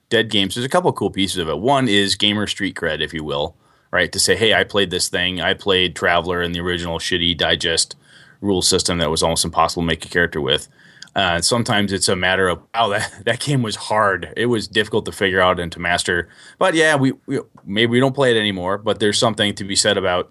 dead 0.08 0.30
games, 0.30 0.54
there's 0.54 0.64
a 0.64 0.68
couple 0.68 0.92
cool 0.92 1.10
pieces 1.10 1.38
of 1.38 1.48
it. 1.48 1.58
One 1.58 1.88
is 1.88 2.16
gamer 2.16 2.46
street 2.46 2.74
cred, 2.74 3.00
if 3.00 3.14
you 3.14 3.22
will, 3.22 3.56
right? 3.92 4.10
To 4.12 4.18
say, 4.18 4.36
hey, 4.36 4.54
I 4.54 4.64
played 4.64 4.90
this 4.90 5.08
thing. 5.08 5.40
I 5.40 5.54
played 5.54 5.94
Traveller 5.94 6.42
in 6.42 6.52
the 6.52 6.60
original 6.60 6.98
shitty 6.98 7.36
digest 7.36 7.96
rule 8.40 8.62
system 8.62 8.98
that 8.98 9.10
was 9.10 9.22
almost 9.22 9.44
impossible 9.44 9.82
to 9.82 9.86
make 9.86 10.04
a 10.04 10.08
character 10.08 10.40
with. 10.40 10.68
Uh, 11.16 11.40
sometimes 11.40 11.92
it's 11.92 12.08
a 12.08 12.16
matter 12.16 12.48
of, 12.48 12.62
wow 12.74 12.88
that, 12.88 13.12
that 13.24 13.40
game 13.40 13.62
was 13.62 13.76
hard. 13.76 14.32
It 14.36 14.46
was 14.46 14.68
difficult 14.68 15.04
to 15.06 15.12
figure 15.12 15.40
out 15.40 15.58
and 15.58 15.70
to 15.72 15.80
master. 15.80 16.28
But 16.58 16.74
yeah, 16.74 16.96
we, 16.96 17.12
we 17.26 17.40
maybe 17.64 17.90
we 17.90 18.00
don't 18.00 18.14
play 18.14 18.36
it 18.36 18.38
anymore, 18.38 18.78
but 18.78 19.00
there's 19.00 19.18
something 19.18 19.54
to 19.56 19.64
be 19.64 19.76
said 19.76 19.96
about 19.96 20.30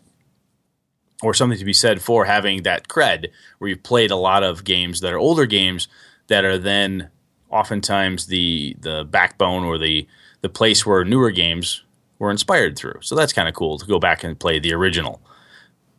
or 1.21 1.33
something 1.33 1.59
to 1.59 1.65
be 1.65 1.73
said 1.73 2.01
for 2.01 2.25
having 2.25 2.63
that 2.63 2.87
cred 2.87 3.27
where 3.57 3.69
you've 3.69 3.83
played 3.83 4.11
a 4.11 4.15
lot 4.15 4.41
of 4.43 4.63
games 4.63 5.01
that 5.01 5.13
are 5.13 5.19
older 5.19 5.45
games 5.45 5.89
that 6.27 6.45
are 6.45 6.57
then 6.57 7.09
oftentimes 7.49 8.27
the 8.27 8.75
the 8.79 9.05
backbone 9.09 9.63
or 9.63 9.77
the 9.77 10.07
the 10.41 10.49
place 10.49 10.85
where 10.85 11.03
newer 11.03 11.31
games 11.31 11.83
were 12.19 12.31
inspired 12.31 12.77
through. 12.77 12.99
So 13.01 13.15
that's 13.15 13.33
kind 13.33 13.49
of 13.49 13.55
cool 13.55 13.77
to 13.77 13.85
go 13.85 13.99
back 13.99 14.23
and 14.23 14.39
play 14.39 14.59
the 14.59 14.73
original. 14.73 15.21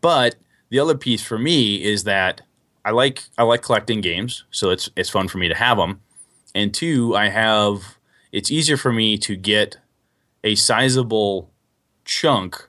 But 0.00 0.36
the 0.70 0.78
other 0.78 0.96
piece 0.96 1.22
for 1.22 1.38
me 1.38 1.82
is 1.82 2.04
that 2.04 2.42
I 2.84 2.90
like 2.92 3.24
I 3.36 3.42
like 3.42 3.62
collecting 3.62 4.00
games, 4.00 4.44
so 4.50 4.70
it's 4.70 4.88
it's 4.96 5.10
fun 5.10 5.28
for 5.28 5.38
me 5.38 5.48
to 5.48 5.54
have 5.54 5.76
them. 5.76 6.00
And 6.54 6.72
two, 6.72 7.14
I 7.14 7.28
have 7.28 7.98
it's 8.32 8.50
easier 8.50 8.76
for 8.76 8.92
me 8.92 9.18
to 9.18 9.36
get 9.36 9.78
a 10.42 10.54
sizable 10.54 11.50
chunk 12.04 12.68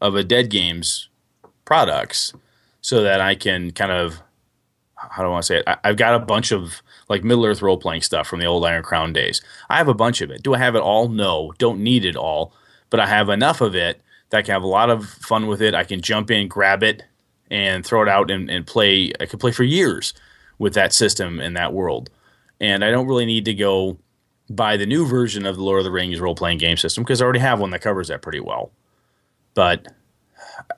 of 0.00 0.14
a 0.14 0.22
Dead 0.22 0.50
Games 0.50 1.08
products 1.64 2.32
so 2.80 3.02
that 3.02 3.20
I 3.20 3.34
can 3.34 3.72
kind 3.72 3.92
of 3.92 4.22
how 4.96 5.22
do 5.22 5.28
I 5.28 5.30
want 5.30 5.44
to 5.44 5.46
say 5.46 5.56
it? 5.58 5.64
I, 5.66 5.76
I've 5.84 5.96
got 5.96 6.14
a 6.14 6.24
bunch 6.24 6.52
of 6.52 6.82
like 7.08 7.24
Middle 7.24 7.44
Earth 7.44 7.62
role 7.62 7.78
playing 7.78 8.02
stuff 8.02 8.26
from 8.26 8.40
the 8.40 8.46
old 8.46 8.64
Iron 8.64 8.82
Crown 8.82 9.12
days. 9.12 9.40
I 9.68 9.78
have 9.78 9.88
a 9.88 9.94
bunch 9.94 10.20
of 10.20 10.30
it. 10.30 10.42
Do 10.42 10.54
I 10.54 10.58
have 10.58 10.74
it 10.74 10.82
all? 10.82 11.08
No, 11.08 11.52
don't 11.58 11.80
need 11.80 12.04
it 12.04 12.16
all, 12.16 12.52
but 12.90 13.00
I 13.00 13.06
have 13.06 13.28
enough 13.28 13.60
of 13.60 13.74
it 13.74 14.00
that 14.30 14.38
I 14.38 14.42
can 14.42 14.52
have 14.52 14.62
a 14.62 14.68
lot 14.68 14.90
of 14.90 15.08
fun 15.08 15.46
with 15.46 15.62
it. 15.62 15.74
I 15.74 15.84
can 15.84 16.00
jump 16.00 16.30
in, 16.30 16.48
grab 16.48 16.82
it, 16.82 17.04
and 17.50 17.84
throw 17.84 18.02
it 18.02 18.08
out 18.08 18.30
and, 18.30 18.50
and 18.50 18.66
play. 18.66 19.12
I 19.20 19.26
could 19.26 19.40
play 19.40 19.52
for 19.52 19.64
years 19.64 20.14
with 20.58 20.74
that 20.74 20.92
system 20.92 21.40
and 21.40 21.56
that 21.56 21.72
world. 21.72 22.10
And 22.60 22.84
I 22.84 22.90
don't 22.90 23.06
really 23.06 23.26
need 23.26 23.44
to 23.44 23.54
go 23.54 23.98
buy 24.50 24.76
the 24.76 24.86
new 24.86 25.06
version 25.06 25.46
of 25.46 25.56
the 25.56 25.62
Lord 25.62 25.78
of 25.78 25.84
the 25.84 25.90
Rings 25.90 26.20
role 26.20 26.34
playing 26.34 26.58
game 26.58 26.76
system 26.76 27.04
because 27.04 27.20
I 27.20 27.24
already 27.24 27.40
have 27.40 27.60
one 27.60 27.70
that 27.70 27.80
covers 27.80 28.08
that 28.08 28.22
pretty 28.22 28.40
well. 28.40 28.72
But 29.54 29.86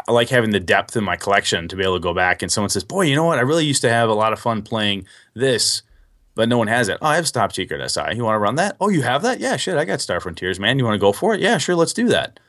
I 0.09 0.13
like 0.13 0.29
having 0.29 0.51
the 0.51 0.61
depth 0.61 0.97
in 0.97 1.05
my 1.05 1.17
collection 1.17 1.69
to 1.69 1.77
be 1.77 1.83
able 1.83 1.97
to 1.97 2.01
go 2.01 2.15
back 2.15 2.43
and 2.43 2.51
someone 2.51 2.71
says, 2.71 2.85
"Boy, 2.85 3.03
you 3.03 3.15
know 3.15 3.25
what? 3.25 3.39
I 3.39 3.43
really 3.43 3.65
used 3.65 3.83
to 3.83 3.91
have 3.91 4.09
a 4.09 4.15
lot 4.15 4.33
of 4.33 4.41
fun 4.41 4.63
playing 4.63 5.07
this, 5.35 5.83
but 6.35 6.49
no 6.49 6.59
one 6.59 6.69
has 6.69 6.89
it. 6.89 6.99
Oh, 7.01 7.07
I 7.07 7.17
have 7.17 7.31
Top 7.31 7.53
Secret 7.53 7.89
SI. 7.91 8.15
You 8.15 8.25
want 8.25 8.35
to 8.35 8.41
run 8.41 8.57
that? 8.57 8.77
Oh, 8.81 8.89
you 8.89 9.03
have 9.03 9.23
that? 9.23 9.41
Yeah, 9.41 9.57
shit. 9.57 9.77
I 9.77 9.85
got 9.85 10.01
Star 10.01 10.21
Frontiers, 10.21 10.61
man. 10.61 10.79
You 10.79 10.85
want 10.85 10.95
to 10.95 10.99
go 10.99 11.13
for 11.13 11.35
it? 11.35 11.41
Yeah, 11.41 11.59
sure. 11.59 11.75
Let's 11.75 11.93
do 11.93 12.09
that. 12.09 12.41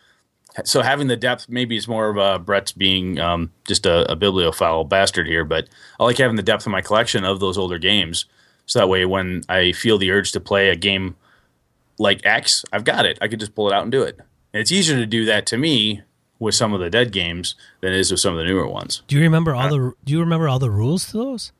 So 0.65 0.81
having 0.81 1.07
the 1.07 1.15
depth 1.15 1.47
maybe 1.49 1.77
is 1.77 1.87
more 1.87 2.09
of 2.09 2.17
a 2.17 2.37
Brett's 2.37 2.71
being 2.71 3.19
um, 3.19 3.51
just 3.65 3.85
a, 3.85 4.11
a 4.11 4.15
bibliophile 4.15 4.83
bastard 4.83 5.27
here, 5.27 5.45
but 5.45 5.69
I 5.99 6.03
like 6.03 6.17
having 6.17 6.35
the 6.35 6.43
depth 6.43 6.65
in 6.65 6.71
my 6.71 6.81
collection 6.81 7.23
of 7.23 7.39
those 7.39 7.57
older 7.57 7.77
games. 7.77 8.25
So 8.65 8.79
that 8.79 8.89
way, 8.89 9.05
when 9.05 9.43
I 9.49 9.71
feel 9.71 9.97
the 9.97 10.11
urge 10.11 10.31
to 10.33 10.39
play 10.39 10.69
a 10.69 10.75
game 10.75 11.15
like 11.97 12.25
X, 12.25 12.65
I've 12.71 12.83
got 12.83 13.05
it. 13.05 13.17
I 13.21 13.27
could 13.27 13.39
just 13.39 13.55
pull 13.55 13.69
it 13.69 13.73
out 13.73 13.83
and 13.83 13.91
do 13.91 14.03
it. 14.03 14.19
And 14.53 14.59
it's 14.61 14.71
easier 14.71 14.97
to 14.97 15.05
do 15.05 15.25
that 15.25 15.45
to 15.47 15.57
me 15.57 16.01
with 16.39 16.55
some 16.55 16.73
of 16.73 16.79
the 16.79 16.89
dead 16.89 17.11
games 17.11 17.55
than 17.81 17.93
it 17.93 17.99
is 17.99 18.11
with 18.11 18.19
some 18.19 18.33
of 18.33 18.39
the 18.39 18.45
newer 18.45 18.67
ones. 18.67 19.03
Do 19.07 19.15
you 19.15 19.21
remember 19.21 19.55
all 19.55 19.69
the 19.69 19.93
Do 20.03 20.13
you 20.13 20.19
remember 20.19 20.49
all 20.49 20.59
the 20.59 20.71
rules 20.71 21.11
to 21.11 21.17
those? 21.17 21.51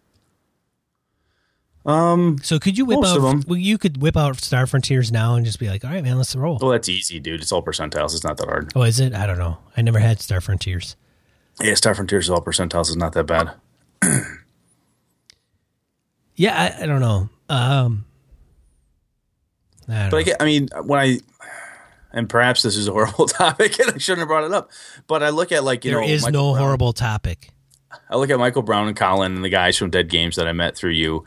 Um, 1.86 2.38
So 2.44 2.60
could 2.60 2.78
you 2.78 2.86
whip 2.86 3.00
Most 3.00 3.12
out? 3.12 3.18
of 3.18 3.26
'em. 3.26 3.44
Well, 3.48 3.58
you 3.58 3.78
could 3.78 4.02
whip 4.02 4.16
out 4.16 4.40
Star 4.42 4.68
Frontiers 4.68 5.12
now 5.12 5.36
and 5.36 5.44
just 5.46 5.58
be 5.60 5.68
like, 5.68 5.84
"All 5.84 5.90
right, 5.92 6.04
man, 6.04 6.18
let's 6.18 6.36
roll." 6.36 6.60
well, 6.62 6.72
that's 6.72 6.88
easy, 6.90 7.20
dude. 7.20 7.42
It's 7.42 7.52
all 7.52 7.64
percentiles. 7.64 8.14
It's 8.14 8.24
not 8.24 8.38
that 8.38 8.46
hard. 8.48 8.72
Oh, 8.76 8.84
is 8.84 9.00
it? 9.00 9.14
I 9.16 9.26
don't 9.26 9.40
know. 9.40 9.58
I 9.76 9.82
never 9.82 9.98
had 10.00 10.22
Star 10.22 10.42
Frontiers. 10.42 10.96
Yeah, 11.60 11.74
Star 11.74 11.96
Frontiers 11.96 12.26
is 12.26 12.30
all 12.30 12.42
percentiles. 12.44 12.90
Is 12.90 12.98
not 12.98 13.14
that 13.14 13.26
bad. 13.26 13.52
Yeah, 16.36 16.76
I, 16.80 16.84
I 16.84 16.86
don't 16.88 17.02
know. 17.02 17.30
Um, 17.50 18.06
I 19.88 19.94
don't 20.04 20.10
But 20.12 20.18
I 20.18 20.24
get, 20.24 20.38
I 20.42 20.46
mean, 20.46 20.70
when 20.86 21.00
I, 21.00 21.20
and 22.14 22.30
perhaps 22.30 22.62
this 22.64 22.76
is 22.76 22.88
a 22.88 22.92
horrible 22.94 23.28
topic 23.28 23.78
and 23.80 23.92
I 23.92 23.98
shouldn't 23.98 24.20
have 24.20 24.28
brought 24.28 24.46
it 24.46 24.52
up, 24.54 24.72
but 25.08 25.22
I 25.22 25.30
look 25.30 25.52
at 25.52 25.64
like, 25.64 25.86
you 25.86 25.92
there 25.92 26.02
know, 26.02 26.08
is 26.08 26.24
Michael 26.24 26.42
no 26.42 26.54
Brown. 26.54 26.64
horrible 26.64 26.94
topic. 26.94 27.50
I 28.10 28.16
look 28.16 28.30
at 28.30 28.40
Michael 28.40 28.62
Brown 28.62 28.88
and 28.88 28.96
Colin 28.96 29.36
and 29.36 29.44
the 29.44 29.50
guys 29.50 29.78
from 29.78 29.90
Dead 29.90 30.10
Games 30.10 30.38
that 30.38 30.48
I 30.48 30.54
met 30.54 30.76
through 30.76 30.92
you, 30.92 31.26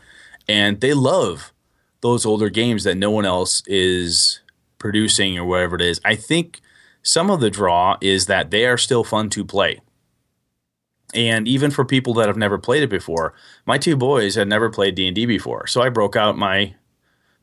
and 0.49 0.81
they 0.81 0.95
love 0.95 1.53
those 2.01 2.27
older 2.27 2.49
games 2.49 2.85
that 2.85 2.97
no 2.97 3.11
one 3.11 3.25
else 3.25 3.63
is 3.67 4.41
producing 4.79 5.39
or 5.39 5.45
whatever 5.45 5.77
it 5.77 5.83
is. 5.83 6.01
I 6.05 6.15
think 6.17 6.61
some 7.03 7.31
of 7.31 7.41
the 7.41 7.51
draw 7.51 7.97
is 8.01 8.27
that 8.27 8.51
they 8.51 8.67
are 8.67 8.79
still 8.79 9.05
fun 9.05 9.31
to 9.31 9.45
play. 9.45 9.81
And 11.15 11.47
even 11.47 11.71
for 11.71 11.85
people 11.85 12.13
that 12.15 12.27
have 12.27 12.37
never 12.37 12.59
played 12.59 12.83
it 12.83 12.91
before, 12.91 13.35
my 13.65 13.79
two 13.79 13.97
boys 13.97 14.35
had 14.35 14.49
never 14.49 14.69
played 14.69 14.97
D&D 14.97 15.27
before. 15.27 15.67
So 15.67 15.81
I 15.81 15.89
broke 15.89 16.17
out 16.17 16.37
my 16.37 16.75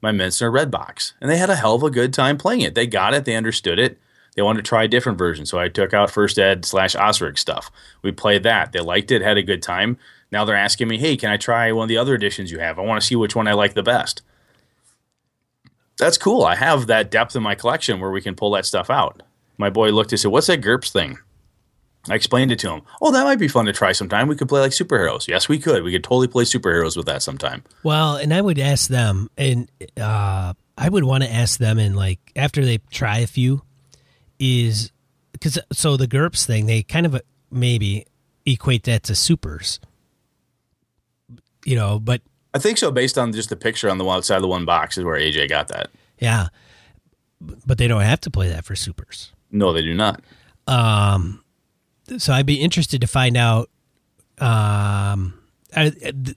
my 0.02 0.12
Mentzer 0.12 0.52
Red 0.52 0.72
Box, 0.72 1.14
and 1.22 1.30
they 1.30 1.38
had 1.38 1.52
a 1.52 1.56
hell 1.56 1.76
of 1.76 1.84
a 1.84 1.91
good 1.91 2.12
time 2.12 2.36
playing 2.36 2.62
it. 2.62 2.74
They 2.74 2.88
got 2.88 3.14
it, 3.14 3.24
they 3.24 3.36
understood 3.36 3.78
it. 3.78 3.99
They 4.36 4.41
wanted 4.41 4.66
to 4.66 4.70
try 4.70 4.84
a 4.84 4.88
different 4.88 5.20
version, 5.20 5.45
so 5.45 5.60
I 5.60 5.70
took 5.70 5.93
out 5.93 6.10
First 6.10 6.39
Ed 6.39 6.66
slash 6.66 6.95
OSRIC 6.95 7.38
stuff. 7.38 7.70
We 8.02 8.12
played 8.12 8.41
that. 8.43 8.72
They 8.72 8.80
liked 8.80 9.12
it, 9.12 9.22
had 9.22 9.38
a 9.38 9.43
good 9.43 9.62
time. 9.62 9.97
Now 10.32 10.45
they're 10.45 10.55
asking 10.55 10.88
me, 10.88 10.97
"Hey, 10.97 11.17
can 11.17 11.29
I 11.29 11.38
try 11.38 11.71
one 11.71 11.84
of 11.84 11.89
the 11.89 11.97
other 11.97 12.15
editions 12.15 12.51
you 12.51 12.59
have? 12.59 12.79
I 12.79 12.84
want 12.84 13.01
to 13.01 13.05
see 13.07 13.15
which 13.15 13.36
one 13.36 13.47
I 13.47 13.53
like 13.53 13.73
the 13.73 13.84
best." 13.84 14.21
That's 15.97 16.17
cool. 16.17 16.43
I 16.43 16.55
have 16.55 16.88
that 16.88 17.11
depth 17.11 17.36
in 17.36 17.43
my 17.43 17.53
collection 17.53 17.99
where 17.99 18.11
we 18.11 18.21
can 18.21 18.36
pull 18.36 18.51
that 18.51 18.65
stuff 18.65 18.89
out. 18.89 19.23
My 19.57 19.69
boy 19.69 19.89
looked 19.89 20.11
and 20.11 20.19
said, 20.19 20.32
"What's 20.32 20.47
that 20.47 20.61
GURPS 20.61 20.91
thing?" 20.91 21.19
I 22.09 22.15
explained 22.15 22.51
it 22.51 22.57
to 22.59 22.71
him. 22.71 22.82
Oh, 22.99 23.11
that 23.11 23.23
might 23.23 23.38
be 23.38 23.47
fun 23.47 23.65
to 23.65 23.73
try 23.73 23.91
sometime. 23.91 24.27
We 24.27 24.36
could 24.36 24.49
play 24.49 24.61
like 24.61 24.71
superheroes. 24.71 25.27
Yes, 25.27 25.47
we 25.47 25.59
could. 25.59 25.84
We 25.84 25.91
could 25.91 26.03
totally 26.03 26.27
play 26.27 26.45
superheroes 26.45 26.97
with 26.97 27.05
that 27.05 27.21
sometime. 27.21 27.63
Well, 27.84 28.15
and 28.15 28.34
I 28.34 28.41
would 28.41 28.57
ask 28.57 28.89
them, 28.89 29.29
and 29.38 29.69
uh, 29.97 30.53
I 30.77 30.89
would 30.89 31.03
want 31.03 31.23
to 31.23 31.32
ask 31.32 31.59
them, 31.59 31.77
and 31.77 31.95
like 31.95 32.19
after 32.36 32.65
they 32.65 32.79
try 32.89 33.19
a 33.19 33.27
few, 33.27 33.61
is 34.39 34.91
because 35.32 35.59
so 35.71 35.95
the 35.95 36.07
GURPS 36.07 36.45
thing, 36.45 36.65
they 36.65 36.82
kind 36.82 37.05
of 37.05 37.13
uh, 37.13 37.19
maybe 37.51 38.07
equate 38.47 38.86
that 38.86 39.03
to 39.03 39.15
supers, 39.15 39.79
you 41.66 41.76
know. 41.76 41.99
But 41.99 42.22
I 42.53 42.59
think 42.59 42.78
so, 42.78 42.91
based 42.91 43.18
on 43.18 43.34
just 43.34 43.49
the 43.49 43.55
picture 43.55 43.89
on 43.89 43.97
the 43.97 44.07
outside 44.07 44.36
of 44.38 44.41
the 44.41 44.47
one 44.47 44.66
box, 44.66 44.97
is 44.97 45.03
where 45.03 45.20
AJ 45.20 45.49
got 45.49 45.68
that. 45.70 45.89
yeah, 46.20 46.47
but 47.66 47.78
they 47.78 47.88
don't 47.88 48.01
have 48.01 48.22
to 48.22 48.32
play 48.32 48.49
that 48.49 48.66
for 48.66 48.76
supers. 48.76 49.32
No, 49.51 49.74
they 49.74 49.82
do 49.82 49.93
not. 49.93 50.22
Um, 50.68 51.43
so 52.18 52.34
I'd 52.34 52.45
be 52.45 52.62
interested 52.62 53.01
to 53.01 53.07
find 53.07 53.38
out. 53.38 53.70
Um, 54.38 55.39
I 55.76 55.91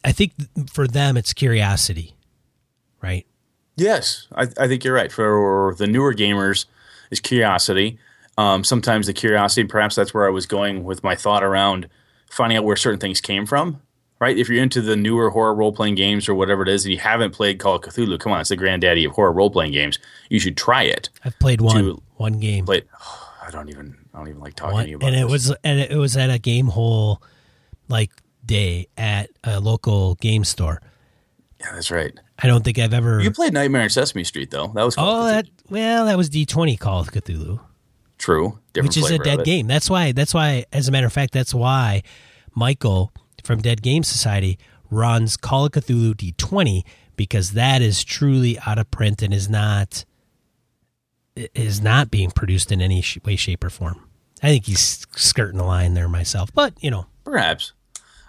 I 0.04 0.12
think 0.12 0.32
for 0.70 0.86
them 0.86 1.16
it's 1.16 1.32
curiosity, 1.32 2.14
right? 3.02 3.26
Yes, 3.76 4.28
I, 4.34 4.42
I 4.58 4.68
think 4.68 4.84
you're 4.84 4.94
right. 4.94 5.10
For 5.10 5.74
the 5.76 5.86
newer 5.86 6.14
gamers, 6.14 6.66
is 7.10 7.20
curiosity. 7.20 7.98
Um, 8.36 8.64
sometimes 8.64 9.06
the 9.06 9.12
curiosity, 9.12 9.64
perhaps 9.66 9.94
that's 9.94 10.12
where 10.12 10.26
I 10.26 10.30
was 10.30 10.46
going 10.46 10.84
with 10.84 11.02
my 11.02 11.14
thought 11.14 11.42
around 11.44 11.88
finding 12.30 12.58
out 12.58 12.64
where 12.64 12.76
certain 12.76 13.00
things 13.00 13.20
came 13.20 13.46
from. 13.46 13.80
Right? 14.20 14.38
If 14.38 14.48
you're 14.48 14.62
into 14.62 14.80
the 14.80 14.96
newer 14.96 15.28
horror 15.30 15.54
role 15.54 15.72
playing 15.72 15.96
games 15.96 16.28
or 16.28 16.34
whatever 16.34 16.62
it 16.62 16.68
is, 16.68 16.84
and 16.84 16.92
you 16.92 17.00
haven't 17.00 17.32
played 17.32 17.58
Call 17.58 17.76
of 17.76 17.82
Cthulhu, 17.82 18.18
come 18.18 18.32
on, 18.32 18.40
it's 18.40 18.48
the 18.48 18.56
granddaddy 18.56 19.04
of 19.04 19.12
horror 19.12 19.32
role 19.32 19.50
playing 19.50 19.72
games. 19.72 19.98
You 20.30 20.38
should 20.38 20.56
try 20.56 20.84
it. 20.84 21.10
I've 21.24 21.38
played 21.38 21.60
one 21.60 22.00
one 22.16 22.38
game. 22.40 22.64
Play. 22.64 22.82
I 23.46 23.50
don't 23.50 23.68
even. 23.68 23.96
I 24.14 24.18
don't 24.18 24.28
even 24.28 24.40
like 24.40 24.54
talking 24.54 24.74
One- 24.74 24.84
to 24.84 24.90
you 24.90 24.96
about 24.96 25.08
and 25.08 25.16
it 25.16 25.22
this. 25.24 25.48
was 25.48 25.56
and 25.64 25.80
it 25.80 25.96
was 25.96 26.16
at 26.16 26.30
a 26.30 26.38
Gamehole 26.38 27.20
like 27.88 28.10
day 28.44 28.86
at 28.96 29.30
a 29.42 29.60
local 29.60 30.14
game 30.16 30.44
store. 30.44 30.80
Yeah, 31.60 31.72
that's 31.74 31.90
right. 31.90 32.12
I 32.38 32.46
don't 32.46 32.64
think 32.64 32.78
I've 32.78 32.94
ever. 32.94 33.20
You 33.20 33.30
played 33.30 33.52
Nightmare 33.52 33.82
on 33.82 33.90
Sesame 33.90 34.24
Street 34.24 34.50
though. 34.50 34.68
That 34.68 34.84
was 34.84 34.94
Call 34.94 35.22
oh, 35.22 35.26
that 35.26 35.46
well, 35.68 36.06
that 36.06 36.16
was 36.16 36.28
D 36.28 36.46
twenty 36.46 36.76
Call 36.76 37.00
of 37.00 37.10
Cthulhu, 37.10 37.60
true. 38.18 38.58
Different 38.72 38.96
which 38.96 39.04
is 39.04 39.10
a 39.10 39.18
dead 39.18 39.44
game. 39.44 39.66
That's 39.66 39.90
why. 39.90 40.12
That's 40.12 40.32
why. 40.32 40.64
As 40.72 40.88
a 40.88 40.92
matter 40.92 41.06
of 41.06 41.12
fact, 41.12 41.32
that's 41.32 41.54
why 41.54 42.02
Michael 42.54 43.12
from 43.44 43.60
Dead 43.60 43.82
Game 43.82 44.02
Society 44.02 44.58
runs 44.90 45.36
Call 45.36 45.66
of 45.66 45.72
Cthulhu 45.72 46.16
D 46.16 46.32
twenty 46.36 46.84
because 47.16 47.52
that 47.52 47.80
is 47.82 48.02
truly 48.02 48.58
out 48.66 48.78
of 48.78 48.90
print 48.90 49.22
and 49.22 49.32
is 49.32 49.48
not 49.48 50.04
is 51.36 51.80
not 51.80 52.10
being 52.10 52.30
produced 52.30 52.72
in 52.72 52.80
any 52.80 53.04
way, 53.24 53.36
shape, 53.36 53.62
or 53.62 53.70
form. 53.70 54.08
I 54.42 54.48
think 54.48 54.66
he's 54.66 55.06
skirting 55.16 55.58
the 55.58 55.64
line 55.64 55.94
there 55.94 56.08
myself, 56.08 56.52
but 56.52 56.74
you 56.80 56.90
know, 56.90 57.06
Perhaps. 57.24 57.72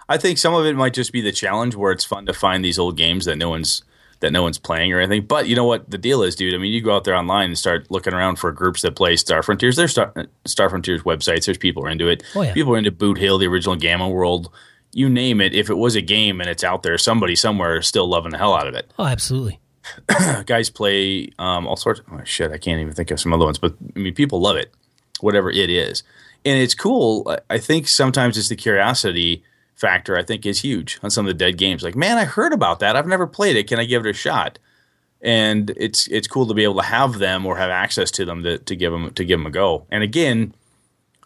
I 0.08 0.16
think 0.18 0.38
some 0.38 0.54
of 0.54 0.64
it 0.66 0.76
might 0.76 0.94
just 0.94 1.12
be 1.12 1.20
the 1.20 1.32
challenge 1.32 1.74
where 1.74 1.92
it's 1.92 2.04
fun 2.04 2.26
to 2.26 2.32
find 2.32 2.64
these 2.64 2.78
old 2.78 2.96
games 2.96 3.24
that 3.24 3.36
no 3.36 3.50
one's 3.50 3.82
that 4.20 4.32
no 4.32 4.42
one's 4.42 4.58
playing 4.58 4.92
or 4.92 5.00
anything. 5.00 5.26
But 5.26 5.46
you 5.46 5.54
know 5.54 5.66
what 5.66 5.90
the 5.90 5.98
deal 5.98 6.22
is, 6.22 6.34
dude? 6.34 6.54
I 6.54 6.58
mean, 6.58 6.72
you 6.72 6.80
go 6.80 6.96
out 6.96 7.04
there 7.04 7.14
online 7.14 7.48
and 7.48 7.58
start 7.58 7.90
looking 7.90 8.14
around 8.14 8.36
for 8.36 8.50
groups 8.50 8.80
that 8.82 8.96
play 8.96 9.16
Star 9.16 9.42
Frontiers. 9.42 9.76
There's 9.76 9.90
Star, 9.90 10.14
Star 10.46 10.70
Frontiers 10.70 11.02
websites. 11.02 11.44
There's 11.44 11.58
people 11.58 11.82
who 11.82 11.88
are 11.88 11.90
into 11.90 12.08
it. 12.08 12.22
Oh, 12.34 12.40
yeah. 12.40 12.54
People 12.54 12.74
are 12.74 12.78
into 12.78 12.90
Boot 12.90 13.18
Hill, 13.18 13.36
the 13.36 13.46
original 13.46 13.76
Gamma 13.76 14.08
World. 14.08 14.50
You 14.92 15.08
name 15.08 15.40
it. 15.40 15.54
If 15.54 15.68
it 15.70 15.76
was 15.76 15.94
a 15.94 16.00
game 16.00 16.40
and 16.40 16.48
it's 16.48 16.64
out 16.64 16.82
there, 16.82 16.96
somebody 16.98 17.36
somewhere 17.36 17.76
is 17.78 17.86
still 17.86 18.06
loving 18.08 18.32
the 18.32 18.38
hell 18.38 18.54
out 18.54 18.66
of 18.66 18.74
it. 18.74 18.90
oh, 18.98 19.04
absolutely. 19.06 19.60
Guys 20.46 20.68
play 20.70 21.30
um, 21.38 21.66
all 21.66 21.76
sorts. 21.76 22.00
Oh, 22.10 22.20
shit, 22.24 22.50
I 22.50 22.58
can't 22.58 22.80
even 22.80 22.92
think 22.94 23.10
of 23.10 23.20
some 23.20 23.32
other 23.32 23.44
ones. 23.44 23.58
But 23.58 23.74
I 23.94 23.98
mean, 23.98 24.14
people 24.14 24.40
love 24.40 24.56
it, 24.56 24.72
whatever 25.20 25.50
it 25.50 25.70
is, 25.70 26.02
and 26.44 26.58
it's 26.58 26.74
cool. 26.74 27.28
I- 27.28 27.54
I 27.54 27.58
think 27.58 27.86
sometimes 27.88 28.36
it's 28.36 28.48
the 28.48 28.56
curiosity 28.56 29.44
factor. 29.74 30.16
I 30.18 30.22
think 30.24 30.44
is 30.46 30.62
huge 30.62 30.98
on 31.02 31.10
some 31.10 31.26
of 31.26 31.28
the 31.30 31.34
dead 31.44 31.56
games. 31.58 31.82
Like, 31.84 31.94
man, 31.94 32.18
I 32.18 32.24
heard 32.24 32.52
about 32.52 32.80
that. 32.80 32.96
I've 32.96 33.06
never 33.06 33.26
played 33.26 33.56
it. 33.56 33.68
Can 33.68 33.78
I 33.78 33.84
give 33.84 34.04
it 34.04 34.10
a 34.10 34.12
shot? 34.12 34.58
And 35.22 35.70
it's 35.76 36.06
it's 36.08 36.26
cool 36.28 36.46
to 36.46 36.54
be 36.54 36.64
able 36.64 36.76
to 36.76 36.82
have 36.86 37.18
them 37.18 37.46
or 37.46 37.56
have 37.56 37.70
access 37.70 38.10
to 38.12 38.24
them 38.24 38.42
to, 38.42 38.58
to 38.58 38.74
give 38.76 38.90
them 38.92 39.10
to 39.12 39.24
give 39.24 39.38
them 39.38 39.46
a 39.46 39.50
go. 39.50 39.86
And 39.90 40.02
again, 40.02 40.54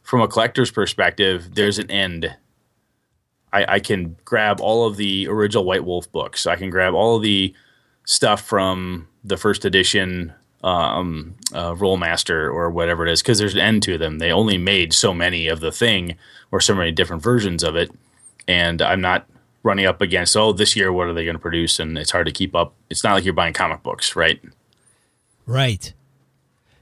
from 0.03 0.21
a 0.21 0.29
collector's 0.29 0.71
perspective, 0.71 1.55
there's 1.55 1.79
an 1.79 1.91
end. 1.91 2.37
I, 3.53 3.75
I 3.75 3.81
can 3.81 4.17
grab 4.25 4.61
all 4.61 4.87
of 4.87 4.97
the 4.97 5.29
original 5.29 5.65
White 5.65 5.85
Wolf 5.85 6.11
books. 6.11 6.47
I 6.47 6.57
can 6.57 6.71
grab 6.71 6.95
all 6.95 7.17
of 7.17 7.23
the 7.23 7.55
stuff 8.05 8.43
from 8.43 9.09
the 9.25 9.37
first 9.37 9.65
edition 9.65 10.33
um, 10.63 11.37
uh, 11.55 11.75
Rolemaster 11.75 12.53
or 12.53 12.71
whatever 12.71 13.07
it 13.07 13.13
is 13.13 13.23
because 13.23 13.39
there's 13.39 13.55
an 13.55 13.61
end 13.61 13.83
to 13.85 13.99
them. 13.99 14.19
They 14.19 14.33
only 14.33 14.59
made 14.59 14.93
so 14.93 15.15
many 15.15 15.49
of 15.49 15.61
the 15.61 15.73
thing 15.73 16.17
or 16.51 16.61
so 16.61 16.75
many 16.75 16.93
different 16.93 17.23
versions 17.23 17.63
of 17.63 17.77
it, 17.77 17.91
and 18.47 18.83
I'm 18.83 19.01
not 19.01 19.27
running 19.63 19.87
up 19.87 20.01
against 20.01 20.37
oh 20.37 20.53
this 20.53 20.75
year 20.75 20.91
what 20.91 21.07
are 21.07 21.13
they 21.13 21.25
going 21.25 21.37
to 21.37 21.41
produce 21.41 21.79
and 21.79 21.99
it's 21.99 22.11
hard 22.11 22.27
to 22.27 22.33
keep 22.33 22.55
up. 22.55 22.75
It's 22.89 23.05
not 23.05 23.13
like 23.13 23.25
you're 23.25 23.35
buying 23.35 23.53
comic 23.53 23.83
books, 23.83 24.17
right? 24.17 24.41
Right. 25.47 25.93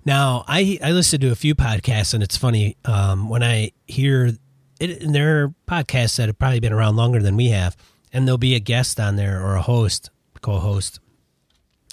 Now, 0.04 0.44
I 0.48 0.78
I 0.82 0.92
listened 0.92 1.20
to 1.22 1.30
a 1.30 1.36
few 1.36 1.54
podcasts, 1.54 2.14
and 2.14 2.22
it's 2.22 2.36
funny 2.36 2.76
um, 2.84 3.28
when 3.28 3.42
I 3.42 3.72
hear 3.86 4.32
it. 4.80 5.02
And 5.02 5.14
there 5.14 5.42
are 5.44 5.54
podcasts 5.66 6.16
that 6.16 6.28
have 6.28 6.38
probably 6.38 6.60
been 6.60 6.72
around 6.72 6.96
longer 6.96 7.20
than 7.20 7.36
we 7.36 7.48
have, 7.48 7.76
and 8.12 8.26
there'll 8.26 8.38
be 8.38 8.54
a 8.54 8.60
guest 8.60 8.98
on 9.00 9.16
there 9.16 9.44
or 9.44 9.54
a 9.56 9.62
host, 9.62 10.10
co-host, 10.40 11.00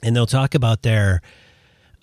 and 0.03 0.15
they'll 0.15 0.25
talk 0.25 0.55
about 0.55 0.81
their 0.83 1.21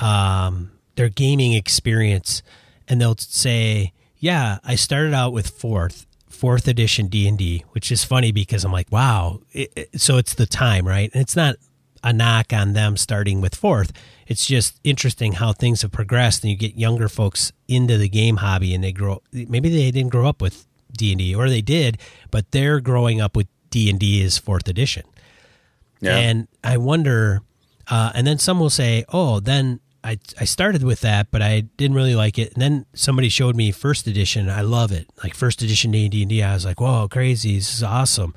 um, 0.00 0.72
their 0.96 1.08
gaming 1.08 1.52
experience, 1.52 2.42
and 2.88 3.00
they'll 3.00 3.16
say, 3.16 3.92
"Yeah, 4.18 4.58
I 4.64 4.74
started 4.74 5.14
out 5.14 5.32
with 5.32 5.48
fourth 5.50 6.06
Fourth 6.28 6.66
edition 6.66 7.06
D 7.06 7.28
and 7.28 7.38
D, 7.38 7.62
which 7.70 7.92
is 7.92 8.02
funny 8.02 8.32
because 8.32 8.64
I'm 8.64 8.72
like, 8.72 8.90
wow. 8.90 9.42
It, 9.52 9.72
it- 9.76 10.00
so 10.00 10.16
it's 10.16 10.34
the 10.34 10.46
time, 10.46 10.88
right? 10.88 11.08
And 11.12 11.22
it's 11.22 11.36
not 11.36 11.54
a 12.02 12.12
knock 12.12 12.52
on 12.52 12.72
them 12.72 12.96
starting 12.96 13.40
with 13.40 13.54
fourth. 13.54 13.92
It's 14.26 14.44
just 14.46 14.80
interesting 14.82 15.34
how 15.34 15.52
things 15.52 15.82
have 15.82 15.92
progressed, 15.92 16.42
and 16.42 16.50
you 16.50 16.56
get 16.56 16.74
younger 16.74 17.08
folks 17.08 17.52
into 17.68 17.96
the 17.96 18.08
game 18.08 18.38
hobby, 18.38 18.74
and 18.74 18.82
they 18.82 18.90
grow. 18.90 19.22
Maybe 19.32 19.68
they 19.68 19.90
didn't 19.92 20.10
grow 20.10 20.26
up 20.26 20.42
with 20.42 20.66
D 20.96 21.12
and 21.12 21.18
D, 21.18 21.34
or 21.34 21.48
they 21.48 21.62
did, 21.62 21.98
but 22.30 22.50
they're 22.50 22.80
growing 22.80 23.20
up 23.20 23.36
with 23.36 23.46
D 23.70 23.90
and 23.90 23.98
D 23.98 24.22
as 24.22 24.38
fourth 24.38 24.68
edition. 24.68 25.04
Yeah. 26.00 26.16
And 26.16 26.48
I 26.62 26.76
wonder, 26.76 27.42
uh, 27.88 28.12
and 28.14 28.26
then 28.26 28.38
some 28.38 28.58
will 28.60 28.70
say, 28.70 29.04
"Oh, 29.12 29.40
then 29.40 29.80
I 30.04 30.18
I 30.40 30.44
started 30.44 30.82
with 30.82 31.00
that, 31.02 31.30
but 31.30 31.42
I 31.42 31.60
didn't 31.60 31.96
really 31.96 32.14
like 32.14 32.38
it." 32.38 32.52
And 32.54 32.62
then 32.62 32.86
somebody 32.94 33.28
showed 33.28 33.56
me 33.56 33.72
first 33.72 34.06
edition. 34.06 34.50
I 34.50 34.62
love 34.62 34.92
it, 34.92 35.08
like 35.22 35.34
first 35.34 35.62
edition 35.62 35.90
D 35.90 36.04
and 36.04 36.28
D. 36.28 36.42
I 36.42 36.54
was 36.54 36.64
like, 36.64 36.80
"Whoa, 36.80 37.08
crazy! 37.08 37.56
This 37.56 37.74
is 37.74 37.82
awesome." 37.82 38.34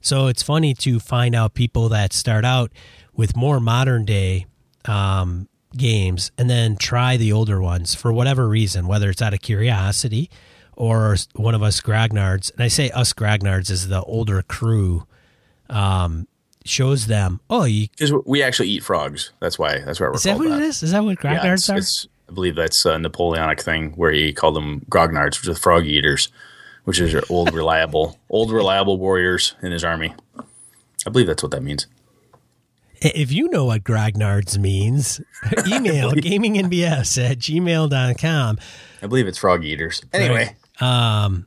So 0.00 0.26
it's 0.26 0.42
funny 0.42 0.74
to 0.74 1.00
find 1.00 1.34
out 1.34 1.54
people 1.54 1.88
that 1.88 2.12
start 2.12 2.44
out 2.44 2.70
with 3.14 3.34
more 3.34 3.58
modern 3.58 4.04
day 4.04 4.46
um, 4.84 5.48
games 5.76 6.30
and 6.38 6.48
then 6.48 6.76
try 6.76 7.16
the 7.16 7.32
older 7.32 7.60
ones 7.60 7.94
for 7.94 8.12
whatever 8.12 8.48
reason, 8.48 8.86
whether 8.86 9.10
it's 9.10 9.22
out 9.22 9.34
of 9.34 9.40
curiosity 9.40 10.30
or 10.76 11.16
one 11.34 11.54
of 11.54 11.62
us 11.62 11.80
Grognards. 11.80 12.52
And 12.52 12.62
I 12.62 12.68
say 12.68 12.90
us 12.90 13.12
Grognards 13.12 13.70
is 13.70 13.88
the 13.88 14.02
older 14.02 14.42
crew. 14.42 15.06
Um, 15.68 16.28
shows 16.64 17.06
them, 17.06 17.40
oh, 17.48 17.64
you, 17.64 17.88
Because 17.90 18.12
we 18.24 18.42
actually 18.42 18.68
eat 18.68 18.82
frogs. 18.82 19.30
That's 19.40 19.56
why. 19.58 19.78
That's 19.80 20.00
why 20.00 20.08
we're 20.08 20.14
is 20.14 20.22
that 20.24 20.36
what 20.38 20.48
that. 20.48 20.60
it 20.62 20.64
is? 20.64 20.82
Is 20.82 20.90
that 20.92 21.04
what 21.04 21.22
Yeah, 21.22 21.38
Grognards 21.40 21.52
it's, 21.54 21.70
are? 21.70 21.76
it's- 21.76 22.06
I 22.28 22.32
believe 22.32 22.56
that's 22.56 22.84
a 22.84 22.98
Napoleonic 22.98 23.60
thing 23.62 23.92
where 23.92 24.10
he 24.10 24.32
called 24.32 24.56
them 24.56 24.80
grognards, 24.90 25.38
which 25.40 25.46
is 25.48 25.58
frog 25.60 25.86
eaters, 25.86 26.28
which 26.82 26.98
is 26.98 27.12
your 27.12 27.22
old 27.30 27.54
reliable, 27.54 28.18
old 28.30 28.50
reliable 28.50 28.98
warriors 28.98 29.54
in 29.62 29.70
his 29.70 29.84
army. 29.84 30.12
I 31.06 31.10
believe 31.10 31.28
that's 31.28 31.44
what 31.44 31.52
that 31.52 31.62
means. 31.62 31.86
If 33.00 33.30
you 33.30 33.48
know 33.48 33.66
what 33.66 33.84
grognards 33.84 34.58
means, 34.58 35.20
email 35.68 36.10
gamingnbs 36.14 37.30
at 37.30 37.38
gmail.com. 37.38 38.58
I 39.02 39.06
believe 39.06 39.28
it's 39.28 39.38
frog 39.38 39.64
eaters. 39.64 40.02
Anyway, 40.12 40.56
Um, 40.80 41.46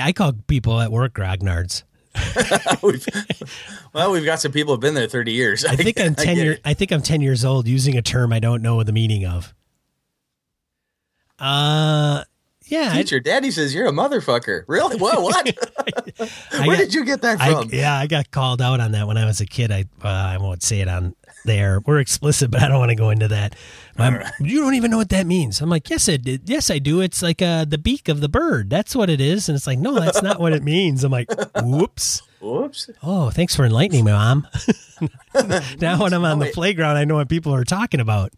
I 0.00 0.12
call 0.12 0.32
people 0.46 0.80
at 0.80 0.90
work 0.90 1.14
grognards. 1.14 1.82
we've, 2.82 3.06
well, 3.92 4.10
we've 4.10 4.24
got 4.24 4.40
some 4.40 4.52
people 4.52 4.74
who've 4.74 4.80
been 4.80 4.94
there 4.94 5.06
thirty 5.06 5.32
years. 5.32 5.64
I 5.64 5.76
think 5.76 6.00
I'm 6.00 6.14
ten 6.16 6.36
get 6.36 6.44
year. 6.44 6.58
I 6.64 6.72
think 6.74 6.90
I'm 6.92 7.02
ten 7.02 7.20
years 7.20 7.44
old 7.44 7.68
using 7.68 7.96
a 7.96 8.02
term 8.02 8.32
I 8.32 8.38
don't 8.38 8.62
know 8.62 8.82
the 8.82 8.92
meaning 8.92 9.26
of. 9.26 9.54
Uh, 11.38 12.24
yeah, 12.64 12.90
I- 12.92 12.96
Teacher, 13.02 13.20
Daddy 13.20 13.50
says 13.50 13.74
you're 13.74 13.86
a 13.86 13.92
motherfucker. 13.92 14.64
Really? 14.66 14.96
What? 14.96 15.22
What? 15.22 15.46
Where 16.16 16.66
got- 16.66 16.78
did 16.78 16.94
you 16.94 17.04
get 17.04 17.22
that 17.22 17.40
I, 17.40 17.52
from? 17.52 17.68
yeah, 17.70 17.96
I 17.96 18.06
got 18.06 18.30
called 18.30 18.62
out 18.62 18.80
on 18.80 18.92
that 18.92 19.06
when 19.06 19.18
I 19.18 19.26
was 19.26 19.40
a 19.40 19.46
kid. 19.46 19.70
I 19.70 19.84
uh, 20.02 20.08
I 20.08 20.38
won't 20.38 20.62
say 20.62 20.80
it 20.80 20.88
on 20.88 21.14
there. 21.46 21.80
We're 21.86 21.98
explicit, 22.00 22.50
but 22.52 22.62
I 22.62 22.68
don't 22.68 22.78
want 22.78 22.90
to 22.90 22.94
go 22.96 23.10
into 23.10 23.28
that. 23.28 23.56
Um, 23.98 24.20
You 24.40 24.60
don't 24.60 24.74
even 24.74 24.90
know 24.90 24.98
what 24.98 25.08
that 25.08 25.26
means. 25.26 25.60
I'm 25.60 25.70
like, 25.70 25.88
yes, 25.88 26.08
it 26.08 26.22
did. 26.22 26.48
Yes, 26.48 26.70
I 26.70 26.78
do. 26.78 27.00
It's 27.00 27.22
like 27.22 27.40
uh, 27.40 27.64
the 27.64 27.78
beak 27.78 28.08
of 28.08 28.20
the 28.20 28.28
bird. 28.28 28.68
That's 28.68 28.94
what 28.94 29.08
it 29.08 29.20
is. 29.20 29.48
And 29.48 29.56
it's 29.56 29.66
like, 29.66 29.78
no, 29.78 29.94
that's 29.98 30.22
not 30.22 30.38
what 30.38 30.52
it 30.52 30.62
means. 30.64 31.02
I'm 31.04 31.12
like, 31.12 31.28
whoops. 31.62 32.22
Whoops. 32.40 32.90
Oh, 33.02 33.30
thanks 33.30 33.56
for 33.56 33.64
enlightening 33.64 34.04
me, 34.04 34.12
mom. 34.12 34.46
now 35.80 36.02
when 36.02 36.12
I'm 36.12 36.24
on 36.24 36.38
the 36.38 36.50
playground, 36.52 36.96
I 36.96 37.04
know 37.04 37.14
what 37.14 37.28
people 37.28 37.54
are 37.54 37.64
talking 37.64 38.00
about. 38.00 38.32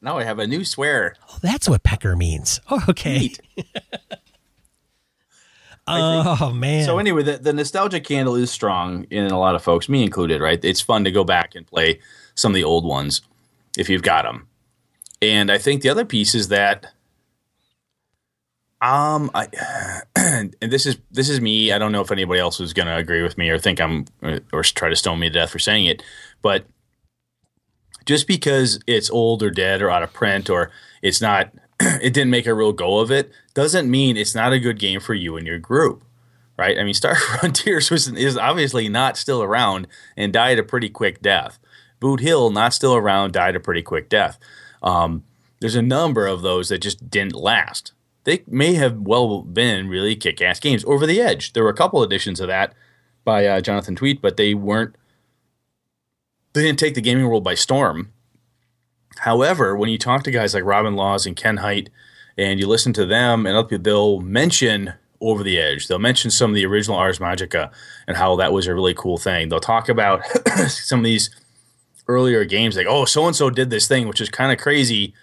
Now 0.00 0.18
I 0.18 0.24
have 0.24 0.38
a 0.38 0.46
new 0.46 0.64
swear. 0.64 1.14
Oh, 1.30 1.38
that's 1.42 1.68
what 1.68 1.82
pecker 1.84 2.16
means. 2.16 2.60
Oh, 2.70 2.82
okay. 2.88 3.30
Oh 5.86 6.52
man. 6.52 6.84
So 6.84 6.98
anyway, 6.98 7.22
the, 7.24 7.38
the 7.38 7.52
nostalgia 7.52 8.00
candle 8.00 8.36
is 8.36 8.50
strong 8.50 9.04
in 9.10 9.26
a 9.26 9.38
lot 9.38 9.54
of 9.54 9.62
folks, 9.62 9.88
me 9.88 10.02
included. 10.02 10.40
Right? 10.40 10.64
It's 10.64 10.80
fun 10.80 11.04
to 11.04 11.10
go 11.10 11.24
back 11.24 11.54
and 11.54 11.66
play 11.66 12.00
some 12.34 12.52
of 12.52 12.54
the 12.54 12.64
old 12.64 12.84
ones 12.84 13.22
if 13.76 13.88
you've 13.88 14.02
got 14.02 14.24
them. 14.24 14.48
And 15.20 15.50
I 15.50 15.58
think 15.58 15.82
the 15.82 15.88
other 15.88 16.04
piece 16.04 16.34
is 16.34 16.48
that, 16.48 16.92
um, 18.80 19.30
I 19.34 19.48
and 20.16 20.54
this 20.60 20.86
is 20.86 20.98
this 21.10 21.28
is 21.28 21.40
me. 21.40 21.72
I 21.72 21.78
don't 21.78 21.92
know 21.92 22.00
if 22.00 22.10
anybody 22.10 22.40
else 22.40 22.60
is 22.60 22.72
going 22.72 22.88
to 22.88 22.96
agree 22.96 23.22
with 23.22 23.38
me 23.38 23.48
or 23.48 23.58
think 23.58 23.80
I'm 23.80 24.06
or, 24.22 24.40
or 24.52 24.62
try 24.62 24.88
to 24.88 24.96
stone 24.96 25.20
me 25.20 25.28
to 25.28 25.32
death 25.32 25.50
for 25.50 25.60
saying 25.60 25.86
it, 25.86 26.02
but 26.42 26.66
just 28.04 28.26
because 28.26 28.80
it's 28.86 29.10
old 29.10 29.42
or 29.42 29.50
dead 29.50 29.82
or 29.82 29.90
out 29.90 30.02
of 30.02 30.12
print 30.12 30.50
or 30.50 30.70
it's 31.02 31.20
not 31.20 31.52
it 31.80 32.12
didn't 32.12 32.30
make 32.30 32.46
a 32.46 32.54
real 32.54 32.72
go 32.72 32.98
of 32.98 33.10
it 33.10 33.30
doesn't 33.54 33.90
mean 33.90 34.16
it's 34.16 34.34
not 34.34 34.52
a 34.52 34.60
good 34.60 34.78
game 34.78 35.00
for 35.00 35.14
you 35.14 35.36
and 35.36 35.46
your 35.46 35.58
group 35.58 36.04
right 36.58 36.78
i 36.78 36.84
mean 36.84 36.94
star 36.94 37.14
frontiers 37.14 37.90
was 37.90 38.08
is 38.08 38.36
obviously 38.36 38.88
not 38.88 39.16
still 39.16 39.42
around 39.42 39.86
and 40.16 40.32
died 40.32 40.58
a 40.58 40.62
pretty 40.62 40.88
quick 40.88 41.20
death 41.22 41.58
boot 42.02 42.20
hill 42.20 42.50
not 42.50 42.74
still 42.74 42.94
around 42.94 43.32
died 43.32 43.56
a 43.56 43.60
pretty 43.60 43.82
quick 43.82 44.08
death 44.08 44.38
um, 44.82 45.24
there's 45.60 45.74
a 45.74 45.82
number 45.82 46.26
of 46.26 46.42
those 46.42 46.68
that 46.68 46.82
just 46.82 47.08
didn't 47.10 47.34
last 47.34 47.92
they 48.24 48.42
may 48.46 48.74
have 48.74 48.98
well 48.98 49.42
been 49.42 49.88
really 49.88 50.14
kick-ass 50.14 50.60
games 50.60 50.84
over 50.84 51.06
the 51.06 51.20
edge 51.20 51.54
there 51.54 51.64
were 51.64 51.70
a 51.70 51.74
couple 51.74 52.02
editions 52.02 52.40
of 52.40 52.48
that 52.48 52.74
by 53.24 53.46
uh, 53.46 53.60
jonathan 53.60 53.96
tweet 53.96 54.20
but 54.20 54.36
they 54.36 54.52
weren't 54.52 54.96
they 56.52 56.62
didn't 56.62 56.78
take 56.78 56.94
the 56.94 57.00
gaming 57.00 57.26
world 57.26 57.44
by 57.44 57.54
storm 57.54 58.12
However, 59.18 59.76
when 59.76 59.88
you 59.88 59.98
talk 59.98 60.22
to 60.24 60.30
guys 60.30 60.54
like 60.54 60.64
Robin 60.64 60.94
Laws 60.94 61.26
and 61.26 61.36
Ken 61.36 61.58
Hite, 61.58 61.90
and 62.36 62.58
you 62.58 62.66
listen 62.66 62.92
to 62.94 63.06
them, 63.06 63.46
and 63.46 63.56
other 63.56 63.68
people, 63.68 63.82
they'll 63.82 64.20
mention 64.20 64.94
Over 65.20 65.42
the 65.42 65.58
Edge. 65.58 65.86
They'll 65.86 65.98
mention 65.98 66.30
some 66.30 66.50
of 66.50 66.54
the 66.54 66.66
original 66.66 66.96
Ars 66.96 67.18
Magica 67.18 67.70
and 68.06 68.16
how 68.16 68.36
that 68.36 68.52
was 68.52 68.66
a 68.66 68.74
really 68.74 68.94
cool 68.94 69.18
thing. 69.18 69.48
They'll 69.48 69.60
talk 69.60 69.88
about 69.88 70.24
some 70.68 71.00
of 71.00 71.04
these 71.04 71.30
earlier 72.08 72.44
games, 72.44 72.76
like 72.76 72.86
oh, 72.88 73.04
so 73.04 73.26
and 73.26 73.36
so 73.36 73.50
did 73.50 73.70
this 73.70 73.88
thing, 73.88 74.08
which 74.08 74.20
is 74.20 74.28
kind 74.28 74.52
of 74.52 74.58
crazy, 74.58 75.14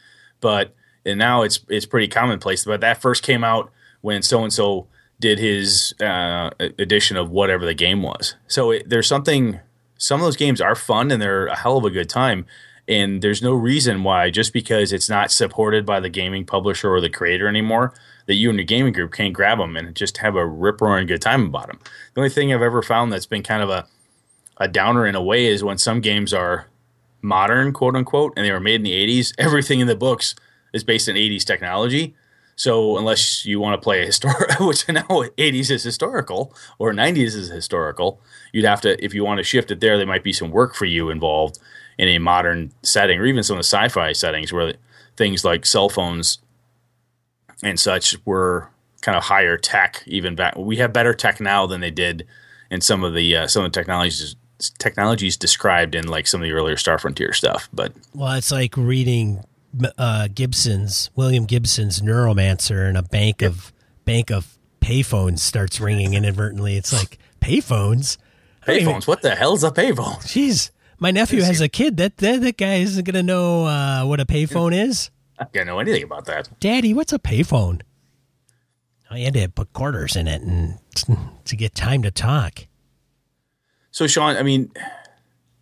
but 0.41 0.73
and 1.05 1.19
now 1.19 1.43
it's 1.43 1.59
it's 1.69 1.85
pretty 1.85 2.07
commonplace. 2.07 2.65
But 2.65 2.81
that 2.81 3.01
first 3.01 3.23
came 3.23 3.43
out 3.43 3.71
when 4.01 4.21
so 4.21 4.43
and 4.43 4.53
so 4.53 4.87
did 5.19 5.37
his 5.39 5.93
uh, 5.99 6.49
edition 6.59 7.17
of 7.17 7.29
whatever 7.29 7.65
the 7.65 7.73
game 7.73 8.01
was. 8.01 8.35
So 8.47 8.71
it, 8.71 8.89
there's 8.89 9.07
something. 9.07 9.59
Some 10.01 10.21
of 10.21 10.25
those 10.25 10.37
games 10.37 10.61
are 10.61 10.75
fun 10.75 11.11
and 11.11 11.21
they're 11.21 11.47
a 11.47 11.57
hell 11.57 11.75
of 11.75 11.83
a 11.83 11.89
good 11.89 12.09
time. 12.09 12.45
And 12.87 13.21
there's 13.21 13.43
no 13.43 13.53
reason 13.53 14.03
why, 14.03 14.29
just 14.31 14.53
because 14.53 14.93
it's 14.93 15.09
not 15.09 15.29
supported 15.29 15.85
by 15.85 15.99
the 15.99 16.09
gaming 16.09 16.45
publisher 16.45 16.89
or 16.89 17.01
the 17.01 17.09
creator 17.09 17.47
anymore, 17.47 17.93
that 18.25 18.35
you 18.35 18.49
and 18.49 18.57
your 18.57 18.65
gaming 18.65 18.93
group 18.93 19.13
can't 19.13 19.33
grab 19.33 19.59
them 19.59 19.75
and 19.75 19.95
just 19.95 20.17
have 20.17 20.35
a 20.35 20.45
rip 20.45 20.81
roaring 20.81 21.05
good 21.05 21.21
time 21.21 21.47
about 21.47 21.67
them. 21.67 21.79
The 22.13 22.21
only 22.21 22.29
thing 22.29 22.51
I've 22.51 22.63
ever 22.63 22.81
found 22.81 23.11
that's 23.11 23.27
been 23.27 23.43
kind 23.43 23.61
of 23.61 23.69
a, 23.69 23.87
a 24.59 24.67
downer 24.67 25.05
in 25.05 25.15
a 25.15 25.23
way 25.23 25.45
is 25.45 25.63
when 25.63 25.77
some 25.77 26.01
games 26.01 26.33
are 26.33 26.67
modern, 27.21 27.73
quote 27.73 27.95
unquote, 27.95 28.33
and 28.35 28.45
they 28.45 28.51
were 28.51 28.59
made 28.59 28.75
in 28.75 28.83
the 28.83 29.21
80s, 29.21 29.33
everything 29.37 29.79
in 29.79 29.87
the 29.87 29.95
books 29.95 30.35
is 30.73 30.83
based 30.83 31.09
on 31.09 31.15
80s 31.15 31.43
technology. 31.43 32.15
So 32.55 32.97
unless 32.97 33.45
you 33.45 33.59
want 33.59 33.79
to 33.79 33.83
play 33.83 34.01
a 34.01 34.05
historical, 34.05 34.67
which 34.67 34.87
now 34.89 35.03
80s 35.03 35.71
is 35.71 35.83
historical 35.83 36.53
or 36.77 36.91
90s 36.91 37.35
is 37.35 37.49
historical, 37.49 38.21
you'd 38.51 38.65
have 38.65 38.81
to, 38.81 39.03
if 39.03 39.13
you 39.13 39.23
want 39.23 39.37
to 39.37 39.43
shift 39.43 39.71
it 39.71 39.79
there, 39.79 39.97
there 39.97 40.05
might 40.05 40.23
be 40.23 40.33
some 40.33 40.51
work 40.51 40.75
for 40.75 40.85
you 40.85 41.09
involved 41.09 41.57
in 41.97 42.09
a 42.09 42.19
modern 42.19 42.73
setting 42.83 43.17
or 43.19 43.25
even 43.25 43.43
some 43.43 43.55
of 43.55 43.59
the 43.59 43.63
sci-fi 43.63 44.11
settings 44.11 44.51
where 44.51 44.73
things 45.15 45.45
like 45.45 45.65
cell 45.65 45.87
phones 45.87 46.39
and 47.63 47.79
such 47.79 48.17
were 48.25 48.69
kind 49.01 49.17
of 49.17 49.23
higher 49.23 49.57
tech 49.57 50.03
even 50.05 50.35
back. 50.35 50.55
We 50.57 50.77
have 50.77 50.91
better 50.91 51.13
tech 51.13 51.39
now 51.39 51.65
than 51.65 51.81
they 51.81 51.91
did 51.91 52.27
in 52.69 52.81
some 52.81 53.03
of 53.03 53.13
the 53.13 53.35
uh, 53.35 53.47
some 53.47 53.65
of 53.65 53.71
the 53.71 53.79
technologies 53.79 54.35
technologies 54.77 55.37
described 55.37 55.95
in 55.95 56.07
like 56.07 56.27
some 56.27 56.41
of 56.41 56.45
the 56.45 56.51
earlier 56.53 56.77
Star 56.77 56.97
Frontier 56.99 57.33
stuff. 57.33 57.69
But 57.73 57.93
Well, 58.13 58.33
it's 58.33 58.51
like 58.51 58.75
reading 58.77 59.43
uh, 59.97 60.27
Gibson's 60.33 61.09
William 61.15 61.45
Gibson's 61.45 62.01
Neuromancer, 62.01 62.87
and 62.87 62.97
a 62.97 63.03
bank 63.03 63.41
of 63.41 63.73
bank 64.05 64.31
of 64.31 64.57
payphones 64.81 65.39
starts 65.39 65.79
ringing 65.79 66.13
inadvertently. 66.13 66.75
It's 66.75 66.93
like 66.93 67.17
payphones. 67.41 68.17
Even- 68.67 68.87
payphones, 68.87 69.07
what 69.07 69.21
the 69.21 69.35
hell's 69.35 69.63
a 69.63 69.71
payphone? 69.71 70.17
Jeez, 70.23 70.71
my 70.99 71.11
nephew 71.11 71.41
has 71.41 71.61
a 71.61 71.69
kid. 71.69 71.97
That 71.97 72.17
that, 72.17 72.41
that 72.41 72.57
guy 72.57 72.75
isn't 72.75 73.03
gonna 73.05 73.23
know 73.23 73.65
uh, 73.65 74.05
what 74.05 74.19
a 74.19 74.25
payphone 74.25 74.75
is. 74.75 75.09
I 75.39 75.45
don't 75.53 75.67
know 75.67 75.79
anything 75.79 76.03
about 76.03 76.25
that. 76.25 76.49
Daddy, 76.59 76.93
what's 76.93 77.13
a 77.13 77.19
payphone? 77.19 77.81
I 79.09 79.19
had 79.19 79.33
to 79.33 79.49
put 79.49 79.73
quarters 79.73 80.15
in 80.15 80.27
it 80.27 80.41
and 80.41 80.77
to 81.45 81.55
get 81.55 81.73
time 81.73 82.03
to 82.03 82.11
talk. 82.11 82.67
So 83.91 84.07
Sean, 84.07 84.37
I 84.37 84.43
mean, 84.43 84.71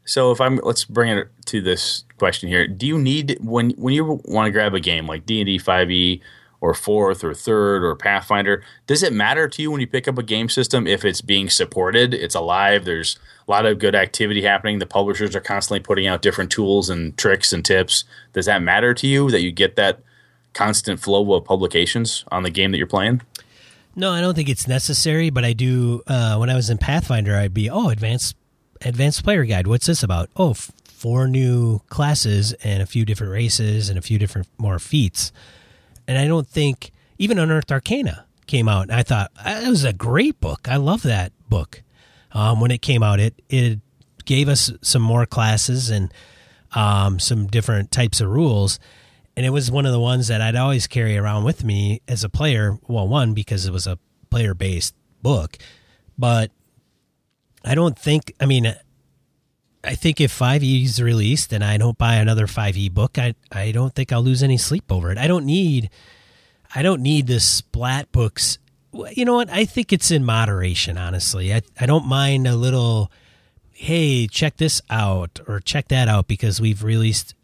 so 0.06 0.32
if 0.32 0.42
I'm 0.42 0.58
let's 0.64 0.86
bring 0.86 1.18
it 1.18 1.30
to 1.48 1.62
this 1.62 2.04
question 2.18 2.50
here. 2.50 2.68
Do 2.68 2.86
you 2.86 2.98
need 2.98 3.38
when 3.42 3.72
when 3.72 3.94
you 3.94 4.22
want 4.26 4.48
to 4.48 4.52
grab 4.52 4.74
a 4.74 4.80
game 4.80 5.08
like 5.08 5.26
D 5.26 5.40
and 5.40 5.46
D 5.46 5.58
five 5.58 5.90
E 5.92 6.22
or 6.60 6.74
fourth 6.74 7.24
or 7.24 7.34
third 7.34 7.84
or 7.84 7.96
Pathfinder, 7.96 8.64
does 8.88 9.04
it 9.04 9.14
matter 9.14 9.48
to 9.48 9.62
you 9.62 9.72
when 9.72 9.80
you 9.80 9.86
pick 9.86 10.08
up 10.08 10.18
a 10.18 10.24
game 10.24 10.50
system 10.50 10.88
if 10.88 11.06
it's 11.06 11.22
being 11.22 11.50
supported, 11.50 12.16
it's 12.16 12.34
alive, 12.34 12.84
there's 12.84 13.20
a 13.48 13.52
lot 13.52 13.68
of 13.68 13.78
good 13.78 13.94
activity 13.94 14.42
happening, 14.42 14.80
the 14.80 14.88
publishers 14.88 15.36
are 15.36 15.40
constantly 15.40 15.80
putting 15.80 16.08
out 16.08 16.24
different 16.24 16.50
tools 16.50 16.90
and 16.90 17.16
tricks 17.16 17.54
and 17.54 17.64
tips. 17.64 18.06
Does 18.34 18.48
that 18.48 18.64
matter 18.64 18.96
to 18.96 19.06
you 19.06 19.30
that 19.30 19.42
you 19.42 19.52
get 19.52 19.76
that 19.76 20.00
constant 20.54 21.00
flow 21.00 21.32
of 21.34 21.46
publications 21.46 22.26
on 22.32 22.42
the 22.42 22.50
game 22.50 22.72
that 22.72 22.80
you're 22.80 22.88
playing? 22.88 23.22
No, 23.98 24.12
I 24.12 24.22
don't 24.22 24.36
think 24.36 24.48
it's 24.48 24.68
necessary, 24.68 25.32
but 25.32 25.44
I 25.44 25.54
do. 25.54 26.04
Uh, 26.06 26.38
when 26.38 26.52
I 26.52 26.56
was 26.56 26.70
in 26.70 26.78
Pathfinder, 26.78 27.36
I'd 27.36 27.56
be, 27.56 27.68
oh, 27.68 27.90
advanced 27.90 28.36
advanced 28.82 29.24
player 29.24 29.44
guide. 29.44 29.66
What's 29.66 29.88
this 29.88 30.04
about? 30.04 30.30
Oh, 30.38 30.52
f- 30.52 30.72
four 30.86 31.28
new 31.28 31.80
classes 31.90 32.54
and 32.64 32.84
a 32.84 32.86
few 32.86 33.06
different 33.06 33.34
races 33.34 33.90
and 33.90 33.98
a 33.98 34.02
few 34.04 34.20
different 34.20 34.48
more 34.60 34.78
feats. 34.78 35.32
And 36.08 36.20
I 36.20 36.28
don't 36.28 36.48
think 36.48 36.92
even 37.18 37.40
Unearthed 37.40 37.72
Arcana 37.72 38.28
came 38.46 38.70
out. 38.70 38.84
And 38.84 38.92
I 38.92 39.02
thought 39.02 39.32
that 39.44 39.68
was 39.68 39.84
a 39.84 39.94
great 39.94 40.40
book. 40.40 40.68
I 40.70 40.76
love 40.76 41.02
that 41.02 41.32
book. 41.50 41.82
Um, 42.34 42.62
when 42.62 42.70
it 42.70 42.84
came 42.84 43.02
out, 43.02 43.20
it 43.20 43.42
it 43.50 43.80
gave 44.26 44.48
us 44.48 44.72
some 44.84 45.02
more 45.02 45.26
classes 45.26 45.90
and 45.90 46.14
um, 46.76 47.20
some 47.20 47.48
different 47.48 47.92
types 47.92 48.22
of 48.22 48.30
rules 48.30 48.80
and 49.38 49.46
it 49.46 49.52
was 49.52 49.70
one 49.70 49.86
of 49.86 49.92
the 49.92 50.00
ones 50.00 50.30
that 50.30 50.42
I'd 50.42 50.56
always 50.56 50.88
carry 50.88 51.16
around 51.16 51.44
with 51.44 51.64
me 51.64 52.02
as 52.08 52.24
a 52.24 52.30
player. 52.30 52.80
Well, 52.88 53.08
one 53.08 53.36
because 53.36 53.68
it 53.68 53.72
was 53.72 53.86
a 53.86 54.00
player 54.32 54.56
based 54.56 54.96
book, 55.22 55.58
but 56.18 56.50
I 57.64 57.76
don't 57.76 57.98
think. 57.98 58.34
I 58.40 58.48
mean, 58.48 58.76
I 59.84 59.94
think 59.94 60.20
if 60.20 60.32
Five 60.32 60.64
E 60.64 60.84
is 60.84 61.00
released 61.00 61.54
and 61.54 61.64
I 61.64 61.78
don't 61.78 62.00
buy 62.00 62.16
another 62.16 62.48
Five 62.48 62.78
E 62.78 62.90
book, 62.90 63.20
I 63.20 63.36
I 63.52 63.72
don't 63.72 63.94
think 63.94 64.12
I'll 64.12 64.24
lose 64.24 64.42
any 64.42 64.58
sleep 64.58 64.92
over 64.92 65.12
it. 65.12 65.20
I 65.20 65.28
don't 65.28 65.46
need. 65.46 65.92
I 66.74 66.82
don't 66.82 67.04
need 67.04 67.28
the 67.28 67.40
splat 67.40 68.12
books. 68.12 68.58
You 69.12 69.24
know 69.24 69.36
what? 69.36 69.52
I 69.52 69.66
think 69.66 69.94
it's 69.94 70.10
in 70.10 70.26
moderation. 70.26 70.98
Honestly, 70.98 71.54
I 71.54 71.62
I 71.80 71.86
don't 71.86 72.08
mind 72.08 72.48
a 72.48 72.56
little. 72.56 73.12
Hey, 73.72 74.26
check 74.26 74.58
this 74.58 74.82
out 74.90 75.40
or 75.48 75.60
check 75.60 75.90
that 75.90 76.08
out 76.08 76.28
because 76.28 76.60
we've 76.60 76.84
released 76.84 77.36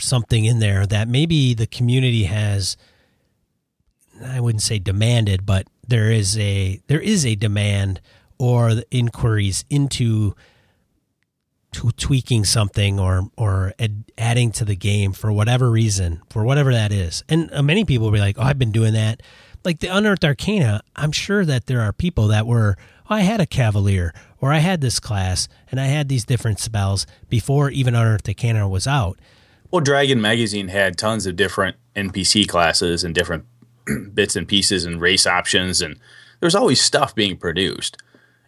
something 0.00 0.44
in 0.44 0.58
there 0.58 0.86
that 0.86 1.08
maybe 1.08 1.54
the 1.54 1.66
community 1.66 2.24
has 2.24 2.76
I 4.24 4.40
wouldn't 4.40 4.62
say 4.62 4.78
demanded, 4.78 5.46
but 5.46 5.66
there 5.86 6.10
is 6.10 6.36
a 6.38 6.80
there 6.86 7.00
is 7.00 7.24
a 7.24 7.34
demand 7.34 8.00
or 8.38 8.72
inquiries 8.90 9.64
into 9.70 10.34
to 11.72 11.90
tweaking 11.92 12.44
something 12.44 12.98
or 12.98 13.28
or 13.36 13.74
ad, 13.78 14.04
adding 14.16 14.50
to 14.52 14.64
the 14.64 14.76
game 14.76 15.12
for 15.12 15.32
whatever 15.32 15.70
reason, 15.70 16.22
for 16.30 16.44
whatever 16.44 16.72
that 16.72 16.92
is. 16.92 17.22
And 17.28 17.52
uh, 17.52 17.62
many 17.62 17.84
people 17.84 18.06
will 18.06 18.12
be 18.12 18.20
like, 18.20 18.38
"Oh, 18.38 18.42
I've 18.42 18.58
been 18.58 18.72
doing 18.72 18.94
that." 18.94 19.22
Like 19.64 19.80
the 19.80 19.88
Unearthed 19.88 20.24
Arcana, 20.24 20.82
I'm 20.94 21.12
sure 21.12 21.44
that 21.44 21.66
there 21.66 21.80
are 21.80 21.92
people 21.92 22.28
that 22.28 22.46
were, 22.46 22.76
oh, 23.10 23.14
"I 23.14 23.20
had 23.20 23.40
a 23.40 23.46
Cavalier 23.46 24.14
or 24.40 24.52
I 24.52 24.58
had 24.58 24.80
this 24.80 25.00
class 25.00 25.48
and 25.70 25.80
I 25.80 25.86
had 25.86 26.08
these 26.08 26.24
different 26.24 26.60
spells 26.60 27.06
before 27.28 27.70
even 27.70 27.94
Unearthed 27.94 28.28
Arcana 28.28 28.68
was 28.68 28.86
out." 28.86 29.18
Well, 29.70 29.80
Dragon 29.82 30.20
Magazine 30.20 30.68
had 30.68 30.96
tons 30.96 31.26
of 31.26 31.36
different 31.36 31.76
NPC 31.94 32.48
classes 32.48 33.04
and 33.04 33.14
different 33.14 33.44
bits 34.14 34.34
and 34.34 34.48
pieces 34.48 34.84
and 34.86 35.00
race 35.00 35.26
options, 35.26 35.82
and 35.82 35.98
there's 36.40 36.54
always 36.54 36.80
stuff 36.80 37.14
being 37.14 37.36
produced. 37.36 37.98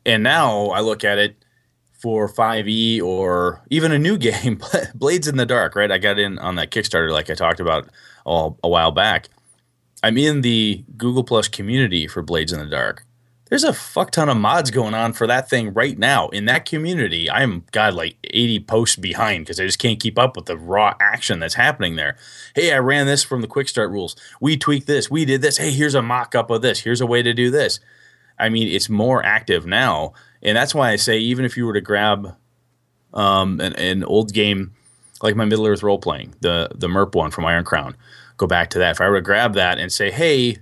And 0.07 0.23
now 0.23 0.69
I 0.69 0.81
look 0.81 1.05
at 1.05 1.19
it 1.19 1.45
for 1.93 2.27
5e 2.27 3.03
or 3.03 3.63
even 3.69 3.93
a 3.93 3.99
new 3.99 4.17
game, 4.19 4.61
Blades 4.95 5.29
in 5.29 5.37
the 5.37 5.45
Dark, 5.45 5.77
right? 5.77 5.93
I 5.93 5.99
got 5.99 6.19
in 6.19 6.39
on 6.39 6.55
that 6.55 6.71
Kickstarter 6.71 7.13
like 7.13 7.29
I 7.29 7.35
talked 7.35 7.61
about 7.61 7.89
a 8.25 8.69
while 8.69 8.93
back. 8.93 9.29
I'm 10.03 10.17
in 10.17 10.41
the 10.41 10.85
Google 10.97 11.25
Plus 11.25 11.49
community 11.49 12.07
for 12.07 12.23
Blades 12.23 12.53
in 12.53 12.59
the 12.59 12.67
Dark 12.67 13.05
there's 13.51 13.65
a 13.65 13.75
fuck 13.75 14.13
ton 14.13 14.29
of 14.29 14.37
mods 14.37 14.71
going 14.71 14.95
on 14.95 15.13
for 15.13 15.27
that 15.27 15.51
thing 15.51 15.75
right 15.75 15.99
now 15.99 16.29
in 16.29 16.47
that 16.47 16.65
community. 16.65 17.29
I'm 17.29 17.65
god 17.73 17.95
like 17.95 18.17
80 18.25 18.61
posts 18.61 18.97
behind 18.97 19.45
because 19.45 19.61
I 19.61 19.67
just 19.67 19.81
can't 19.81 20.01
keep 20.01 20.19
up 20.19 20.37
with 20.37 20.47
the 20.47 20.57
raw 20.57 20.95
action 21.01 21.41
that's 21.41 21.55
happening 21.55 21.97
there. 21.97 22.17
Hey, 22.55 22.73
I 22.73 22.79
ran 22.79 23.07
this 23.07 23.25
from 23.25 23.43
the 23.43 23.49
quick 23.49 23.69
start 23.69 23.91
rules. 23.91 24.17
We 24.41 24.57
tweaked 24.57 24.87
this. 24.87 25.11
We 25.11 25.25
did 25.25 25.43
this. 25.43 25.59
Hey, 25.59 25.73
here's 25.73 25.97
a 25.97 26.03
mock 26.03 26.35
up 26.35 26.49
of 26.49 26.63
this. 26.63 26.81
Here's 26.81 27.01
a 27.01 27.07
way 27.07 27.23
to 27.23 27.35
do 27.35 27.51
this. 27.51 27.81
I 28.39 28.49
mean, 28.49 28.69
it's 28.69 28.89
more 28.89 29.23
active 29.23 29.67
now, 29.67 30.15
and 30.43 30.57
that's 30.57 30.75
why 30.75 30.91
I 30.91 30.97
say 30.97 31.19
even 31.19 31.45
if 31.45 31.57
you 31.57 31.67
were 31.67 31.75
to 31.75 31.81
grab 31.83 32.37
um, 33.13 33.61
an, 33.61 33.75
an 33.75 34.05
old 34.05 34.33
game 34.33 34.73
like 35.23 35.37
my 35.37 35.45
Middle 35.45 35.67
Earth 35.67 35.83
role 35.83 35.99
playing, 35.99 36.35
the 36.41 36.71
the 36.75 36.89
MERP 36.89 37.15
one 37.17 37.33
from 37.33 37.45
Iron 37.45 37.65
Crown, 37.65 37.97
go 38.37 38.47
back 38.47 38.71
to 38.71 38.79
that. 38.79 38.93
If 38.93 39.01
I 39.01 39.09
were 39.09 39.17
to 39.17 39.23
grab 39.23 39.55
that 39.55 39.79
and 39.79 39.93
say, 39.93 40.11
hey, 40.11 40.59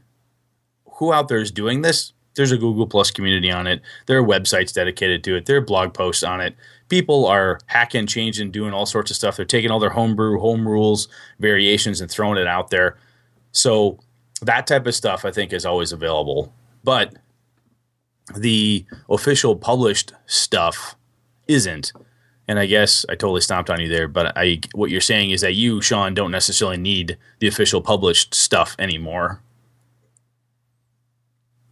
who 0.94 1.12
out 1.12 1.28
there 1.28 1.38
is 1.38 1.52
doing 1.52 1.82
this? 1.82 2.14
There's 2.38 2.52
a 2.52 2.56
Google 2.56 2.86
Plus 2.86 3.10
community 3.10 3.50
on 3.50 3.66
it. 3.66 3.82
There 4.06 4.16
are 4.18 4.24
websites 4.24 4.72
dedicated 4.72 5.24
to 5.24 5.36
it. 5.36 5.44
There 5.44 5.56
are 5.56 5.60
blog 5.60 5.92
posts 5.92 6.22
on 6.22 6.40
it. 6.40 6.54
People 6.88 7.26
are 7.26 7.58
hacking, 7.66 8.06
changing, 8.06 8.52
doing 8.52 8.72
all 8.72 8.86
sorts 8.86 9.10
of 9.10 9.16
stuff. 9.16 9.36
They're 9.36 9.44
taking 9.44 9.70
all 9.70 9.80
their 9.80 9.90
homebrew, 9.90 10.38
home 10.38 10.66
rules, 10.66 11.08
variations, 11.40 12.00
and 12.00 12.10
throwing 12.10 12.38
it 12.38 12.46
out 12.46 12.70
there. 12.70 12.96
So 13.50 13.98
that 14.40 14.68
type 14.68 14.86
of 14.86 14.94
stuff, 14.94 15.24
I 15.24 15.32
think, 15.32 15.52
is 15.52 15.66
always 15.66 15.92
available. 15.92 16.54
But 16.84 17.16
the 18.36 18.86
official 19.10 19.56
published 19.56 20.12
stuff 20.26 20.96
isn't. 21.48 21.92
And 22.46 22.58
I 22.58 22.66
guess 22.66 23.04
I 23.08 23.14
totally 23.14 23.40
stomped 23.40 23.68
on 23.68 23.80
you 23.80 23.88
there, 23.88 24.08
but 24.08 24.32
I 24.36 24.60
what 24.74 24.90
you're 24.90 25.02
saying 25.02 25.32
is 25.32 25.42
that 25.42 25.54
you, 25.54 25.82
Sean, 25.82 26.14
don't 26.14 26.30
necessarily 26.30 26.78
need 26.78 27.18
the 27.40 27.48
official 27.48 27.82
published 27.82 28.34
stuff 28.34 28.74
anymore. 28.78 29.42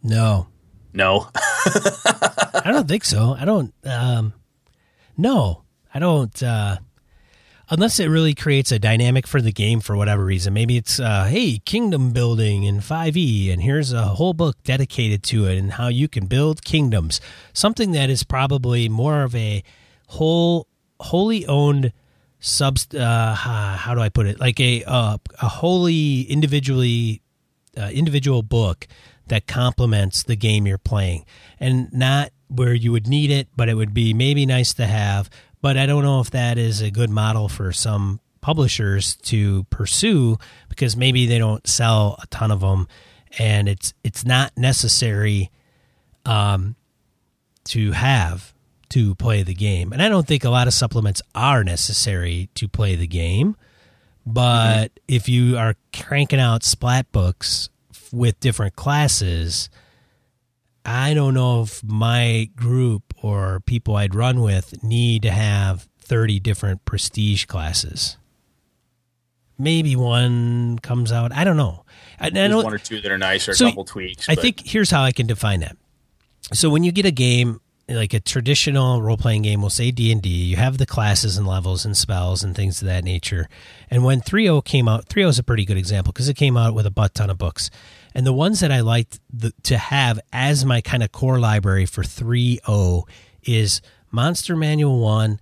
No, 0.03 0.47
no. 0.93 1.29
I 1.35 2.71
don't 2.71 2.87
think 2.87 3.05
so. 3.05 3.35
I 3.37 3.45
don't 3.45 3.73
um 3.85 4.33
no. 5.17 5.63
I 5.93 5.99
don't 5.99 6.43
uh 6.43 6.77
unless 7.69 7.99
it 7.99 8.07
really 8.07 8.33
creates 8.33 8.71
a 8.71 8.79
dynamic 8.79 9.27
for 9.27 9.41
the 9.41 9.51
game 9.51 9.79
for 9.79 9.95
whatever 9.95 10.23
reason. 10.23 10.53
Maybe 10.53 10.77
it's 10.77 10.99
uh 10.99 11.25
hey, 11.25 11.59
kingdom 11.59 12.11
building 12.11 12.63
in 12.63 12.77
5e 12.77 13.51
and 13.51 13.61
here's 13.61 13.93
a 13.93 14.03
whole 14.03 14.33
book 14.33 14.57
dedicated 14.63 15.23
to 15.23 15.45
it 15.45 15.57
and 15.57 15.73
how 15.73 15.87
you 15.87 16.07
can 16.07 16.25
build 16.25 16.63
kingdoms. 16.63 17.21
Something 17.53 17.91
that 17.91 18.09
is 18.09 18.23
probably 18.23 18.89
more 18.89 19.23
of 19.23 19.35
a 19.35 19.63
whole 20.07 20.67
wholly 20.99 21.45
owned 21.45 21.93
sub 22.39 22.77
uh, 22.95 23.33
how 23.35 23.93
do 23.95 24.01
I 24.01 24.09
put 24.09 24.27
it? 24.27 24.39
Like 24.39 24.59
a 24.59 24.83
uh, 24.85 25.17
a 25.41 25.47
wholly 25.47 26.21
individually 26.21 27.21
uh, 27.77 27.89
individual 27.93 28.43
book 28.43 28.87
that 29.29 29.47
complements 29.47 30.23
the 30.23 30.35
game 30.35 30.67
you're 30.67 30.77
playing 30.77 31.25
and 31.59 31.91
not 31.93 32.31
where 32.47 32.73
you 32.73 32.91
would 32.91 33.07
need 33.07 33.31
it, 33.31 33.47
but 33.55 33.69
it 33.69 33.75
would 33.75 33.93
be 33.93 34.13
maybe 34.13 34.45
nice 34.45 34.73
to 34.75 34.85
have. 34.85 35.29
But 35.61 35.77
I 35.77 35.85
don't 35.85 36.03
know 36.03 36.19
if 36.19 36.31
that 36.31 36.57
is 36.57 36.81
a 36.81 36.91
good 36.91 37.09
model 37.09 37.49
for 37.49 37.71
some 37.71 38.19
publishers 38.41 39.15
to 39.15 39.63
pursue 39.65 40.37
because 40.69 40.95
maybe 40.95 41.25
they 41.25 41.37
don't 41.37 41.67
sell 41.67 42.17
a 42.21 42.27
ton 42.27 42.51
of 42.51 42.61
them 42.61 42.87
and 43.37 43.67
it's 43.67 43.93
it's 44.03 44.25
not 44.25 44.55
necessary 44.57 45.51
um, 46.25 46.75
to 47.65 47.91
have 47.91 48.53
to 48.89 49.15
play 49.15 49.43
the 49.43 49.53
game. 49.53 49.91
And 49.91 50.01
I 50.01 50.09
don't 50.09 50.25
think 50.25 50.43
a 50.43 50.49
lot 50.49 50.67
of 50.67 50.73
supplements 50.73 51.21
are 51.35 51.63
necessary 51.63 52.49
to 52.55 52.67
play 52.67 52.95
the 52.95 53.07
game. 53.07 53.57
But 54.25 54.87
mm-hmm. 54.87 55.15
if 55.15 55.29
you 55.29 55.57
are 55.57 55.75
cranking 55.93 56.39
out 56.39 56.63
splat 56.63 57.11
books 57.11 57.69
with 58.11 58.39
different 58.39 58.75
classes, 58.75 59.69
I 60.85 61.13
don't 61.13 61.33
know 61.33 61.63
if 61.63 61.83
my 61.83 62.49
group 62.55 63.13
or 63.21 63.59
people 63.61 63.95
I'd 63.95 64.15
run 64.15 64.41
with 64.41 64.83
need 64.83 65.23
to 65.23 65.31
have 65.31 65.87
30 65.99 66.39
different 66.39 66.85
prestige 66.85 67.45
classes. 67.45 68.17
Maybe 69.59 69.95
one 69.95 70.79
comes 70.79 71.11
out. 71.11 71.33
I 71.33 71.43
don't 71.43 71.57
know. 71.57 71.83
I, 72.19 72.27
I 72.27 72.55
one 72.55 72.73
or 72.73 72.77
two 72.77 73.01
that 73.01 73.11
are 73.11 73.17
nice 73.17 73.47
or 73.49 73.53
so 73.53 73.65
a 73.65 73.69
couple 73.69 73.85
tweaks. 73.85 74.29
I 74.29 74.35
but. 74.35 74.41
think 74.41 74.65
here's 74.65 74.89
how 74.91 75.03
I 75.03 75.11
can 75.11 75.27
define 75.27 75.61
that. 75.61 75.75
So 76.53 76.69
when 76.69 76.83
you 76.83 76.91
get 76.91 77.05
a 77.05 77.11
game 77.11 77.59
like 77.89 78.13
a 78.13 78.19
traditional 78.19 79.01
role 79.01 79.17
playing 79.17 79.43
game 79.43 79.61
will 79.61 79.69
say 79.69 79.91
D 79.91 80.11
and 80.11 80.21
D. 80.21 80.29
You 80.29 80.57
have 80.57 80.77
the 80.77 80.85
classes 80.85 81.37
and 81.37 81.47
levels 81.47 81.85
and 81.85 81.95
spells 81.95 82.43
and 82.43 82.55
things 82.55 82.81
of 82.81 82.87
that 82.87 83.03
nature. 83.03 83.47
And 83.89 84.03
when 84.03 84.21
3.0 84.21 84.65
came 84.65 84.87
out, 84.87 85.07
3.0 85.07 85.29
is 85.29 85.39
a 85.39 85.43
pretty 85.43 85.65
good 85.65 85.77
example 85.77 86.11
because 86.11 86.27
it 86.27 86.35
came 86.35 86.57
out 86.57 86.73
with 86.73 86.85
a 86.85 86.91
butt 86.91 87.13
ton 87.15 87.29
of 87.29 87.37
books. 87.37 87.69
And 88.13 88.25
the 88.25 88.33
ones 88.33 88.59
that 88.59 88.71
I 88.71 88.81
liked 88.81 89.19
the, 89.31 89.53
to 89.63 89.77
have 89.77 90.19
as 90.33 90.65
my 90.65 90.81
kind 90.81 91.03
of 91.03 91.11
core 91.11 91.39
library 91.39 91.85
for 91.85 92.03
3.0 92.03 93.03
is 93.43 93.81
Monster 94.11 94.55
Manual 94.55 94.99
1, 94.99 95.39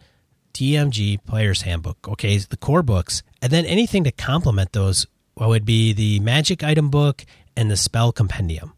DMG 0.54 1.24
Player's 1.26 1.64
Handbook. 1.64 2.08
Okay, 2.08 2.38
the 2.38 2.58
core 2.58 2.84
books. 2.84 3.24
And 3.42 3.52
then 3.52 3.66
anything 3.66 4.04
to 4.04 4.12
complement 4.12 4.74
those 4.74 5.08
would 5.36 5.66
be 5.66 5.94
the 5.94 6.20
Magic 6.20 6.64
Item 6.64 6.90
Book 6.90 7.26
and 7.58 7.72
the 7.72 7.78
Spell 7.78 8.12
Compendium. 8.12 8.75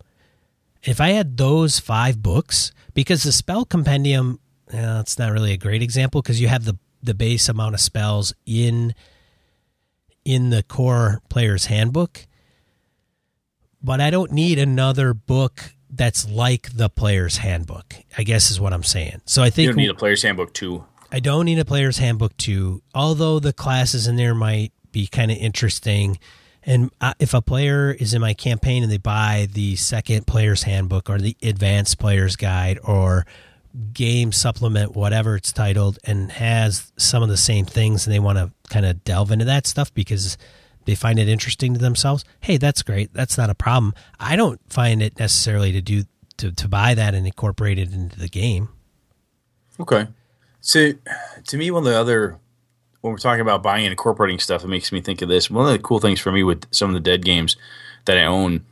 If 0.83 1.01
I 1.01 1.09
had 1.09 1.37
those 1.37 1.79
five 1.79 2.21
books, 2.21 2.71
because 2.93 3.23
the 3.23 3.31
spell 3.31 3.65
compendium 3.65 4.39
uh, 4.73 4.99
it's 5.01 5.17
not 5.17 5.31
really 5.31 5.53
a 5.53 5.57
great 5.57 5.81
example 5.81 6.21
because 6.21 6.41
you 6.41 6.47
have 6.47 6.65
the 6.65 6.77
the 7.01 7.13
base 7.13 7.47
amount 7.47 7.73
of 7.73 7.79
spells 7.79 8.33
in 8.45 8.93
in 10.25 10.49
the 10.49 10.63
core 10.63 11.21
player's 11.29 11.67
handbook. 11.67 12.25
But 13.81 14.01
I 14.01 14.09
don't 14.09 14.31
need 14.31 14.59
another 14.59 15.13
book 15.13 15.73
that's 15.89 16.29
like 16.29 16.69
the 16.75 16.89
player's 16.89 17.37
handbook. 17.37 17.95
I 18.17 18.23
guess 18.23 18.51
is 18.51 18.59
what 18.59 18.73
I'm 18.73 18.83
saying. 18.83 19.21
So 19.25 19.41
I 19.41 19.49
think 19.49 19.67
You 19.67 19.71
don't 19.73 19.77
need 19.77 19.89
a 19.89 19.93
player's 19.95 20.23
handbook 20.23 20.53
too. 20.53 20.83
I 21.11 21.21
don't 21.21 21.45
need 21.45 21.59
a 21.59 21.65
player's 21.65 21.99
handbook 21.99 22.35
too, 22.35 22.81
although 22.93 23.39
the 23.39 23.53
classes 23.53 24.07
in 24.07 24.17
there 24.17 24.35
might 24.35 24.73
be 24.91 25.07
kind 25.07 25.31
of 25.31 25.37
interesting. 25.37 26.19
And 26.67 26.91
if 27.17 27.33
a 27.33 27.41
player 27.41 27.91
is 27.91 28.13
in 28.13 28.19
my 28.19 28.33
campaign 28.33 28.83
and 28.83 28.91
they 28.91 28.97
buy 28.97 29.47
the 29.51 29.77
second 29.77 30.27
player's 30.27 30.63
handbook 30.63 31.09
or 31.09 31.17
the 31.17 31.37
advanced 31.41 31.97
player's 31.97 32.35
guide 32.35 32.77
or 32.83 33.25
game 33.93 34.33
supplement, 34.33 34.93
whatever 34.93 35.37
it's 35.37 35.53
titled, 35.53 35.97
and 36.03 36.29
has 36.33 36.91
some 36.97 37.23
of 37.23 37.29
the 37.29 37.37
same 37.37 37.65
things 37.65 38.05
and 38.05 38.13
they 38.13 38.19
want 38.19 38.37
to 38.37 38.51
kind 38.69 38.85
of 38.85 39.01
delve 39.05 39.31
into 39.31 39.45
that 39.45 39.65
stuff 39.65 39.93
because 39.93 40.37
they 40.83 40.93
find 40.93 41.17
it 41.19 41.29
interesting 41.29 41.73
to 41.73 41.79
themselves, 41.79 42.25
hey, 42.41 42.57
that's 42.57 42.83
great. 42.83 43.13
That's 43.13 43.37
not 43.37 43.49
a 43.49 43.55
problem. 43.55 43.93
I 44.19 44.35
don't 44.35 44.59
find 44.67 45.01
it 45.01 45.17
necessarily 45.17 45.71
to 45.71 45.81
do 45.81 46.03
to, 46.35 46.51
to 46.51 46.67
buy 46.67 46.93
that 46.93 47.15
and 47.15 47.25
incorporate 47.25 47.79
it 47.79 47.93
into 47.93 48.19
the 48.19 48.27
game. 48.27 48.69
Okay. 49.79 50.07
So, 50.61 50.91
to 51.47 51.57
me, 51.57 51.71
one 51.71 51.81
of 51.81 51.91
the 51.91 51.97
other 51.97 52.39
when 53.01 53.11
we're 53.11 53.17
talking 53.17 53.41
about 53.41 53.63
buying 53.63 53.85
and 53.85 53.91
incorporating 53.91 54.39
stuff, 54.39 54.63
it 54.63 54.67
makes 54.67 54.91
me 54.91 55.01
think 55.01 55.21
of 55.21 55.29
this. 55.29 55.49
One 55.49 55.65
of 55.65 55.71
the 55.71 55.79
cool 55.79 55.99
things 55.99 56.19
for 56.19 56.31
me 56.31 56.43
with 56.43 56.65
some 56.71 56.89
of 56.89 56.93
the 56.93 56.99
dead 56.99 57.23
games 57.23 57.55
that 58.05 58.17
I 58.17 58.25
own 58.25 58.65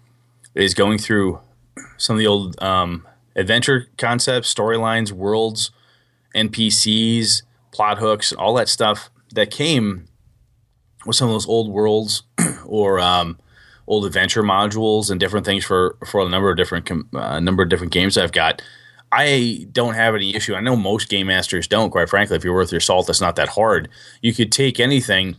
is 0.54 0.74
going 0.74 0.98
through 0.98 1.40
some 1.98 2.16
of 2.16 2.20
the 2.20 2.28
old 2.28 2.62
um, 2.62 3.06
adventure 3.36 3.88
concepts, 3.98 4.54
storylines, 4.54 5.12
worlds, 5.12 5.72
NPCs, 6.36 7.44
plot 7.72 8.00
hooks, 8.00 8.34
all 8.34 8.54
that 8.56 8.70
stuff 8.70 9.10
that 9.34 9.52
came 9.52 10.08
with 11.06 11.16
some 11.16 11.28
of 11.28 11.34
those 11.34 11.48
old 11.48 11.70
worlds 11.70 12.24
or 12.66 13.00
um, 13.00 13.38
old 13.88 14.06
adventure 14.06 14.44
modules 14.44 15.12
and 15.12 15.20
different 15.20 15.46
things 15.46 15.64
for 15.64 15.98
for 16.06 16.22
a 16.22 16.30
number 16.30 16.50
of 16.50 16.58
different 16.58 16.86
com- 16.86 17.10
uh, 17.14 17.40
number 17.40 17.64
of 17.64 17.70
different 17.70 17.94
games 17.94 18.18
I've 18.18 18.32
got. 18.32 18.62
I 19.18 19.66
don't 19.72 19.94
have 19.94 20.14
any 20.14 20.36
issue. 20.36 20.56
I 20.56 20.60
know 20.60 20.76
most 20.76 21.08
game 21.08 21.28
masters 21.28 21.68
don't. 21.70 21.90
Quite 21.90 22.10
frankly, 22.10 22.36
if 22.36 22.44
you're 22.44 22.54
worth 22.54 22.72
your 22.72 22.82
salt, 22.82 23.10
it's 23.10 23.22
not 23.22 23.38
that 23.38 23.50
hard. 23.50 23.88
You 24.22 24.34
could 24.34 24.52
take 24.52 24.78
anything, 24.78 25.38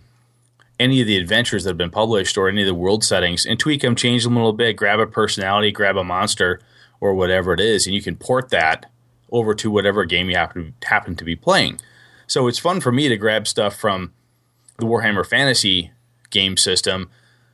any 0.80 1.02
of 1.02 1.06
the 1.06 1.18
adventures 1.18 1.64
that 1.64 1.70
have 1.70 1.76
been 1.76 1.90
published, 1.90 2.38
or 2.38 2.48
any 2.48 2.62
of 2.62 2.66
the 2.66 2.74
world 2.74 3.04
settings, 3.04 3.44
and 3.44 3.60
tweak 3.60 3.82
them, 3.82 3.94
change 3.94 4.24
them 4.24 4.34
a 4.34 4.38
little 4.38 4.54
bit, 4.54 4.76
grab 4.76 4.98
a 4.98 5.06
personality, 5.06 5.70
grab 5.72 5.96
a 5.98 6.04
monster, 6.04 6.58
or 7.00 7.14
whatever 7.14 7.52
it 7.52 7.60
is, 7.60 7.86
and 7.86 7.94
you 7.94 8.00
can 8.00 8.16
port 8.16 8.48
that 8.48 8.90
over 9.30 9.54
to 9.54 9.70
whatever 9.70 10.06
game 10.06 10.30
you 10.30 10.36
happen 10.36 10.74
to, 10.80 10.88
happen 10.88 11.14
to 11.16 11.24
be 11.24 11.36
playing. 11.36 11.78
So 12.26 12.48
it's 12.48 12.58
fun 12.58 12.80
for 12.80 12.92
me 12.92 13.08
to 13.08 13.16
grab 13.18 13.46
stuff 13.46 13.76
from 13.76 14.12
the 14.78 14.86
Warhammer 14.86 15.26
Fantasy 15.26 15.90
game 16.30 16.56
system, 16.56 17.10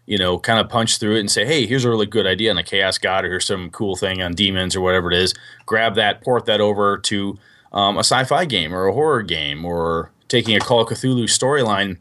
you 0.07 0.19
know, 0.19 0.39
kind 0.39 0.59
of 0.59 0.69
punch 0.69 0.99
through 0.99 1.17
it 1.17 1.21
and 1.21 1.31
say, 1.31 1.45
hey, 1.45 1.67
here's 1.67 1.85
a 1.85 1.91
really 1.91 2.07
good 2.07 2.27
idea 2.27 2.51
on 2.51 2.59
a 2.59 2.63
Chaos 2.63 2.99
God, 2.99 3.25
or 3.25 3.29
here's 3.29 3.47
some 3.47 3.71
cool 3.71 3.97
thing 3.97 4.21
on 4.23 4.35
demons, 4.35 4.75
or 4.75 4.81
whatever 4.81 5.11
it 5.11 5.19
is. 5.19 5.35
Grab 5.67 5.95
that, 5.95 6.23
port 6.23 6.47
that 6.47 6.61
over 6.61 6.99
to 6.99 7.39
um, 7.73 7.97
a 7.97 8.01
sci 8.01 8.25
fi 8.25 8.45
game, 8.45 8.75
or 8.75 8.87
a 8.87 8.93
horror 8.93 9.23
game, 9.23 9.65
or 9.65 10.11
taking 10.29 10.57
a 10.57 10.61
Call 10.61 10.81
of 10.81 10.89
Cthulhu 10.89 11.25
storyline 11.25 11.99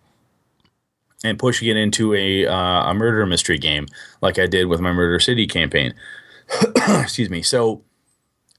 and 1.23 1.37
pushing 1.37 1.67
it 1.67 1.77
into 1.77 2.15
a, 2.15 2.47
uh, 2.47 2.89
a 2.89 2.93
murder 2.93 3.25
mystery 3.25 3.59
game, 3.59 3.87
like 4.21 4.39
I 4.39 4.47
did 4.47 4.65
with 4.65 4.79
my 4.79 4.91
Murder 4.91 5.19
City 5.19 5.45
campaign. 5.45 5.93
Excuse 6.75 7.29
me. 7.29 7.43
So, 7.43 7.83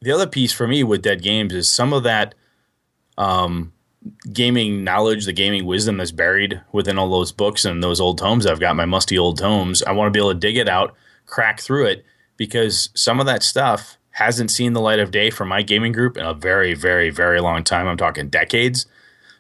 the 0.01 0.13
other 0.13 0.27
piece 0.27 0.53
for 0.53 0.67
me 0.67 0.83
with 0.83 1.03
Dead 1.03 1.23
Games 1.23 1.55
is 1.55 1.69
some 1.69 1.93
of 1.93 2.03
that 2.03 2.35
um, 3.17 3.73
gaming 4.33 4.85
knowledge, 4.85 5.25
the 5.25 5.33
gaming 5.33 5.65
wisdom 5.65 5.99
that's 5.99 6.13
buried 6.13 6.61
within 6.73 6.99
all 6.99 7.11
those 7.11 7.33
books 7.33 7.65
and 7.65 7.83
those 7.83 8.01
old 8.01 8.19
tomes. 8.19 8.47
I've 8.47 8.61
got 8.61 8.77
my 8.77 8.85
musty 8.85 9.19
old 9.19 9.39
tomes. 9.39 9.83
I 9.83 9.93
want 9.93 10.09
to 10.09 10.17
be 10.17 10.21
able 10.21 10.33
to 10.33 10.39
dig 10.39 10.57
it 10.57 10.69
out, 10.69 10.95
crack 11.27 11.61
through 11.61 11.87
it, 11.87 12.05
because 12.37 12.91
some 12.95 13.21
of 13.21 13.27
that 13.27 13.43
stuff 13.43 13.97
hasn't 14.11 14.51
seen 14.51 14.73
the 14.73 14.81
light 14.81 14.99
of 14.99 15.11
day 15.11 15.31
for 15.31 15.45
my 15.45 15.63
gaming 15.63 15.93
group 15.93 16.17
in 16.17 16.25
a 16.25 16.35
very, 16.35 16.75
very, 16.75 17.11
very 17.11 17.41
long 17.41 17.65
time. 17.65 17.87
I'm 17.87 17.97
talking 17.97 18.29
decades. 18.29 18.87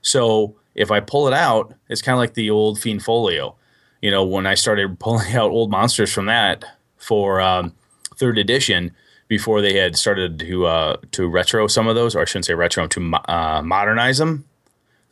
So 0.00 0.56
if 0.74 0.90
I 0.90 1.00
pull 1.00 1.28
it 1.28 1.34
out, 1.34 1.74
it's 1.88 2.02
kind 2.02 2.14
of 2.14 2.20
like 2.20 2.34
the 2.34 2.50
old 2.50 2.78
Fiend 2.78 3.02
Folio. 3.02 3.56
You 4.00 4.10
know, 4.10 4.24
when 4.24 4.46
I 4.46 4.54
started 4.54 4.98
pulling 4.98 5.34
out 5.34 5.50
old 5.50 5.70
monsters 5.70 6.12
from 6.12 6.26
that 6.26 6.64
for 6.96 7.40
um, 7.40 7.74
third 8.16 8.38
edition, 8.38 8.92
before 9.32 9.62
they 9.62 9.78
had 9.78 9.96
started 9.96 10.38
to 10.38 10.66
uh, 10.66 10.96
to 11.12 11.26
retro 11.26 11.66
some 11.66 11.88
of 11.88 11.94
those, 11.94 12.14
or 12.14 12.20
I 12.20 12.26
shouldn't 12.26 12.44
say 12.44 12.52
retro, 12.52 12.86
to 12.86 13.14
uh, 13.28 13.62
modernize 13.62 14.18
them. 14.18 14.44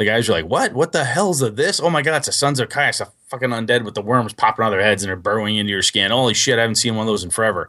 The 0.01 0.07
guys 0.07 0.31
are 0.31 0.33
like, 0.33 0.47
"What? 0.47 0.73
What 0.73 0.93
the 0.93 1.05
hell's 1.05 1.43
of 1.43 1.57
this? 1.57 1.79
Oh 1.79 1.91
my 1.91 2.01
god, 2.01 2.17
it's 2.17 2.29
a 2.29 2.33
Sons 2.33 2.59
of 2.59 2.71
Kyuss, 2.71 3.03
a 3.03 3.09
fucking 3.29 3.51
undead 3.51 3.85
with 3.85 3.95
the 3.95 4.01
worms 4.01 4.33
popping 4.33 4.65
out 4.65 4.69
of 4.69 4.79
their 4.79 4.81
heads 4.81 5.03
and 5.03 5.11
they're 5.11 5.17
burrowing 5.17 5.59
into 5.59 5.73
your 5.73 5.83
skin. 5.83 6.11
Holy 6.11 6.33
shit, 6.33 6.59
I 6.59 6.63
haven't 6.63 6.77
seen 6.77 6.97
one 6.97 7.03
of 7.03 7.07
those 7.07 7.23
in 7.23 7.29
forever." 7.29 7.69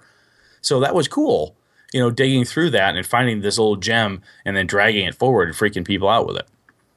So 0.62 0.80
that 0.80 0.96
was 0.96 1.10
cool, 1.10 1.58
you 1.92 2.00
know, 2.00 2.10
digging 2.10 2.46
through 2.46 2.70
that 2.70 2.96
and 2.96 3.06
finding 3.06 3.42
this 3.42 3.60
old 3.60 3.84
gem 3.84 4.22
and 4.46 4.56
then 4.56 4.66
dragging 4.66 5.06
it 5.06 5.16
forward 5.16 5.50
and 5.50 5.58
freaking 5.58 5.84
people 5.84 6.08
out 6.08 6.26
with 6.26 6.38
it. 6.38 6.48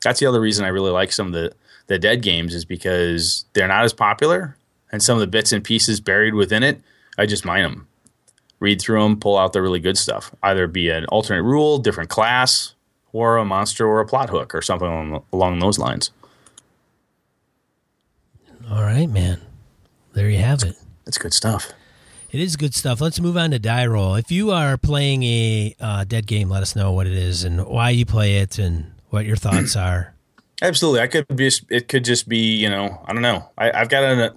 That's 0.05 0.21
the 0.21 0.27
other 0.27 0.41
reason 0.41 0.65
I 0.65 0.69
really 0.69 0.93
like 0.93 1.11
some 1.11 1.27
of 1.27 1.33
the 1.33 1.53
the 1.89 1.99
dead 1.99 2.23
games 2.23 2.55
is 2.55 2.65
because 2.65 3.45
they're 3.55 3.67
not 3.67 3.83
as 3.83 3.93
popular, 3.93 4.57
and 4.93 5.03
some 5.03 5.17
of 5.17 5.21
the 5.21 5.27
bits 5.27 5.51
and 5.53 5.65
pieces 5.65 5.99
buried 5.99 6.35
within 6.35 6.63
it, 6.63 6.81
I 7.19 7.27
just 7.27 7.45
mine 7.45 7.65
them 7.65 7.89
read 8.61 8.81
through 8.81 9.03
them, 9.03 9.19
pull 9.19 9.37
out 9.37 9.53
the 9.53 9.61
really 9.61 9.81
good 9.81 9.99
stuff. 9.99 10.33
Either 10.45 10.69
be 10.69 10.91
an 10.91 11.07
alternate 11.07 11.43
rule, 11.43 11.79
different 11.79 12.09
class, 12.09 12.74
or 13.15 13.37
a 13.37 13.45
monster 13.45 13.87
or 13.87 14.01
a 14.01 14.07
plot 14.07 14.29
hook 14.29 14.55
or 14.55 14.61
something 14.61 14.89
along, 14.89 15.25
along 15.33 15.59
those 15.61 15.79
lines. 15.79 16.11
All 18.69 18.83
right, 18.83 19.09
man. 19.09 19.41
There 20.15 20.29
you 20.29 20.39
have 20.39 20.65
it. 20.65 20.77
That's 21.05 21.17
good 21.17 21.33
stuff. 21.33 21.73
It 22.33 22.41
is 22.41 22.57
good 22.57 22.75
stuff. 22.75 23.01
Let's 23.01 23.21
move 23.21 23.37
on 23.37 23.53
to 23.53 23.61
die 23.61 23.87
roll. 23.87 24.17
If 24.17 24.33
you 24.33 24.51
are 24.51 24.77
playing 24.77 25.23
a 25.23 25.77
uh, 25.79 26.05
dead 26.05 26.27
game, 26.27 26.49
let 26.49 26.63
us 26.63 26.75
know 26.75 26.91
what 26.91 27.07
it 27.07 27.13
is 27.13 27.45
and 27.45 27.65
why 27.65 27.91
you 27.91 28.05
play 28.05 28.39
it 28.39 28.59
and 28.59 28.93
what 29.11 29.25
your 29.25 29.37
thoughts 29.37 29.77
are. 29.77 30.13
Absolutely, 30.61 31.01
I 31.01 31.07
could 31.07 31.27
be. 31.29 31.51
It 31.71 31.87
could 31.87 32.05
just 32.05 32.29
be, 32.29 32.57
you 32.57 32.69
know, 32.69 33.01
I 33.07 33.13
don't 33.13 33.23
know. 33.23 33.49
I, 33.57 33.71
I've 33.71 33.89
got 33.89 34.03
a. 34.03 34.35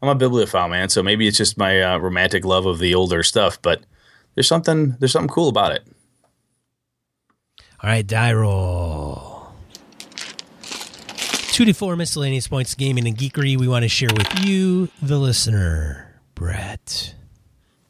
I'm 0.00 0.08
a 0.08 0.14
bibliophile, 0.14 0.68
man. 0.68 0.88
So 0.88 1.02
maybe 1.02 1.26
it's 1.26 1.36
just 1.36 1.58
my 1.58 1.82
uh, 1.82 1.98
romantic 1.98 2.44
love 2.44 2.64
of 2.64 2.78
the 2.78 2.94
older 2.94 3.22
stuff, 3.22 3.60
but 3.60 3.82
there's 4.34 4.48
something. 4.48 4.96
There's 4.98 5.12
something 5.12 5.28
cool 5.28 5.48
about 5.48 5.72
it. 5.72 5.86
All 7.80 7.90
right, 7.90 8.06
die 8.06 8.32
roll. 8.32 9.52
Two 10.62 11.64
to 11.64 11.72
four 11.72 11.94
miscellaneous 11.96 12.48
points, 12.48 12.74
gaming 12.74 13.06
and 13.06 13.16
geekery. 13.16 13.56
We 13.56 13.68
want 13.68 13.84
to 13.84 13.88
share 13.88 14.08
with 14.12 14.44
you, 14.44 14.88
the 15.00 15.18
listener, 15.18 16.20
Brett. 16.34 17.14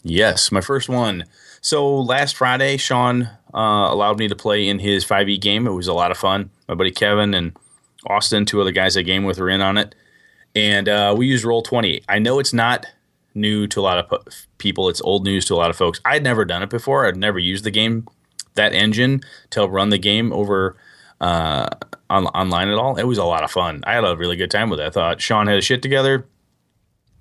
Yes, 0.03 0.53
my 0.53 0.61
first 0.61 0.89
one. 0.89 1.25
So 1.61 1.97
last 2.01 2.37
Friday, 2.37 2.77
Sean 2.77 3.31
uh, 3.55 3.89
allowed 3.91 4.19
me 4.19 4.29
to 4.29 4.37
play 4.37 4.69
in 4.69 4.79
his 4.79 5.05
5e 5.05 5.41
game. 5.41 5.67
It 5.67 5.73
was 5.73 5.89
a 5.89 5.95
lot 5.95 6.11
of 6.11 6.19
fun. 6.19 6.51
My 6.69 6.75
buddy 6.75 6.91
Kevin 6.91 7.33
and 7.35 7.57
Austin, 8.07 8.45
two 8.45 8.61
other 8.61 8.73
guys 8.73 8.97
I 8.97 9.03
game 9.03 9.25
with, 9.25 9.39
were 9.39 9.51
in 9.51 9.61
on 9.61 9.79
it, 9.79 9.95
and 10.55 10.89
uh, 10.89 11.15
we 11.17 11.27
used 11.27 11.45
Roll 11.45 11.63
Twenty. 11.63 12.03
I 12.09 12.19
know 12.19 12.39
it's 12.39 12.53
not 12.53 12.87
new 13.35 13.67
to 13.69 13.81
a 13.81 13.83
lot 13.83 13.99
of 13.99 14.47
people. 14.59 14.89
It's 14.89 15.01
old 15.01 15.25
news 15.25 15.45
to 15.47 15.55
a 15.55 15.57
lot 15.57 15.71
of 15.71 15.77
folks. 15.77 16.01
I'd 16.05 16.23
never 16.23 16.45
done 16.45 16.63
it 16.63 16.71
before. 16.71 17.07
I'd 17.07 17.17
never 17.17 17.39
used 17.39 17.65
the 17.65 17.71
game, 17.71 18.07
that 18.59 18.75
engine, 18.75 19.23
to 19.51 19.67
run 19.67 19.89
the 19.89 19.99
game 19.99 20.33
over 20.33 20.77
uh, 21.21 21.69
on, 22.11 22.27
online 22.27 22.69
at 22.69 22.79
all. 22.79 22.97
It 22.97 23.05
was 23.05 23.19
a 23.19 23.25
lot 23.25 23.43
of 23.43 23.51
fun. 23.51 23.83
I 23.87 23.95
had 23.95 24.05
a 24.05 24.17
really 24.17 24.37
good 24.37 24.51
time 24.51 24.71
with 24.71 24.79
it. 24.79 24.87
I 24.87 24.91
thought 24.91 25.21
Sean 25.21 25.47
had 25.47 25.57
his 25.57 25.65
shit 25.65 25.83
together 25.83 26.27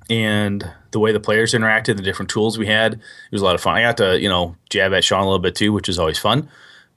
and 0.09 0.69
the 0.91 0.99
way 0.99 1.11
the 1.11 1.19
players 1.19 1.53
interacted, 1.53 1.97
the 1.97 2.03
different 2.03 2.29
tools 2.29 2.57
we 2.57 2.67
had, 2.67 2.93
it 2.93 3.01
was 3.31 3.41
a 3.41 3.45
lot 3.45 3.55
of 3.55 3.61
fun. 3.61 3.75
I 3.75 3.81
got 3.81 3.97
to 3.97 4.19
you 4.19 4.29
know 4.29 4.55
jab 4.69 4.93
at 4.93 5.03
Sean 5.03 5.21
a 5.21 5.25
little 5.25 5.39
bit 5.39 5.55
too, 5.55 5.73
which 5.73 5.89
is 5.89 5.99
always 5.99 6.17
fun. 6.17 6.49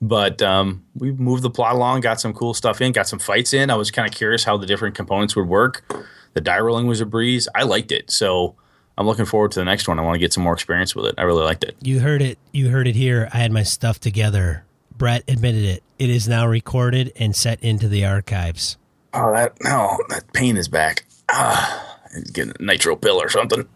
But 0.02 0.40
um, 0.40 0.84
we 0.94 1.12
moved 1.12 1.42
the 1.42 1.50
plot 1.50 1.74
along, 1.74 2.00
got 2.00 2.20
some 2.20 2.32
cool 2.32 2.54
stuff 2.54 2.80
in, 2.80 2.92
got 2.92 3.06
some 3.06 3.18
fights 3.18 3.52
in. 3.52 3.68
I 3.68 3.74
was 3.74 3.90
kind 3.90 4.08
of 4.08 4.16
curious 4.16 4.44
how 4.44 4.56
the 4.56 4.64
different 4.64 4.94
components 4.94 5.36
would 5.36 5.46
work. 5.46 5.84
The 6.32 6.40
die 6.40 6.60
rolling 6.60 6.86
was 6.86 7.00
a 7.00 7.06
breeze. 7.06 7.48
I 7.54 7.64
liked 7.64 7.92
it, 7.92 8.10
so 8.10 8.54
I'm 9.00 9.06
looking 9.06 9.24
forward 9.24 9.50
to 9.52 9.60
the 9.60 9.64
next 9.64 9.88
one. 9.88 9.98
I 9.98 10.02
want 10.02 10.14
to 10.14 10.20
get 10.20 10.32
some 10.32 10.44
more 10.44 10.52
experience 10.52 10.94
with 10.94 11.06
it. 11.06 11.14
I 11.18 11.22
really 11.22 11.42
liked 11.42 11.64
it. 11.64 11.74
You 11.80 12.00
heard 12.00 12.22
it. 12.22 12.38
You 12.52 12.68
heard 12.68 12.86
it 12.86 12.94
here. 12.94 13.28
I 13.32 13.38
had 13.38 13.50
my 13.50 13.64
stuff 13.64 13.98
together. 13.98 14.64
Brett 14.96 15.24
admitted 15.26 15.64
it. 15.64 15.82
It 15.98 16.10
is 16.10 16.28
now 16.28 16.46
recorded 16.46 17.10
and 17.16 17.34
set 17.34 17.60
into 17.62 17.88
the 17.88 18.04
archives. 18.04 18.76
Oh, 19.14 19.32
that 19.32 19.54
no, 19.64 19.98
that 20.10 20.32
pain 20.32 20.56
is 20.56 20.68
back. 20.68 21.04
Ah 21.28 21.90
get 22.32 22.48
a 22.48 22.62
nitro 22.62 22.96
pill 22.96 23.20
or 23.20 23.28
something. 23.28 23.68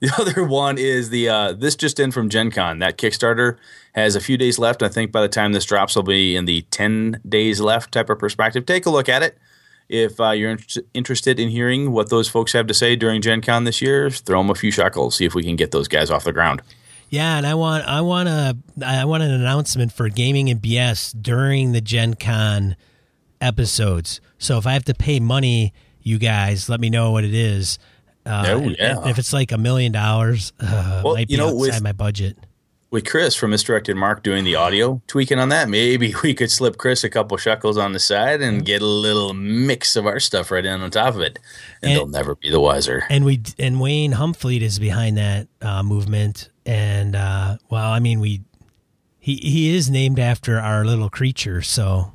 The 0.00 0.12
other 0.18 0.44
one 0.44 0.78
is 0.78 1.10
the 1.10 1.28
uh, 1.28 1.52
this 1.52 1.76
just 1.76 2.00
in 2.00 2.10
from 2.10 2.28
Gen 2.28 2.50
Con. 2.50 2.78
That 2.78 2.98
Kickstarter 2.98 3.56
has 3.94 4.16
a 4.16 4.20
few 4.20 4.36
days 4.36 4.58
left. 4.58 4.82
I 4.82 4.88
think 4.88 5.12
by 5.12 5.22
the 5.22 5.28
time 5.28 5.52
this 5.52 5.64
drops, 5.64 5.96
will 5.96 6.02
be 6.02 6.36
in 6.36 6.44
the 6.44 6.62
10 6.70 7.20
days 7.28 7.60
left 7.60 7.92
type 7.92 8.10
of 8.10 8.18
perspective. 8.18 8.66
Take 8.66 8.86
a 8.86 8.90
look 8.90 9.08
at 9.08 9.22
it. 9.22 9.38
If 9.92 10.20
uh, 10.20 10.30
you're 10.30 10.52
in- 10.52 10.58
interested 10.94 11.40
in 11.40 11.48
hearing 11.48 11.90
what 11.90 12.10
those 12.10 12.28
folks 12.28 12.52
have 12.52 12.66
to 12.68 12.74
say 12.74 12.94
during 12.94 13.20
Gen 13.20 13.40
Con 13.42 13.64
this 13.64 13.82
year, 13.82 14.08
throw 14.08 14.38
them 14.40 14.48
a 14.48 14.54
few 14.54 14.70
shekels. 14.70 15.16
See 15.16 15.24
if 15.24 15.34
we 15.34 15.42
can 15.42 15.56
get 15.56 15.72
those 15.72 15.88
guys 15.88 16.10
off 16.10 16.22
the 16.24 16.32
ground. 16.32 16.62
Yeah, 17.08 17.36
and 17.36 17.44
I 17.44 17.54
want 17.54 17.84
I 17.88 18.00
want 18.02 18.28
a 18.28 18.56
I 18.86 19.04
want 19.04 19.24
an 19.24 19.32
announcement 19.32 19.92
for 19.92 20.08
gaming 20.08 20.48
and 20.48 20.60
BS 20.62 21.20
during 21.20 21.72
the 21.72 21.80
Gen 21.80 22.14
Con 22.14 22.76
episodes. 23.40 24.20
So 24.38 24.58
if 24.58 24.66
I 24.66 24.72
have 24.74 24.84
to 24.84 24.94
pay 24.94 25.18
money, 25.20 25.72
you 26.02 26.18
guys 26.18 26.68
let 26.68 26.80
me 26.80 26.90
know 26.90 27.10
what 27.10 27.24
it 27.24 27.34
is. 27.34 27.78
Uh, 28.24 28.44
Oh, 28.48 28.60
yeah. 28.78 29.08
If 29.08 29.18
it's 29.18 29.32
like 29.32 29.50
a 29.50 29.58
million 29.58 29.92
dollars, 29.92 30.52
uh, 30.60 31.00
Well, 31.04 31.14
might 31.14 31.28
be 31.28 31.34
you 31.34 31.38
know, 31.38 31.48
outside 31.48 31.58
with- 31.58 31.82
my 31.82 31.92
budget. 31.92 32.36
With 32.92 33.06
Chris 33.06 33.36
from 33.36 33.50
Misdirected 33.52 33.96
Mark 33.96 34.24
doing 34.24 34.42
the 34.42 34.56
audio 34.56 35.00
tweaking 35.06 35.38
on 35.38 35.48
that, 35.50 35.68
maybe 35.68 36.12
we 36.24 36.34
could 36.34 36.50
slip 36.50 36.76
Chris 36.76 37.04
a 37.04 37.08
couple 37.10 37.36
shekels 37.36 37.78
on 37.78 37.92
the 37.92 38.00
side 38.00 38.42
and 38.42 38.64
get 38.64 38.82
a 38.82 38.86
little 38.86 39.32
mix 39.32 39.94
of 39.94 40.06
our 40.06 40.18
stuff 40.18 40.50
right 40.50 40.64
in 40.64 40.80
on 40.80 40.90
top 40.90 41.14
of 41.14 41.20
it, 41.20 41.38
and, 41.82 41.92
And- 41.92 41.98
they'll 42.00 42.08
never 42.08 42.34
be 42.34 42.50
the 42.50 42.58
wiser. 42.58 43.04
And 43.08 43.24
we 43.24 43.42
and 43.60 43.80
Wayne 43.80 44.12
Humfleet 44.14 44.60
is 44.62 44.80
behind 44.80 45.18
that 45.18 45.46
uh, 45.62 45.84
movement. 45.84 46.50
And 46.66 47.14
uh, 47.14 47.58
well, 47.70 47.92
I 47.92 48.00
mean, 48.00 48.18
we 48.18 48.42
he 49.20 49.36
he 49.36 49.76
is 49.76 49.88
named 49.88 50.18
after 50.18 50.58
our 50.58 50.84
little 50.84 51.10
creature, 51.10 51.62
so 51.62 52.12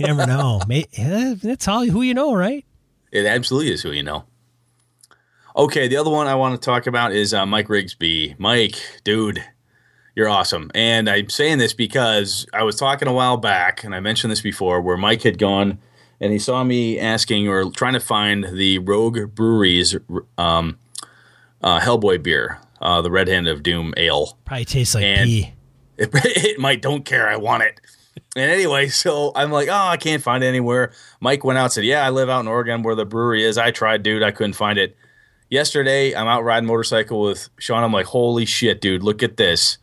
you 0.00 0.06
never 0.08 0.26
know. 0.26 0.60
May, 0.68 0.86
eh, 0.96 1.34
that's 1.40 1.68
all 1.68 1.86
who 1.86 2.02
you 2.02 2.14
know, 2.14 2.34
right? 2.34 2.64
It 3.12 3.26
absolutely 3.26 3.72
is 3.72 3.82
who 3.82 3.92
you 3.92 4.02
know. 4.02 4.24
Okay, 5.56 5.88
the 5.88 5.96
other 5.96 6.10
one 6.10 6.26
I 6.26 6.34
want 6.34 6.60
to 6.60 6.64
talk 6.64 6.86
about 6.86 7.12
is 7.12 7.32
uh, 7.32 7.46
Mike 7.46 7.68
Rigsby. 7.68 8.38
Mike, 8.38 8.76
dude, 9.04 9.42
you're 10.14 10.28
awesome. 10.28 10.70
And 10.74 11.08
I'm 11.08 11.30
saying 11.30 11.58
this 11.58 11.72
because 11.72 12.46
I 12.52 12.62
was 12.62 12.76
talking 12.76 13.08
a 13.08 13.12
while 13.12 13.38
back, 13.38 13.82
and 13.82 13.94
I 13.94 14.00
mentioned 14.00 14.30
this 14.30 14.42
before, 14.42 14.82
where 14.82 14.98
Mike 14.98 15.22
had 15.22 15.38
gone 15.38 15.78
and 16.20 16.32
he 16.32 16.38
saw 16.38 16.62
me 16.64 16.98
asking 16.98 17.48
or 17.48 17.70
trying 17.70 17.92
to 17.94 18.00
find 18.00 18.44
the 18.44 18.78
Rogue 18.80 19.34
Brewery's 19.34 19.96
um, 20.38 20.78
uh, 21.62 21.80
Hellboy 21.80 22.22
beer, 22.22 22.58
uh, 22.80 23.00
the 23.00 23.10
Red 23.10 23.28
Hand 23.28 23.48
of 23.48 23.62
Doom 23.62 23.94
Ale 23.96 24.38
Probably 24.44 24.64
tastes 24.64 24.94
like 24.94 25.04
And- 25.04 25.26
pee. 25.26 25.52
it, 25.98 26.10
it 26.14 26.58
might 26.60 26.82
don't 26.82 27.06
care 27.06 27.26
i 27.26 27.36
want 27.36 27.62
it 27.62 27.80
and 28.36 28.50
anyway 28.50 28.86
so 28.86 29.32
i'm 29.34 29.50
like 29.50 29.66
oh 29.68 29.72
i 29.88 29.96
can't 29.96 30.22
find 30.22 30.44
it 30.44 30.46
anywhere 30.46 30.92
mike 31.20 31.42
went 31.42 31.58
out 31.58 31.64
and 31.64 31.72
said 31.72 31.84
yeah 31.84 32.04
i 32.04 32.10
live 32.10 32.28
out 32.28 32.40
in 32.40 32.46
oregon 32.46 32.82
where 32.82 32.94
the 32.94 33.06
brewery 33.06 33.42
is 33.42 33.56
i 33.56 33.70
tried 33.70 34.02
dude 34.02 34.22
i 34.22 34.30
couldn't 34.30 34.52
find 34.52 34.78
it 34.78 34.94
yesterday 35.50 36.14
i'm 36.14 36.26
out 36.26 36.42
riding 36.44 36.66
motorcycle 36.66 37.20
with 37.20 37.48
sean 37.58 37.82
i'm 37.84 37.92
like 37.92 38.06
holy 38.06 38.44
shit 38.44 38.80
dude 38.80 39.02
look 39.02 39.22
at 39.22 39.36
this 39.36 39.78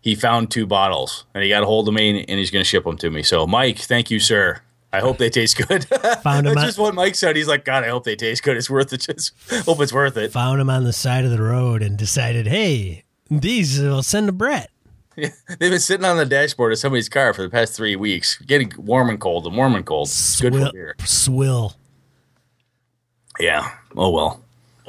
he 0.00 0.14
found 0.14 0.50
two 0.50 0.66
bottles 0.66 1.24
and 1.34 1.42
he 1.42 1.48
got 1.48 1.62
a 1.62 1.66
hold 1.66 1.88
of 1.88 1.94
me 1.94 2.24
and, 2.28 2.38
he's 2.38 2.50
going 2.50 2.62
to 2.64 2.68
ship 2.68 2.84
them 2.84 2.96
to 2.96 3.10
me 3.10 3.22
so 3.22 3.46
mike 3.46 3.78
thank 3.78 4.10
you 4.10 4.18
sir 4.18 4.60
i 4.92 5.00
hope 5.00 5.18
they 5.18 5.30
taste 5.30 5.56
good 5.68 5.84
Found 6.22 6.46
that's 6.46 6.56
at- 6.56 6.66
just 6.66 6.78
what 6.78 6.94
mike 6.94 7.14
said 7.14 7.36
he's 7.36 7.48
like 7.48 7.64
god 7.64 7.84
i 7.84 7.88
hope 7.88 8.04
they 8.04 8.16
taste 8.16 8.42
good 8.42 8.56
it's 8.56 8.68
worth 8.68 8.92
it 8.92 9.00
just 9.12 9.32
hope 9.64 9.80
it's 9.80 9.92
worth 9.92 10.16
it 10.16 10.32
Found 10.32 10.60
him 10.60 10.68
on 10.70 10.84
the 10.84 10.92
side 10.92 11.24
of 11.24 11.30
the 11.30 11.40
road 11.42 11.82
and 11.82 11.96
decided, 11.96 12.46
hey, 12.46 13.04
these 13.30 13.80
will 13.80 14.02
send 14.02 14.26
to 14.26 14.32
Brett. 14.32 14.70
Yeah, 15.16 15.30
They've 15.48 15.70
been 15.70 15.78
sitting 15.80 16.04
on 16.04 16.16
the 16.18 16.26
dashboard 16.26 16.72
of 16.72 16.78
somebody's 16.78 17.08
car 17.08 17.32
for 17.32 17.42
the 17.42 17.48
past 17.48 17.74
three 17.74 17.96
weeks, 17.96 18.36
getting 18.38 18.70
warm 18.76 19.08
and 19.08 19.18
cold 19.20 19.46
and 19.46 19.56
warm 19.56 19.74
and 19.74 19.86
cold. 19.86 20.08
Good 20.40 20.52
for 20.54 20.72
beer. 20.72 20.94
Swill. 21.04 21.74
Yeah. 23.40 23.70
Oh 23.96 24.10
well. 24.10 24.43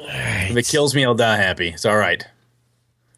If 0.08 0.58
it 0.58 0.68
kills 0.68 0.96
me, 0.96 1.06
I'll 1.06 1.16
die 1.16 1.38
happy. 1.38 1.70
It's 1.70 1.86
all 1.86 1.98
right. 1.98 2.26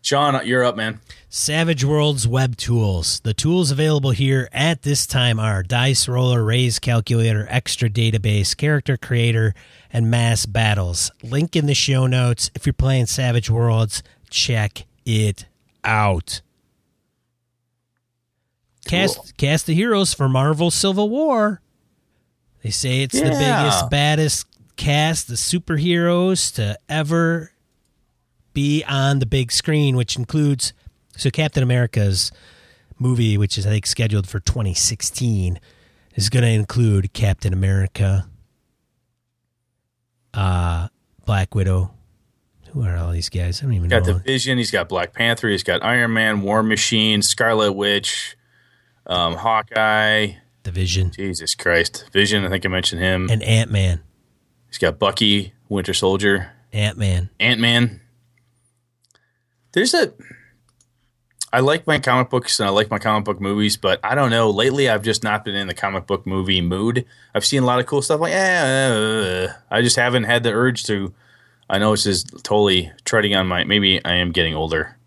Sean, 0.01 0.45
you're 0.45 0.63
up, 0.63 0.75
man. 0.75 1.01
Savage 1.29 1.83
Worlds 1.83 2.25
Web 2.27 2.55
Tools. 2.55 3.19
The 3.19 3.33
tools 3.33 3.71
available 3.71 4.11
here 4.11 4.47
at 4.53 4.83
this 4.83 5.05
time 5.05 5.39
are 5.39 5.63
Dice 5.63 6.07
Roller, 6.07 6.43
Raise 6.43 6.79
Calculator, 6.79 7.45
Extra 7.49 7.89
Database, 7.89 8.55
Character 8.55 8.95
Creator, 8.95 9.53
and 9.91 10.09
Mass 10.09 10.45
Battles. 10.45 11.11
Link 11.21 11.57
in 11.57 11.65
the 11.65 11.75
show 11.75 12.07
notes. 12.07 12.49
If 12.55 12.65
you're 12.65 12.71
playing 12.71 13.07
Savage 13.07 13.49
Worlds, 13.49 14.01
check 14.29 14.85
it 15.05 15.45
out. 15.83 16.41
Cast 18.85 19.35
cast 19.35 19.65
the 19.65 19.73
heroes 19.73 20.13
for 20.13 20.29
Marvel 20.29 20.71
Civil 20.71 21.09
War. 21.09 21.61
They 22.63 22.69
say 22.69 23.01
it's 23.03 23.19
the 23.19 23.29
biggest, 23.29 23.89
baddest 23.89 24.45
cast 24.77 25.27
the 25.27 25.33
superheroes 25.35 26.53
to 26.55 26.77
ever 26.87 27.51
be 28.53 28.83
on 28.87 29.19
the 29.19 29.25
big 29.25 29.51
screen, 29.51 29.95
which 29.95 30.15
includes 30.15 30.73
so 31.17 31.29
Captain 31.29 31.63
America's 31.63 32.31
movie, 32.99 33.37
which 33.37 33.57
is 33.57 33.65
I 33.67 33.69
think 33.71 33.85
scheduled 33.85 34.27
for 34.27 34.39
2016, 34.39 35.59
is 36.15 36.29
going 36.29 36.43
to 36.43 36.49
include 36.49 37.13
Captain 37.13 37.53
America, 37.53 38.27
uh, 40.33 40.87
Black 41.25 41.53
Widow. 41.55 41.91
Who 42.71 42.83
are 42.83 42.97
all 42.97 43.11
these 43.11 43.29
guys? 43.29 43.61
I 43.61 43.65
don't 43.65 43.73
even 43.73 43.89
Got 43.89 44.05
know. 44.05 44.13
the 44.13 44.19
Vision. 44.19 44.57
He's 44.57 44.71
got 44.71 44.89
Black 44.89 45.13
Panther. 45.13 45.47
He's 45.49 45.63
got 45.63 45.83
Iron 45.83 46.13
Man, 46.13 46.41
War 46.41 46.61
Machine, 46.61 47.21
Scarlet 47.21 47.71
Witch, 47.73 48.35
um, 49.05 49.35
Hawkeye. 49.35 50.33
The 50.63 50.71
Vision. 50.71 51.11
Jesus 51.11 51.55
Christ, 51.55 52.05
Vision. 52.11 52.43
I 52.45 52.49
think 52.49 52.65
I 52.65 52.69
mentioned 52.69 53.01
him. 53.01 53.29
and 53.31 53.41
Ant 53.41 53.71
Man. 53.71 54.01
He's 54.67 54.77
got 54.77 54.99
Bucky, 54.99 55.53
Winter 55.69 55.93
Soldier, 55.93 56.51
Ant 56.73 56.97
Man. 56.97 57.29
Ant 57.39 57.59
Man. 57.59 58.01
There's 59.71 59.93
a. 59.93 60.13
I 61.53 61.61
like 61.61 61.87
my 61.87 61.99
comic 61.99 62.29
books 62.29 62.59
and 62.59 62.67
I 62.67 62.71
like 62.71 62.89
my 62.89 62.99
comic 62.99 63.23
book 63.23 63.39
movies, 63.39 63.77
but 63.77 63.99
I 64.03 64.15
don't 64.15 64.29
know. 64.29 64.49
Lately, 64.49 64.89
I've 64.89 65.01
just 65.01 65.23
not 65.23 65.45
been 65.45 65.55
in 65.55 65.67
the 65.67 65.73
comic 65.73 66.05
book 66.05 66.27
movie 66.27 66.61
mood. 66.61 67.05
I've 67.33 67.45
seen 67.45 67.63
a 67.63 67.65
lot 67.65 67.79
of 67.79 67.85
cool 67.85 68.01
stuff. 68.01 68.19
Like, 68.19 68.33
eh, 68.33 69.45
uh, 69.45 69.53
I 69.71 69.81
just 69.81 69.95
haven't 69.95 70.25
had 70.25 70.43
the 70.43 70.51
urge 70.51 70.83
to. 70.85 71.13
I 71.69 71.79
know 71.79 71.91
this 71.91 72.05
is 72.05 72.23
totally 72.23 72.91
treading 73.03 73.35
on 73.35 73.47
my. 73.47 73.63
Maybe 73.65 74.03
I 74.05 74.15
am 74.15 74.31
getting 74.31 74.55
older. 74.55 74.97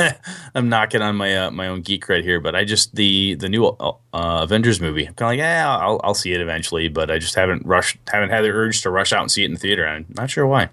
I'm 0.54 0.68
knocking 0.68 1.00
on 1.00 1.16
my 1.16 1.36
uh, 1.36 1.50
my 1.50 1.68
own 1.68 1.82
geek 1.82 2.06
cred 2.06 2.22
here, 2.22 2.40
but 2.40 2.56
I 2.56 2.64
just 2.64 2.94
the 2.96 3.36
the 3.36 3.48
new 3.48 3.66
uh, 3.66 3.92
Avengers 4.12 4.80
movie. 4.80 5.06
I'm 5.06 5.14
kind 5.14 5.28
of 5.28 5.32
like, 5.32 5.38
yeah, 5.38 5.76
I'll 5.76 6.00
I'll 6.02 6.14
see 6.14 6.32
it 6.32 6.40
eventually, 6.40 6.88
but 6.88 7.10
I 7.10 7.18
just 7.18 7.36
haven't 7.36 7.64
rushed, 7.64 7.98
haven't 8.10 8.30
had 8.30 8.42
the 8.44 8.50
urge 8.50 8.82
to 8.82 8.90
rush 8.90 9.12
out 9.12 9.22
and 9.22 9.30
see 9.30 9.42
it 9.42 9.46
in 9.46 9.54
the 9.54 9.60
theater. 9.60 9.86
I'm 9.86 10.06
not 10.16 10.30
sure 10.30 10.46
why. 10.46 10.70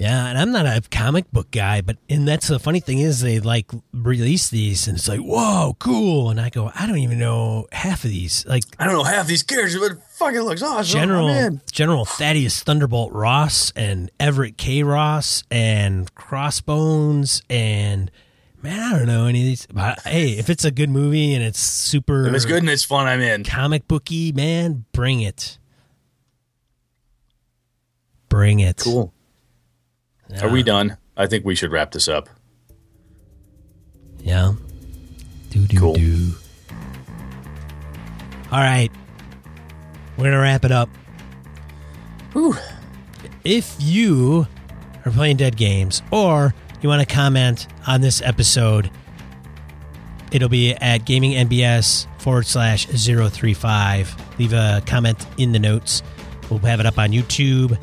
Yeah, 0.00 0.28
and 0.28 0.38
I'm 0.38 0.50
not 0.50 0.64
a 0.64 0.80
comic 0.90 1.30
book 1.30 1.50
guy, 1.50 1.82
but 1.82 1.98
and 2.08 2.26
that's 2.26 2.48
the 2.48 2.58
funny 2.58 2.80
thing 2.80 3.00
is 3.00 3.20
they 3.20 3.38
like 3.38 3.70
release 3.92 4.48
these 4.48 4.88
and 4.88 4.96
it's 4.96 5.06
like, 5.06 5.20
whoa, 5.20 5.76
cool. 5.78 6.30
And 6.30 6.40
I 6.40 6.48
go, 6.48 6.72
I 6.74 6.86
don't 6.86 6.96
even 6.96 7.18
know 7.18 7.66
half 7.70 8.04
of 8.04 8.10
these. 8.10 8.46
Like 8.46 8.64
I 8.78 8.86
don't 8.86 8.94
know 8.94 9.04
half 9.04 9.26
these 9.26 9.42
characters, 9.42 9.78
but 9.78 9.92
it 9.92 10.02
fucking 10.12 10.40
looks 10.40 10.62
awesome. 10.62 10.96
Oh, 10.96 11.00
General 11.02 11.28
I'm. 11.28 11.60
General 11.70 12.06
Thaddeus 12.06 12.62
Thunderbolt 12.62 13.12
Ross 13.12 13.74
and 13.76 14.10
Everett 14.18 14.56
K. 14.56 14.82
Ross 14.84 15.44
and 15.50 16.12
Crossbones 16.14 17.42
and 17.50 18.10
man, 18.62 18.80
I 18.80 18.96
don't 18.96 19.06
know 19.06 19.26
any 19.26 19.40
of 19.40 19.44
these. 19.44 19.66
But 19.66 20.00
hey, 20.00 20.30
if 20.30 20.48
it's 20.48 20.64
a 20.64 20.70
good 20.70 20.88
movie 20.88 21.34
and 21.34 21.44
it's 21.44 21.60
super 21.60 22.26
If 22.26 22.32
it's 22.32 22.46
good 22.46 22.62
and 22.62 22.70
it's 22.70 22.84
fun, 22.84 23.06
I'm 23.06 23.20
in. 23.20 23.44
comic 23.44 23.86
booky, 23.86 24.32
man, 24.32 24.86
bring 24.92 25.20
it. 25.20 25.58
Bring 28.30 28.60
it. 28.60 28.78
Cool. 28.78 29.12
Are 30.42 30.48
we 30.48 30.62
done? 30.62 30.96
I 31.16 31.26
think 31.26 31.44
we 31.44 31.54
should 31.54 31.72
wrap 31.72 31.90
this 31.92 32.08
up. 32.08 32.28
Yeah. 34.20 34.52
Do 35.50 35.66
do 35.66 35.78
Cool. 35.78 35.94
do. 35.94 36.32
All 38.52 38.60
right. 38.60 38.90
We're 40.16 40.24
gonna 40.24 40.40
wrap 40.40 40.64
it 40.64 40.72
up. 40.72 40.88
Whew. 42.32 42.54
If 43.44 43.74
you 43.80 44.46
are 45.04 45.12
playing 45.12 45.38
dead 45.38 45.56
games 45.56 46.02
or 46.10 46.54
you 46.82 46.88
want 46.88 47.06
to 47.06 47.12
comment 47.14 47.66
on 47.86 48.00
this 48.00 48.20
episode, 48.22 48.90
it'll 50.30 50.48
be 50.48 50.72
at 50.74 51.04
gamingnbs 51.06 52.06
forward 52.20 52.46
slash 52.46 52.86
035. 52.86 54.38
Leave 54.38 54.52
a 54.52 54.82
comment 54.86 55.26
in 55.38 55.52
the 55.52 55.58
notes. 55.58 56.02
We'll 56.50 56.58
have 56.60 56.80
it 56.80 56.86
up 56.86 56.98
on 56.98 57.10
YouTube. 57.10 57.78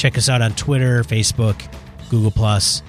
Check 0.00 0.16
us 0.16 0.30
out 0.30 0.40
on 0.40 0.52
Twitter, 0.52 1.02
Facebook, 1.04 1.60
Google 2.08 2.30
Plus. 2.30 2.82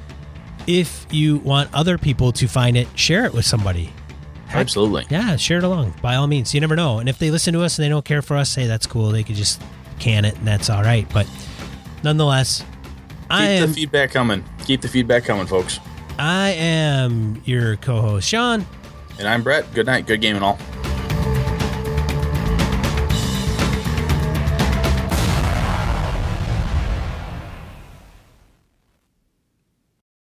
If 0.65 1.05
you 1.11 1.39
want 1.39 1.69
other 1.73 1.97
people 1.97 2.31
to 2.31 2.47
find 2.47 2.77
it, 2.77 2.87
share 2.97 3.25
it 3.25 3.33
with 3.33 3.43
somebody. 3.43 3.91
Absolutely. 4.53 5.05
Yeah, 5.09 5.35
share 5.35 5.57
it 5.57 5.65
along 5.65 5.93
by 6.01 6.15
all 6.15 6.27
means. 6.27 6.53
You 6.53 6.61
never 6.61 6.77
know. 6.77 6.99
And 6.99 7.09
if 7.09 7.19
they 7.19 7.29
listen 7.29 7.53
to 7.53 7.63
us 7.63 7.77
and 7.77 7.83
they 7.83 7.89
don't 7.89 8.05
care 8.05 8.21
for 8.21 8.37
us, 8.37 8.55
hey, 8.55 8.65
that's 8.65 8.87
cool. 8.87 9.09
They 9.09 9.23
could 9.23 9.35
just 9.35 9.61
can 9.99 10.23
it 10.23 10.37
and 10.37 10.47
that's 10.47 10.69
all 10.69 10.83
right. 10.83 11.05
But 11.11 11.29
nonetheless, 12.01 12.63
I 13.29 13.41
Keep 13.41 13.61
am 13.61 13.67
the 13.67 13.75
feedback 13.75 14.11
coming. 14.11 14.45
Keep 14.63 14.79
the 14.79 14.87
feedback 14.87 15.25
coming, 15.25 15.47
folks. 15.47 15.81
I 16.17 16.51
am 16.51 17.41
your 17.43 17.75
co-host 17.75 18.25
Sean. 18.25 18.65
And 19.19 19.27
I'm 19.27 19.43
Brett. 19.43 19.73
Good 19.73 19.85
night. 19.85 20.07
Good 20.07 20.21
game 20.21 20.37
and 20.37 20.45
all. 20.45 20.57